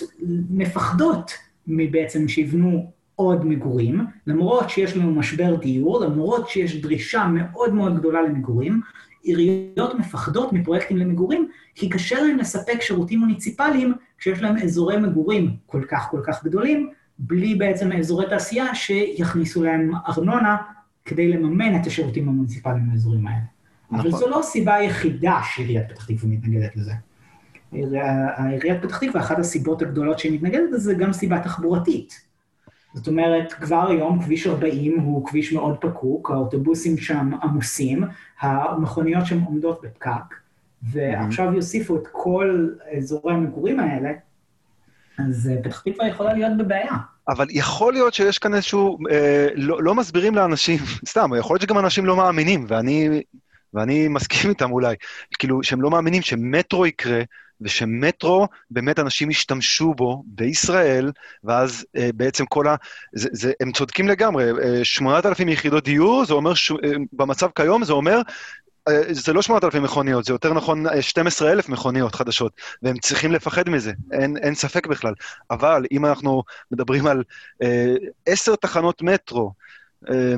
מפחדות 0.50 1.32
מבעצם 1.68 2.28
שיבנו 2.28 2.92
עוד 3.16 3.46
מגורים, 3.46 4.06
למרות 4.28 4.70
שיש 4.70 4.98
לנו 4.98 5.16
משבר 5.16 5.56
דיור, 5.56 6.06
למרות 6.06 6.50
שיש 6.50 6.82
דרישה 6.82 7.28
מאוד 7.28 7.74
מאוד 7.74 8.00
גדולה 8.00 8.22
למגורים, 8.22 8.82
עיריות 9.24 9.96
מפחדות 10.00 10.54
מפרויקטים 10.54 10.98
למגורים, 10.98 11.50
כי 11.76 11.90
קשה 11.90 12.22
להן 12.22 12.38
לספק 12.38 12.82
שירותים 12.82 13.20
מוניציפליים 13.20 13.94
כשיש 14.18 14.42
להם 14.42 14.58
אזורי 14.58 14.98
מגורים 14.98 15.56
כל 15.66 15.84
כך 15.88 16.08
כל 16.12 16.22
כך 16.24 16.44
גדולים, 16.44 16.90
בלי 17.20 17.56
בעצם 17.56 17.92
אזורי 17.92 18.26
תעשייה 18.30 18.76
שיכניסו 18.76 19.64
להם 19.64 19.92
ארנונה 20.08 20.58
כדי 21.06 21.28
לממן 21.28 21.82
את 21.82 21.88
השירותים 21.88 22.30
המוניציפליים 22.30 22.90
באזורים 22.90 23.28
האלה. 23.28 23.40
נכון. 23.92 24.00
אבל 24.00 24.20
זו 24.20 24.30
לא 24.30 24.40
הסיבה 24.40 24.76
היחידה 24.76 25.40
שעיריית 25.54 25.92
פתח 25.92 26.06
תקווה 26.06 26.30
מתנגדת 26.30 26.76
לזה. 26.76 26.94
עיריית 27.72 28.82
פתח 28.82 28.98
תקווה, 28.98 29.22
אחת 29.22 29.40
הסיבות 29.40 29.82
הגדולות 29.82 30.20
שהיא 30.20 30.34
מתנגדת 30.34 30.72
לזה, 30.72 30.78
זה 30.78 30.94
גם 30.94 31.14
סיבה 31.14 31.40
תחבורתית. 31.40 32.34
זאת 32.94 33.08
אומרת, 33.08 33.54
כבר 33.54 33.88
היום 33.90 34.22
כביש 34.22 34.48
40 34.48 35.00
הוא 35.00 35.28
כביש 35.28 35.54
מאוד 35.54 35.78
פקוק, 35.82 36.32
האוטובוסים 36.32 36.98
שם 36.98 37.32
עמוסים, 37.44 38.04
המכוניות 38.40 39.26
שם 39.26 39.42
עומדות 39.42 39.82
בפקק, 39.84 40.36
ועכשיו 40.84 41.54
יוסיפו 41.54 41.96
את 41.96 42.08
כל 42.12 42.70
אזורי 42.98 43.34
המגורים 43.34 43.80
האלה 43.80 44.12
אז 45.20 45.50
אה, 45.52 45.64
פתח 45.64 45.82
תקווה 45.82 46.08
יכולה 46.08 46.34
להיות 46.34 46.58
בבעיה. 46.58 46.96
אבל 47.28 47.48
יכול 47.50 47.94
להיות 47.94 48.14
שיש 48.14 48.40
כאן 48.40 48.54
איזשהו, 48.54 48.98
אה, 49.12 49.48
לא, 49.56 49.84
לא 49.84 49.96
מסבירים 49.96 50.36
לאנשים, 50.36 50.80
סתם, 51.10 51.30
יכול 51.40 51.54
להיות 51.54 51.62
שגם 51.62 51.80
אנשים 51.80 52.06
לא 52.06 52.16
מאמינים, 52.18 52.66
ואני, 52.68 53.22
ואני 53.74 54.08
מסכים 54.08 54.50
איתם 54.50 54.72
אולי, 54.72 54.96
כאילו, 55.40 55.64
שהם 55.64 55.82
לא 55.82 55.90
מאמינים 55.90 56.22
שמטרו 56.22 56.86
יקרה, 56.86 57.22
ושמטרו, 57.62 58.48
באמת 58.72 59.00
אנשים 59.00 59.30
ישתמשו 59.30 59.94
בו 59.94 60.24
בישראל, 60.28 61.12
ואז 61.44 61.86
אה, 61.98 62.10
בעצם 62.16 62.46
כל 62.46 62.68
ה... 62.68 62.76
זה, 63.14 63.30
זה, 63.32 63.52
הם 63.62 63.72
צודקים 63.72 64.08
לגמרי, 64.08 64.52
אה, 64.64 64.84
8,000 64.84 65.50
יחידות 65.50 65.84
דיור, 65.84 66.26
זה 66.26 66.34
אומר, 66.34 66.54
ש, 66.54 66.72
אה, 66.72 66.76
במצב 67.14 67.50
כיום 67.56 67.84
זה 67.84 67.94
אומר 67.94 68.22
זה 69.12 69.34
לא 69.34 69.42
8,000 69.42 69.84
מכוניות, 69.84 70.26
זה 70.26 70.34
יותר 70.34 70.54
נכון 70.54 70.86
12,000 71.02 71.70
אה, 71.70 71.74
מכוניות 71.74 72.16
חדשות, 72.16 72.54
והם 72.82 72.98
צריכים 72.98 73.32
לפחד 73.32 73.70
מזה, 73.70 73.92
אין, 74.12 74.38
אין 74.38 74.56
ספק 74.56 74.88
בכלל. 74.88 75.14
אבל 75.52 75.86
אם 75.92 76.06
אנחנו 76.06 76.44
מדברים 76.72 77.08
על 77.08 77.24
אה, 77.62 77.96
עשר 78.26 78.52
אה, 78.52 78.58
תחנות 78.58 79.02
מטרו, 79.02 79.54
אה, 80.10 80.36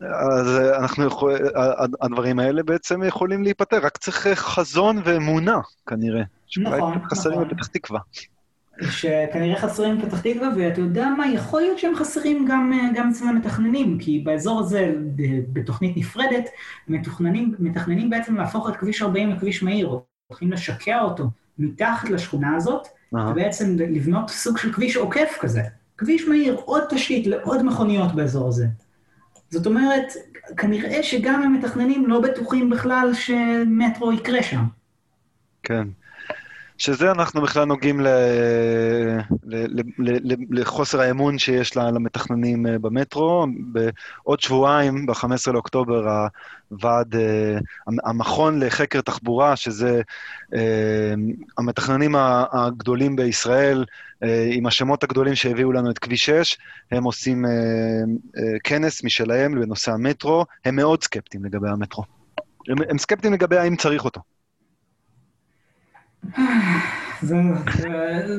אז 0.00 0.58
אנחנו 0.58 1.04
יכול, 1.04 1.32
הדברים 2.00 2.38
האלה 2.38 2.62
בעצם 2.62 3.02
יכולים 3.02 3.42
להיפתר, 3.42 3.78
רק 3.82 3.96
צריך 3.96 4.28
חזון 4.38 5.00
ואמונה, 5.04 5.60
כנראה. 5.86 6.22
נכון, 6.56 6.78
נכון. 6.78 7.08
חסרים 7.10 7.40
בפתח 7.40 7.66
תקווה. 7.66 8.00
שכנראה 8.82 9.60
חסרים 9.60 10.02
פתח 10.02 10.20
תקווה, 10.20 10.48
ואתה 10.56 10.80
יודע 10.80 11.08
מה, 11.08 11.26
יכול 11.32 11.60
להיות 11.60 11.78
שהם 11.78 11.94
חסרים 11.94 12.46
גם, 12.48 12.72
גם 12.94 13.10
אצל 13.10 13.24
המתכננים, 13.24 13.98
כי 13.98 14.18
באזור 14.18 14.60
הזה, 14.60 14.92
בתוכנית 15.52 15.96
נפרדת, 15.96 16.48
מתוכננים, 16.88 17.54
מתכננים 17.58 18.10
בעצם 18.10 18.36
להפוך 18.36 18.68
את 18.68 18.76
כביש 18.76 19.02
40 19.02 19.30
לכביש 19.30 19.62
מהיר, 19.62 19.98
הולכים 20.26 20.52
לשקע 20.52 21.00
אותו 21.00 21.24
מתחת 21.58 22.10
לשכונה 22.10 22.56
הזאת, 22.56 22.86
uh-huh. 22.86 23.18
ובעצם 23.18 23.76
לבנות 23.78 24.30
סוג 24.30 24.58
של 24.58 24.72
כביש 24.72 24.96
עוקף 24.96 25.36
כזה. 25.40 25.62
כביש 25.98 26.28
מהיר, 26.28 26.54
עוד 26.64 26.82
תשתית 26.90 27.26
לעוד 27.26 27.62
מכוניות 27.62 28.14
באזור 28.14 28.48
הזה. 28.48 28.66
זאת 29.50 29.66
אומרת, 29.66 30.12
כנראה 30.56 31.02
שגם 31.02 31.42
המתכננים 31.42 32.06
לא 32.06 32.20
בטוחים 32.20 32.70
בכלל 32.70 33.10
שמטרו 33.14 34.12
יקרה 34.12 34.42
שם. 34.42 34.64
כן. 35.62 35.88
שזה 36.78 37.10
אנחנו 37.10 37.42
בכלל 37.42 37.64
נוגעים 37.64 38.00
ל, 38.00 38.06
ל, 39.44 39.80
ל, 39.80 39.82
ל, 39.98 40.34
לחוסר 40.50 41.00
האמון 41.00 41.38
שיש 41.38 41.76
למתכננים 41.76 42.66
אה, 42.66 42.78
במטרו. 42.78 43.46
בעוד 43.58 44.40
שבועיים, 44.40 45.06
ב-15 45.06 45.52
לאוקטובר, 45.52 46.26
הוועד, 46.68 47.16
אה, 47.16 47.58
המכון 48.04 48.62
לחקר 48.62 49.00
תחבורה, 49.00 49.56
שזה 49.56 50.02
אה, 50.54 51.14
המתכננים 51.58 52.14
הגדולים 52.52 53.16
בישראל, 53.16 53.84
עם 54.50 54.66
השמות 54.66 55.04
הגדולים 55.04 55.34
שהביאו 55.34 55.72
לנו 55.72 55.90
את 55.90 55.98
כביש 55.98 56.24
6, 56.26 56.58
הם 56.92 57.04
עושים 57.04 57.44
כנס 58.64 59.04
משלהם 59.04 59.60
בנושא 59.60 59.92
המטרו, 59.92 60.44
הם 60.64 60.76
מאוד 60.76 61.02
סקפטיים 61.02 61.44
לגבי 61.44 61.68
המטרו. 61.68 62.04
הם, 62.68 62.76
הם 62.90 62.98
סקפטיים 62.98 63.32
לגבי 63.32 63.56
האם 63.56 63.76
צריך 63.76 64.04
אותו. 64.04 64.20
זה, 67.22 67.36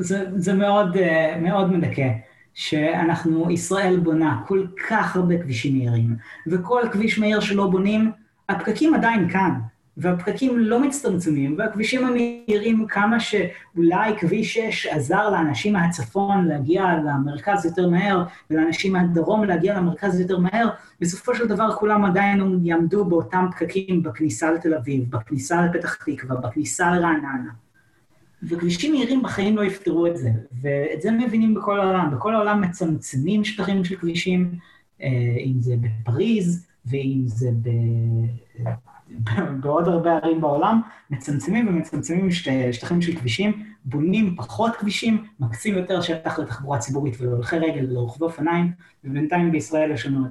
זה, 0.00 0.24
זה 0.36 0.54
מאוד, 0.54 0.96
מאוד 1.42 1.72
מדכא, 1.72 2.08
שאנחנו, 2.54 3.50
ישראל 3.50 4.00
בונה 4.00 4.42
כל 4.46 4.66
כך 4.88 5.16
הרבה 5.16 5.42
כבישים 5.42 5.78
מהירים, 5.78 6.16
וכל 6.46 6.82
כביש 6.92 7.18
מהיר 7.18 7.40
שלא 7.40 7.70
בונים, 7.70 8.12
הפקקים 8.48 8.94
עדיין 8.94 9.28
כאן, 9.28 9.52
והפקקים 9.96 10.58
לא 10.58 10.80
מצטמצמים, 10.80 11.54
והכבישים 11.58 12.06
המהירים, 12.06 12.86
כמה 12.86 13.20
שאולי 13.20 14.18
כביש 14.18 14.58
6 14.58 14.86
עזר 14.86 15.30
לאנשים 15.30 15.72
מהצפון 15.72 16.44
להגיע 16.44 16.84
למרכז 17.04 17.66
יותר 17.66 17.88
מהר, 17.88 18.24
ולאנשים 18.50 18.92
מהדרום 18.92 19.44
להגיע 19.44 19.74
למרכז 19.74 20.20
יותר 20.20 20.38
מהר, 20.38 20.68
בסופו 21.00 21.34
של 21.34 21.46
דבר 21.46 21.72
כולם 21.72 22.04
עדיין 22.04 22.60
יעמדו 22.62 23.04
באותם 23.04 23.46
פקקים 23.52 24.02
בכניסה 24.02 24.52
לתל 24.52 24.74
אביב, 24.74 25.10
בכניסה 25.10 25.66
לפתח 25.66 25.94
תקווה, 25.94 26.36
בכניסה 26.36 26.90
לרעננה. 26.90 27.65
וכבישים 28.42 28.92
מהירים 28.92 29.22
בחיים 29.22 29.56
לא 29.56 29.64
יפתרו 29.64 30.06
את 30.06 30.16
זה, 30.16 30.30
ואת 30.62 31.02
זה 31.02 31.10
מבינים 31.10 31.54
בכל 31.54 31.80
העולם. 31.80 32.10
בכל 32.16 32.34
העולם 32.34 32.60
מצמצמים 32.60 33.44
שטחים 33.44 33.84
של 33.84 33.96
כבישים, 33.96 34.58
אה, 35.02 35.08
אם 35.44 35.60
זה 35.60 35.74
בפריז, 35.80 36.66
ואם 36.86 37.22
זה 37.26 37.50
בעוד 39.60 39.88
הרבה 39.88 40.16
ערים 40.16 40.40
בעולם, 40.40 40.80
מצמצמים 41.10 41.68
ומצמצמים 41.68 42.30
שטחים 42.72 43.02
של 43.02 43.16
כבישים, 43.16 43.64
בונים 43.84 44.36
פחות 44.36 44.76
כבישים, 44.76 45.24
מקצים 45.40 45.74
יותר 45.74 46.00
שטח 46.00 46.38
לתחבורה 46.38 46.78
ציבורית 46.78 47.20
ולהולכי 47.20 47.58
רגל 47.58 47.90
ולרוכבי 47.90 48.24
אופניים, 48.24 48.72
ובינתיים 49.04 49.52
בישראל 49.52 49.90
יש 49.90 50.06
לנו 50.06 50.26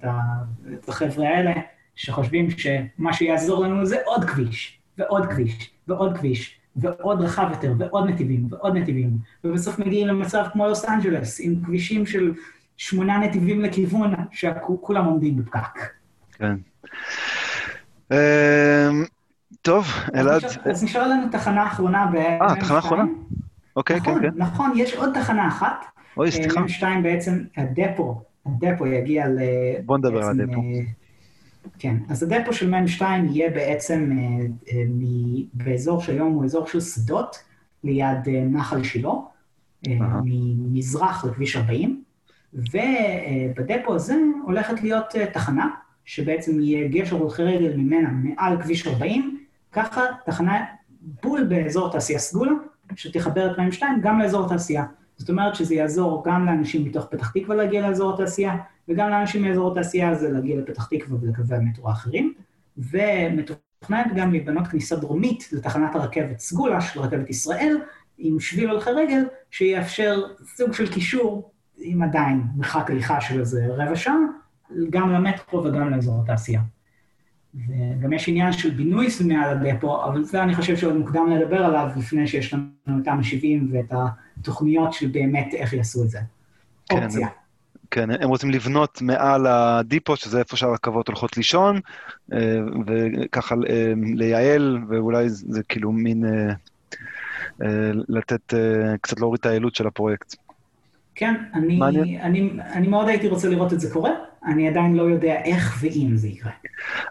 את 0.73 0.89
החבר'ה 0.89 1.27
האלה, 1.27 1.53
שחושבים 1.95 2.47
שמה 2.49 3.13
שיעזור 3.13 3.63
לנו 3.63 3.85
זה 3.85 3.97
עוד 4.05 4.25
כביש, 4.25 4.79
ועוד 4.97 5.25
כביש, 5.25 5.71
ועוד 5.87 6.17
כביש, 6.17 6.59
ועוד 6.75 7.21
רחב 7.21 7.47
יותר, 7.51 7.73
ועוד 7.77 8.09
נתיבים, 8.09 8.47
ועוד 8.49 8.77
נתיבים, 8.77 9.09
ובסוף 9.43 9.79
מגיעים 9.79 10.07
למצב 10.07 10.43
כמו 10.53 10.67
לוס 10.67 10.85
אנג'לס, 10.85 11.39
עם 11.39 11.55
כבישים 11.65 12.05
של 12.05 12.33
שמונה 12.77 13.17
נתיבים 13.17 13.61
לכיוון, 13.61 14.13
שכולם 14.31 15.05
עומדים 15.05 15.37
בפקק. 15.37 15.79
כן. 16.33 16.55
אמ, 18.11 18.17
טוב, 19.61 19.87
אלעד... 20.15 20.41
אז 20.71 20.83
נשארה 20.83 21.07
לנו 21.07 21.27
תחנה 21.31 21.67
אחרונה 21.67 22.05
ב... 22.13 22.15
אה, 22.15 22.55
תחנה 22.59 22.79
אחרונה? 22.79 23.03
אוקיי, 23.75 24.01
כן, 24.01 24.11
נכון, 24.11 24.21
כן. 24.21 24.29
נכון, 24.35 24.71
יש 24.75 24.93
עוד 24.93 25.09
תחנה 25.13 25.47
אחת. 25.47 25.85
אוי, 26.17 26.31
סליחה. 26.31 26.59
מ"ם 26.59 26.67
שתיים 26.67 27.03
בעצם, 27.03 27.43
הדפו, 27.57 28.21
הדפו 28.45 28.87
יגיע 28.87 29.27
ל... 29.27 29.39
בוא 29.85 29.97
נדבר 29.97 30.23
על 30.23 30.41
הדפו. 30.41 30.61
אה, 31.65 31.69
כן, 31.79 31.97
אז 32.09 32.23
הדפו 32.23 32.53
של 32.53 32.69
מ"ם 32.69 32.87
שתיים 32.87 33.25
יהיה 33.25 33.49
בעצם 33.49 34.11
אה, 34.17 34.81
באזור 35.53 36.01
שהיום 36.01 36.33
הוא 36.33 36.45
אזור 36.45 36.67
של 36.67 36.81
שדות, 36.81 37.35
ליד 37.83 38.29
נחל 38.49 38.83
שילה, 38.83 39.11
ממזרח 40.23 41.25
לכביש 41.25 41.55
40, 41.55 42.03
ובדפו 42.53 43.95
הזה 43.95 44.15
הולכת 44.45 44.81
להיות 44.83 45.15
תחנה 45.33 45.69
שבעצם 46.05 46.59
יהיה 46.59 46.87
גשר 46.87 47.15
הולכי 47.15 47.43
רגל 47.43 47.75
ממנה 47.77 48.09
מעל 48.11 48.61
כביש 48.61 48.87
40, 48.87 49.39
ככה 49.71 50.01
תחנה 50.25 50.65
בול 51.23 51.43
באזור 51.43 51.91
תעשייה 51.91 52.19
סגולה, 52.19 52.51
שתחבר 52.95 53.51
את 53.51 53.73
2 53.73 54.01
גם 54.01 54.19
לאזור 54.19 54.45
התעשייה. 54.45 54.85
זאת 55.17 55.29
אומרת 55.29 55.55
שזה 55.55 55.75
יעזור 55.75 56.23
גם 56.27 56.45
לאנשים 56.45 56.85
מתוך 56.85 57.05
פתח 57.05 57.31
תקווה 57.31 57.55
להגיע 57.55 57.89
לאזור 57.89 58.13
התעשייה, 58.13 58.55
וגם 58.89 59.09
לאנשים 59.09 59.41
מאזור 59.41 59.71
התעשייה 59.71 60.15
זה 60.15 60.31
להגיע 60.31 60.57
לפתח 60.57 60.85
תקווה 60.85 61.17
ולקווי 61.21 61.57
המטרו 61.57 61.89
האחרים, 61.89 62.33
ומתוכננת 62.77 64.15
גם 64.15 64.31
להיבנות 64.31 64.67
כניסה 64.67 64.95
דרומית 64.95 65.49
לתחנת 65.51 65.95
הרכבת 65.95 66.39
סגולה 66.39 66.81
של 66.81 66.99
רכבת 66.99 67.29
ישראל, 67.29 67.77
עם 68.17 68.39
שביל 68.39 68.69
הולכי 68.69 68.89
רגל, 68.89 69.23
שיאפשר 69.51 70.23
סוג 70.55 70.73
של 70.73 70.93
קישור, 70.93 71.51
עם 71.77 72.01
עדיין 72.01 72.43
מרחק 72.55 72.91
הליכה 72.91 73.21
של 73.21 73.39
איזה 73.39 73.67
רבע 73.69 73.95
שעה, 73.95 74.15
גם 74.89 75.11
למטרו 75.11 75.63
וגם 75.63 75.89
לאזור 75.89 76.21
התעשייה. 76.23 76.61
וגם 77.99 78.13
יש 78.13 78.29
עניין 78.29 78.51
של 78.51 78.69
בינוי 78.69 79.07
מעל 79.27 79.57
הדפו, 79.57 80.05
אבל 80.05 80.23
זה 80.23 80.43
אני 80.43 80.55
חושב 80.55 80.77
שעוד 80.77 80.95
מוקדם 80.95 81.29
לדבר 81.29 81.65
עליו 81.65 81.89
לפני 81.97 82.27
שיש 82.27 82.53
לנו 82.53 83.01
את 83.01 83.07
ה-70 83.07 83.71
ואת 83.71 83.93
התוכניות 84.39 84.93
של 84.93 85.07
באמת 85.07 85.53
איך 85.53 85.73
יעשו 85.73 86.03
את 86.03 86.09
זה. 86.09 86.19
כן, 86.89 87.03
אופציה. 87.03 87.27
כן, 87.95 88.09
הם 88.09 88.29
רוצים 88.29 88.51
לבנות 88.51 89.01
מעל 89.01 89.47
הדיפו, 89.47 90.15
שזה 90.15 90.39
איפה 90.39 90.57
שהרכבות 90.57 91.07
הולכות 91.07 91.37
לישון, 91.37 91.79
אה, 92.33 92.57
וככה 92.87 93.55
אה, 93.69 93.93
לייעל, 93.97 94.77
ואולי 94.89 95.29
זה 95.29 95.63
כאילו 95.63 95.91
מין 95.91 96.25
אה, 96.25 97.91
לתת, 98.07 98.53
קצת 99.01 99.19
להוריד 99.19 99.39
את 99.39 99.45
היעילות 99.45 99.75
של 99.75 99.87
הפרויקט. 99.87 100.35
כן, 101.15 101.33
אני, 101.53 101.79
אני, 102.21 102.51
אני 102.73 102.87
מאוד 102.87 103.07
הייתי 103.07 103.27
רוצה 103.27 103.49
לראות 103.49 103.73
את 103.73 103.79
זה 103.79 103.93
קורה, 103.93 104.11
אני 104.45 104.67
עדיין 104.67 104.95
לא 104.95 105.03
יודע 105.03 105.35
איך 105.43 105.77
ואם 105.81 106.09
זה 106.15 106.27
יקרה. 106.27 106.51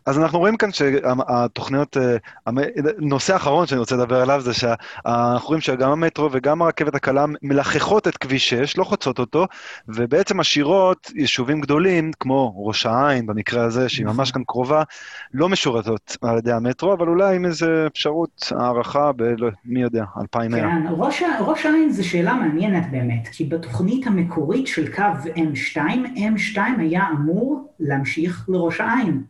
אז 0.07 0.18
אנחנו 0.18 0.39
רואים 0.39 0.57
כאן 0.57 0.72
שהתוכניות, 0.72 1.97
אה, 1.97 2.53
נושא 2.99 3.37
אחרון 3.37 3.66
שאני 3.66 3.78
רוצה 3.78 3.97
לדבר 3.97 4.22
עליו 4.22 4.41
זה 4.41 4.55
שאנחנו 4.55 5.49
רואים 5.49 5.61
שגם 5.61 5.91
המטרו 5.91 6.28
וגם 6.32 6.62
הרכבת 6.62 6.95
הקלה 6.95 7.24
מלחכות 7.43 8.09
את 8.09 8.16
כביש 8.16 8.49
6, 8.51 8.76
לא 8.76 8.85
חוצות 8.85 9.18
אותו, 9.18 9.47
ובעצם 9.89 10.41
משאירות 10.41 11.11
יישובים 11.14 11.61
גדולים, 11.61 12.11
כמו 12.20 12.66
ראש 12.66 12.87
העין 12.87 13.26
במקרה 13.26 13.64
הזה, 13.64 13.89
שהיא 13.89 14.07
ממש 14.07 14.30
כאן 14.30 14.43
קרובה, 14.47 14.82
לא 15.35 15.49
משורתות 15.49 16.16
על 16.22 16.39
ידי 16.39 16.53
המטרו, 16.53 16.93
אבל 16.93 17.09
אולי 17.09 17.37
עם 17.37 17.47
איזו 17.47 17.66
אפשרות 17.87 18.53
הערכה 18.57 19.12
ב... 19.12 19.22
לא, 19.22 19.49
מי 19.64 19.82
יודע, 19.82 20.05
2100. 20.20 20.61
כן, 20.61 20.87
ראש, 20.91 21.22
ראש 21.41 21.66
העין 21.66 21.91
זו 21.93 22.09
שאלה 22.09 22.35
מעניינת 22.35 22.91
באמת, 22.91 23.28
כי 23.32 23.45
בתוכנית 23.45 24.07
המקורית 24.07 24.66
של 24.66 24.95
קו 24.95 25.03
M2, 25.37 25.78
M2 26.16 26.59
היה 26.78 27.05
אמור 27.25 27.72
להמשיך 27.81 28.49
לראש 28.49 28.81
העין. 28.81 29.22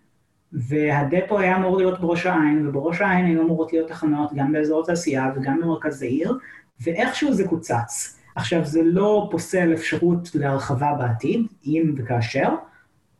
והדפו 0.52 1.38
היה 1.38 1.56
אמור 1.56 1.76
להיות 1.76 2.00
בראש 2.00 2.26
העין, 2.26 2.68
ובראש 2.68 3.00
העין 3.00 3.26
היו 3.26 3.42
אמורות 3.42 3.72
להיות 3.72 3.88
תחנות 3.88 4.30
גם 4.34 4.52
באזור 4.52 4.82
התעשייה 4.82 5.32
וגם 5.36 5.60
במרכז 5.60 6.02
העיר, 6.02 6.38
ואיכשהו 6.80 7.32
זה 7.32 7.48
קוצץ. 7.48 8.20
עכשיו, 8.34 8.64
זה 8.64 8.80
לא 8.84 9.28
פוסל 9.30 9.72
אפשרות 9.74 10.28
להרחבה 10.34 10.94
בעתיד, 10.98 11.46
אם 11.66 11.94
וכאשר, 11.96 12.48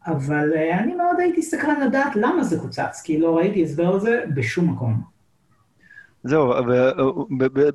אבל 0.07 0.53
uh, 0.53 0.79
אני 0.79 0.95
מאוד 0.95 1.21
הייתי 1.21 1.43
סקרן 1.43 1.81
לדעת 1.81 2.17
למה 2.17 2.45
זה 2.45 2.61
קוצץ, 2.61 3.03
כי 3.05 3.21
לא 3.21 3.37
ראיתי 3.37 3.63
הסבר 3.63 3.97
לזה 3.97 4.25
בשום 4.35 4.71
מקום. 4.71 5.15
זהו, 6.25 6.55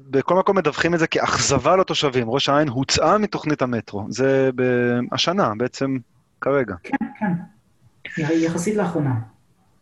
בכל 0.09 0.35
מקום 0.35 0.57
מדווחים 0.57 0.93
את 0.93 0.99
זה 0.99 1.07
כאכזבה 1.07 1.75
לתושבים. 1.75 2.29
ראש 2.29 2.49
העין 2.49 2.67
הוצאה 2.67 3.17
מתוכנית 3.17 3.61
המטרו. 3.61 4.05
זה 4.09 4.49
השנה, 5.11 5.51
בעצם 5.57 5.97
כרגע. 6.41 6.75
כן, 6.83 7.05
כן. 7.19 7.33
יחסית 8.31 8.75
לאחרונה. 8.75 9.13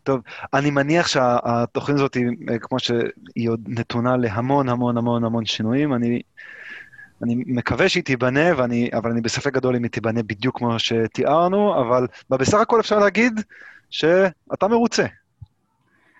טוב, 0.02 0.20
אני 0.54 0.70
מניח 0.70 1.06
שהתוכנית 1.06 1.98
הזאת, 1.98 2.14
היא, 2.14 2.24
כמו 2.60 2.78
שהיא 2.78 3.50
עוד 3.50 3.60
נתונה 3.66 4.16
להמון 4.16 4.68
המון 4.68 4.98
המון 4.98 5.24
המון 5.24 5.44
שינויים, 5.44 5.94
אני, 5.94 6.22
אני 7.22 7.34
מקווה 7.46 7.88
שהיא 7.88 8.02
תיבנה, 8.02 8.56
ואני, 8.56 8.90
אבל 8.92 9.10
אני 9.10 9.20
בספק 9.20 9.52
גדול 9.54 9.76
אם 9.76 9.82
היא 9.82 9.90
תיבנה 9.90 10.22
בדיוק 10.22 10.58
כמו 10.58 10.78
שתיארנו, 10.78 11.80
אבל 11.80 12.06
בסך 12.30 12.58
הכל 12.58 12.80
אפשר 12.80 12.98
להגיד 12.98 13.40
שאתה 13.90 14.68
מרוצה. 14.68 15.06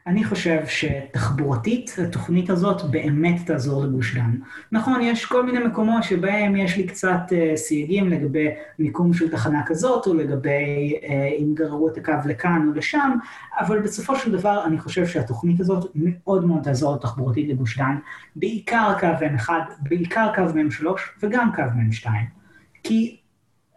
אני 0.07 0.25
חושב 0.25 0.61
שתחבורתית 0.67 1.97
התוכנית 2.09 2.51
הזאת 2.51 2.91
באמת 2.91 3.47
תעזור 3.47 3.85
לגוש 3.85 4.17
דן. 4.17 4.35
נכון, 4.73 5.01
יש 5.01 5.25
כל 5.27 5.47
מיני 5.47 5.59
מקומות 5.59 6.03
שבהם 6.03 6.57
יש 6.57 6.77
לי 6.77 6.87
קצת 6.87 7.21
uh, 7.29 7.57
סייגים 7.57 8.09
לגבי 8.09 8.49
מיקום 8.79 9.15
של 9.15 9.31
תחנה 9.31 9.63
כזאת, 9.67 10.07
או 10.07 10.15
לגבי 10.15 10.99
uh, 11.03 11.07
אם 11.39 11.55
גררו 11.55 11.89
את 11.89 11.97
הקו 11.97 12.13
לכאן 12.25 12.69
או 12.69 12.73
לשם, 12.73 13.17
אבל 13.59 13.81
בסופו 13.81 14.17
של 14.17 14.33
דבר 14.33 14.65
אני 14.67 14.79
חושב 14.79 15.07
שהתוכנית 15.07 15.61
הזאת 15.61 15.91
מאוד 15.95 16.45
מאוד 16.45 16.63
תעזור 16.63 16.95
לתחבורתית 16.95 17.49
לגוש 17.49 17.79
דן, 17.79 17.97
בעיקר 18.37 18.95
קו 19.01 19.07
M1, 19.07 19.51
בעיקר 19.81 20.33
קו 20.35 20.43
M3 20.43 20.85
וגם 21.23 21.51
קו 21.55 21.63
M2. 21.63 22.09
כי 22.83 23.18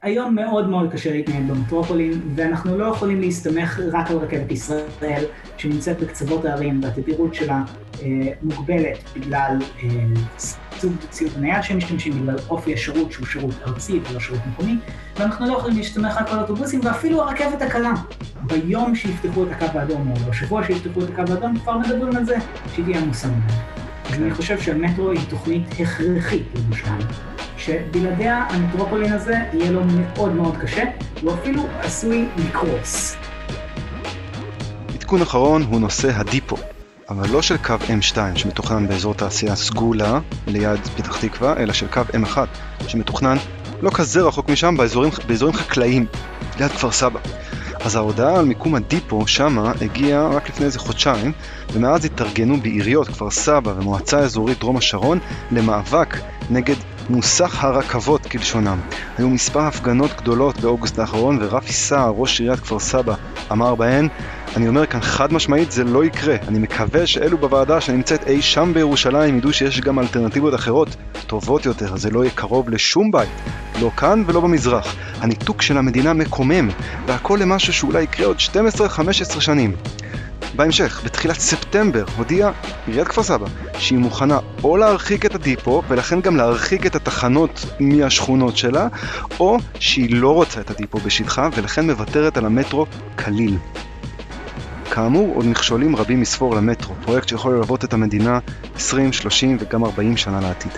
היום 0.02 0.36
מאוד 0.36 0.70
מאוד 0.70 0.92
קשה 0.92 1.12
להתנהל 1.12 1.44
במטרופולין, 1.44 2.22
ואנחנו 2.36 2.78
לא 2.78 2.86
יכולים 2.86 3.22
להסתמך 3.22 3.80
רק 3.92 4.12
על 4.12 4.18
רכבת 4.18 4.52
ישראל, 4.52 5.24
שנמצאת 5.58 6.00
בקצוות 6.00 6.46
הערים, 6.46 6.80
והתדירות 6.84 7.36
שלה 7.36 7.64
אה, 8.02 8.08
מוגבלת 8.42 8.98
בגלל 9.16 9.58
אה, 9.84 9.90
סוג 10.78 10.94
ציוד 11.10 11.32
נייד 11.40 11.62
שהם 11.62 11.78
משתמשים, 11.78 12.14
בגלל 12.22 12.36
אופי 12.50 12.74
השירות 12.74 13.12
שהוא 13.12 13.26
שירות 13.26 13.56
ארצי 13.68 14.00
ולא 14.10 14.20
שירות 14.20 14.42
מקומי, 14.52 14.78
ואנחנו 15.18 15.48
לא 15.48 15.58
יכולים 15.58 15.78
להסתמך 15.78 16.18
רק 16.18 16.30
על 16.30 16.40
אוטובוסים, 16.40 16.80
ואפילו 16.84 17.22
הרכבת 17.22 17.62
הקלה. 17.62 17.94
ביום 18.42 18.96
שיפתחו 18.96 19.44
את 19.44 19.48
הקו 19.52 19.80
האדום, 19.80 20.12
או 20.12 20.16
בשבוע 20.16 20.64
שיפתחו 20.64 21.04
את 21.04 21.10
הקו 21.10 21.34
האדום, 21.34 21.60
כבר 21.60 21.78
מדברים 21.78 22.16
על 22.16 22.26
זה, 22.26 22.36
שהיא 22.74 22.86
תהיה 22.86 23.02
מדי. 23.02 23.81
אז 24.12 24.18
אני 24.18 24.34
חושב 24.34 24.62
שהמטרו 24.62 25.12
היא 25.12 25.20
תוכנית 25.30 25.64
הכרחית 25.80 26.48
דן. 26.70 27.00
שבלעדיה 27.58 28.46
המטרופולין 28.50 29.14
הזה 29.14 29.36
יהיה 29.54 29.72
לו 29.72 29.82
מאוד 29.84 30.34
מאוד 30.34 30.58
קשה, 30.58 30.84
הוא 31.22 31.34
אפילו 31.34 31.68
עשוי 31.80 32.28
לקרוס. 32.38 33.16
עדכון 34.96 35.22
אחרון 35.22 35.64
הוא 35.64 35.80
נושא 35.80 36.12
הדיפו, 36.16 36.56
אבל 37.10 37.30
לא 37.30 37.42
של 37.42 37.58
קו 37.58 37.74
M2 37.74 38.18
שמתוכנן 38.36 38.88
באזור 38.88 39.14
תעשייה 39.14 39.56
סגולה 39.56 40.20
ליד 40.48 40.80
פתח 40.96 41.22
תקווה, 41.22 41.58
אלא 41.58 41.74
של 41.74 41.88
קו 41.88 42.02
M1 42.02 42.38
שמתוכנן 42.88 43.38
לא 43.82 43.90
כזה 43.94 44.22
רחוק 44.22 44.50
משם 44.50 44.78
באזורים, 44.78 45.12
באזורים 45.28 45.54
חקלאיים 45.54 46.06
ליד 46.60 46.72
כפר 46.72 46.92
סבא. 46.92 47.20
אז 47.86 47.96
ההודעה 47.96 48.40
על 48.40 48.46
מיקום 48.46 48.76
הדיפו 48.76 49.28
שמה 49.28 49.72
הגיעה 49.82 50.28
רק 50.28 50.50
לפני 50.50 50.66
איזה 50.66 50.80
חודשיים, 50.80 51.32
ומאז 51.74 52.06
התארגנו 52.06 52.58
בעיריות 52.58 53.08
כפר 53.08 53.30
סבא 53.30 53.70
ומועצה 53.70 54.20
אזורית 54.20 54.60
דרום 54.60 54.78
השרון 54.78 55.20
למאבק 55.52 56.18
נגד 56.50 56.76
מוסך 57.12 57.64
הרכבות 57.64 58.26
כלשונם. 58.26 58.80
היו 59.18 59.30
מספר 59.30 59.60
הפגנות 59.60 60.12
גדולות 60.18 60.60
באוגוסט 60.60 61.00
האחרון, 61.00 61.38
ורפי 61.42 61.74
סער, 61.74 62.14
ראש 62.16 62.40
עיריית 62.40 62.60
כפר 62.60 62.80
סבא, 62.80 63.14
אמר 63.52 63.76
בהן, 63.76 64.08
אני 64.56 64.68
אומר 64.68 64.86
כאן 64.86 65.02
חד 65.02 65.34
משמעית, 65.34 65.72
זה 65.72 65.84
לא 65.84 66.06
יקרה. 66.06 66.36
אני 66.48 66.60
מקווה 66.60 67.08
שאלו 67.08 67.38
בוועדה 67.38 67.82
שנמצאת 67.82 68.28
אי 68.28 68.42
שם 68.42 68.72
בירושלים 68.74 69.38
ידעו 69.38 69.54
שיש 69.54 69.82
גם 69.82 70.00
אלטרנטיבות 70.00 70.56
אחרות, 70.56 70.96
טובות 71.28 71.66
יותר, 71.66 71.98
זה 71.98 72.10
לא 72.10 72.24
יהיה 72.24 72.32
קרוב 72.36 72.70
לשום 72.70 73.12
בית, 73.12 73.30
לא 73.82 73.92
כאן 73.98 74.24
ולא 74.28 74.40
במזרח. 74.42 74.96
הניתוק 75.20 75.62
של 75.62 75.78
המדינה 75.78 76.14
מקומם, 76.14 76.70
והכל 77.06 77.40
למשהו 77.42 77.74
שאולי 77.74 78.04
יקרה 78.04 78.26
עוד 78.26 78.38
12-15 78.38 79.42
שנים. 79.42 79.76
בהמשך, 80.56 81.02
בתחילת 81.06 81.40
ספטמבר, 81.40 82.06
הודיעה 82.18 82.52
עיריית 82.86 83.08
כפר 83.08 83.24
סבא 83.24 83.46
שהיא 83.78 84.00
מוכנה 84.00 84.40
או 84.64 84.78
להרחיק 84.78 85.26
את 85.26 85.36
הדיפו, 85.36 85.82
ולכן 85.88 86.22
גם 86.22 86.36
להרחיק 86.38 86.86
את 86.86 86.96
התחנות 86.96 87.66
מהשכונות 87.80 88.58
שלה, 88.58 88.88
או 89.40 89.58
שהיא 89.80 90.16
לא 90.16 90.34
רוצה 90.34 90.62
את 90.62 90.72
הדיפו 90.72 90.98
בשטחה, 90.98 91.50
ולכן 91.56 91.90
מוותרת 91.90 92.38
על 92.38 92.46
המטרו 92.46 92.86
כליל. 93.18 93.58
כאמור, 94.92 95.36
עוד 95.36 95.46
מכשולים 95.46 95.96
רבים 95.96 96.22
מספור 96.22 96.56
למטרו, 96.56 96.96
פרויקט 97.06 97.28
שיכול 97.30 97.56
ללוות 97.56 97.84
את 97.84 97.94
המדינה 97.94 98.40
20, 98.76 99.14
30 99.14 99.58
וגם 99.60 99.86
40 99.86 100.18
שנה 100.18 100.42
לעתיד. 100.42 100.72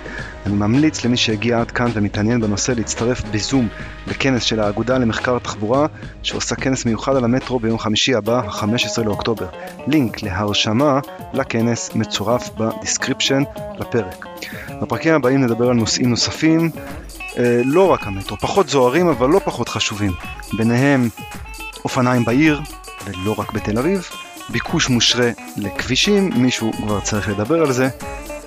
אני 0.46 0.56
ממליץ 0.56 1.06
למי 1.06 1.18
שהגיע 1.18 1.60
עד 1.60 1.72
כאן 1.72 1.92
ומתעניין 1.94 2.42
בנושא 2.42 2.72
להצטרף 2.72 3.22
בזום 3.32 3.68
לכנס 4.08 4.44
של 4.44 4.60
האגודה 4.60 4.98
למחקר 4.98 5.40
תחבורה, 5.40 5.88
שעושה 6.24 6.56
כנס 6.56 6.86
מיוחד 6.86 7.16
על 7.16 7.24
המטרו 7.24 7.60
ביום 7.60 7.80
חמישי 7.80 8.16
הבא, 8.16 8.40
ה-15 8.40 9.04
לאוקטובר. 9.06 9.48
לינק 9.88 10.24
להרשמה 10.24 11.00
לכנס 11.34 11.96
מצורף 11.96 12.50
ב 12.58 12.65
description 12.65 13.44
לפרק. 13.80 14.26
בפרקים 14.82 15.14
הבאים 15.14 15.42
נדבר 15.42 15.70
על 15.70 15.76
נושאים 15.76 16.10
נוספים, 16.10 16.70
אה, 17.38 17.62
לא 17.66 17.92
רק 17.92 18.08
המטרו, 18.08 18.38
פחות 18.38 18.70
זוהרים 18.70 19.08
אבל 19.08 19.30
לא 19.30 19.40
פחות 19.46 19.70
חשובים. 19.70 20.12
ביניהם 20.58 21.10
אופניים 21.86 22.26
בעיר, 22.26 22.62
ולא 23.06 23.36
רק 23.38 23.52
בתל 23.52 23.78
אביב, 23.78 24.10
ביקוש 24.50 24.90
מושרה 24.90 25.32
לכבישים, 25.58 26.30
מישהו 26.36 26.72
כבר 26.74 27.02
צריך 27.02 27.30
לדבר 27.30 27.62
על 27.62 27.72
זה, 27.72 27.90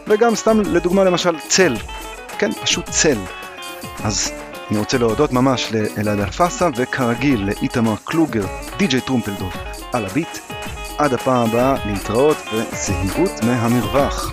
וגם 0.09 0.35
סתם 0.35 0.61
לדוגמה 0.61 1.05
למשל 1.05 1.37
צל, 1.49 1.77
כן, 2.39 2.53
פשוט 2.53 2.91
צל. 2.91 3.19
אז 4.05 4.33
אני 4.71 4.79
רוצה 4.79 4.99
להודות 4.99 5.33
ממש 5.33 5.73
לאלעד 5.73 6.21
אלפסה, 6.21 6.69
וכרגיל 6.77 7.45
לאיתמר 7.45 7.95
קלוגר, 8.05 8.47
די.ג'יי 8.79 9.01
טרומפלדור, 9.01 9.51
על 9.93 10.07
הביט. 10.07 10.39
עד 10.99 11.15
הפעם 11.15 11.49
הבאה 11.49 11.87
להתראות 11.87 12.37
וזהירות 12.53 13.31
מהמרווח. 13.43 14.33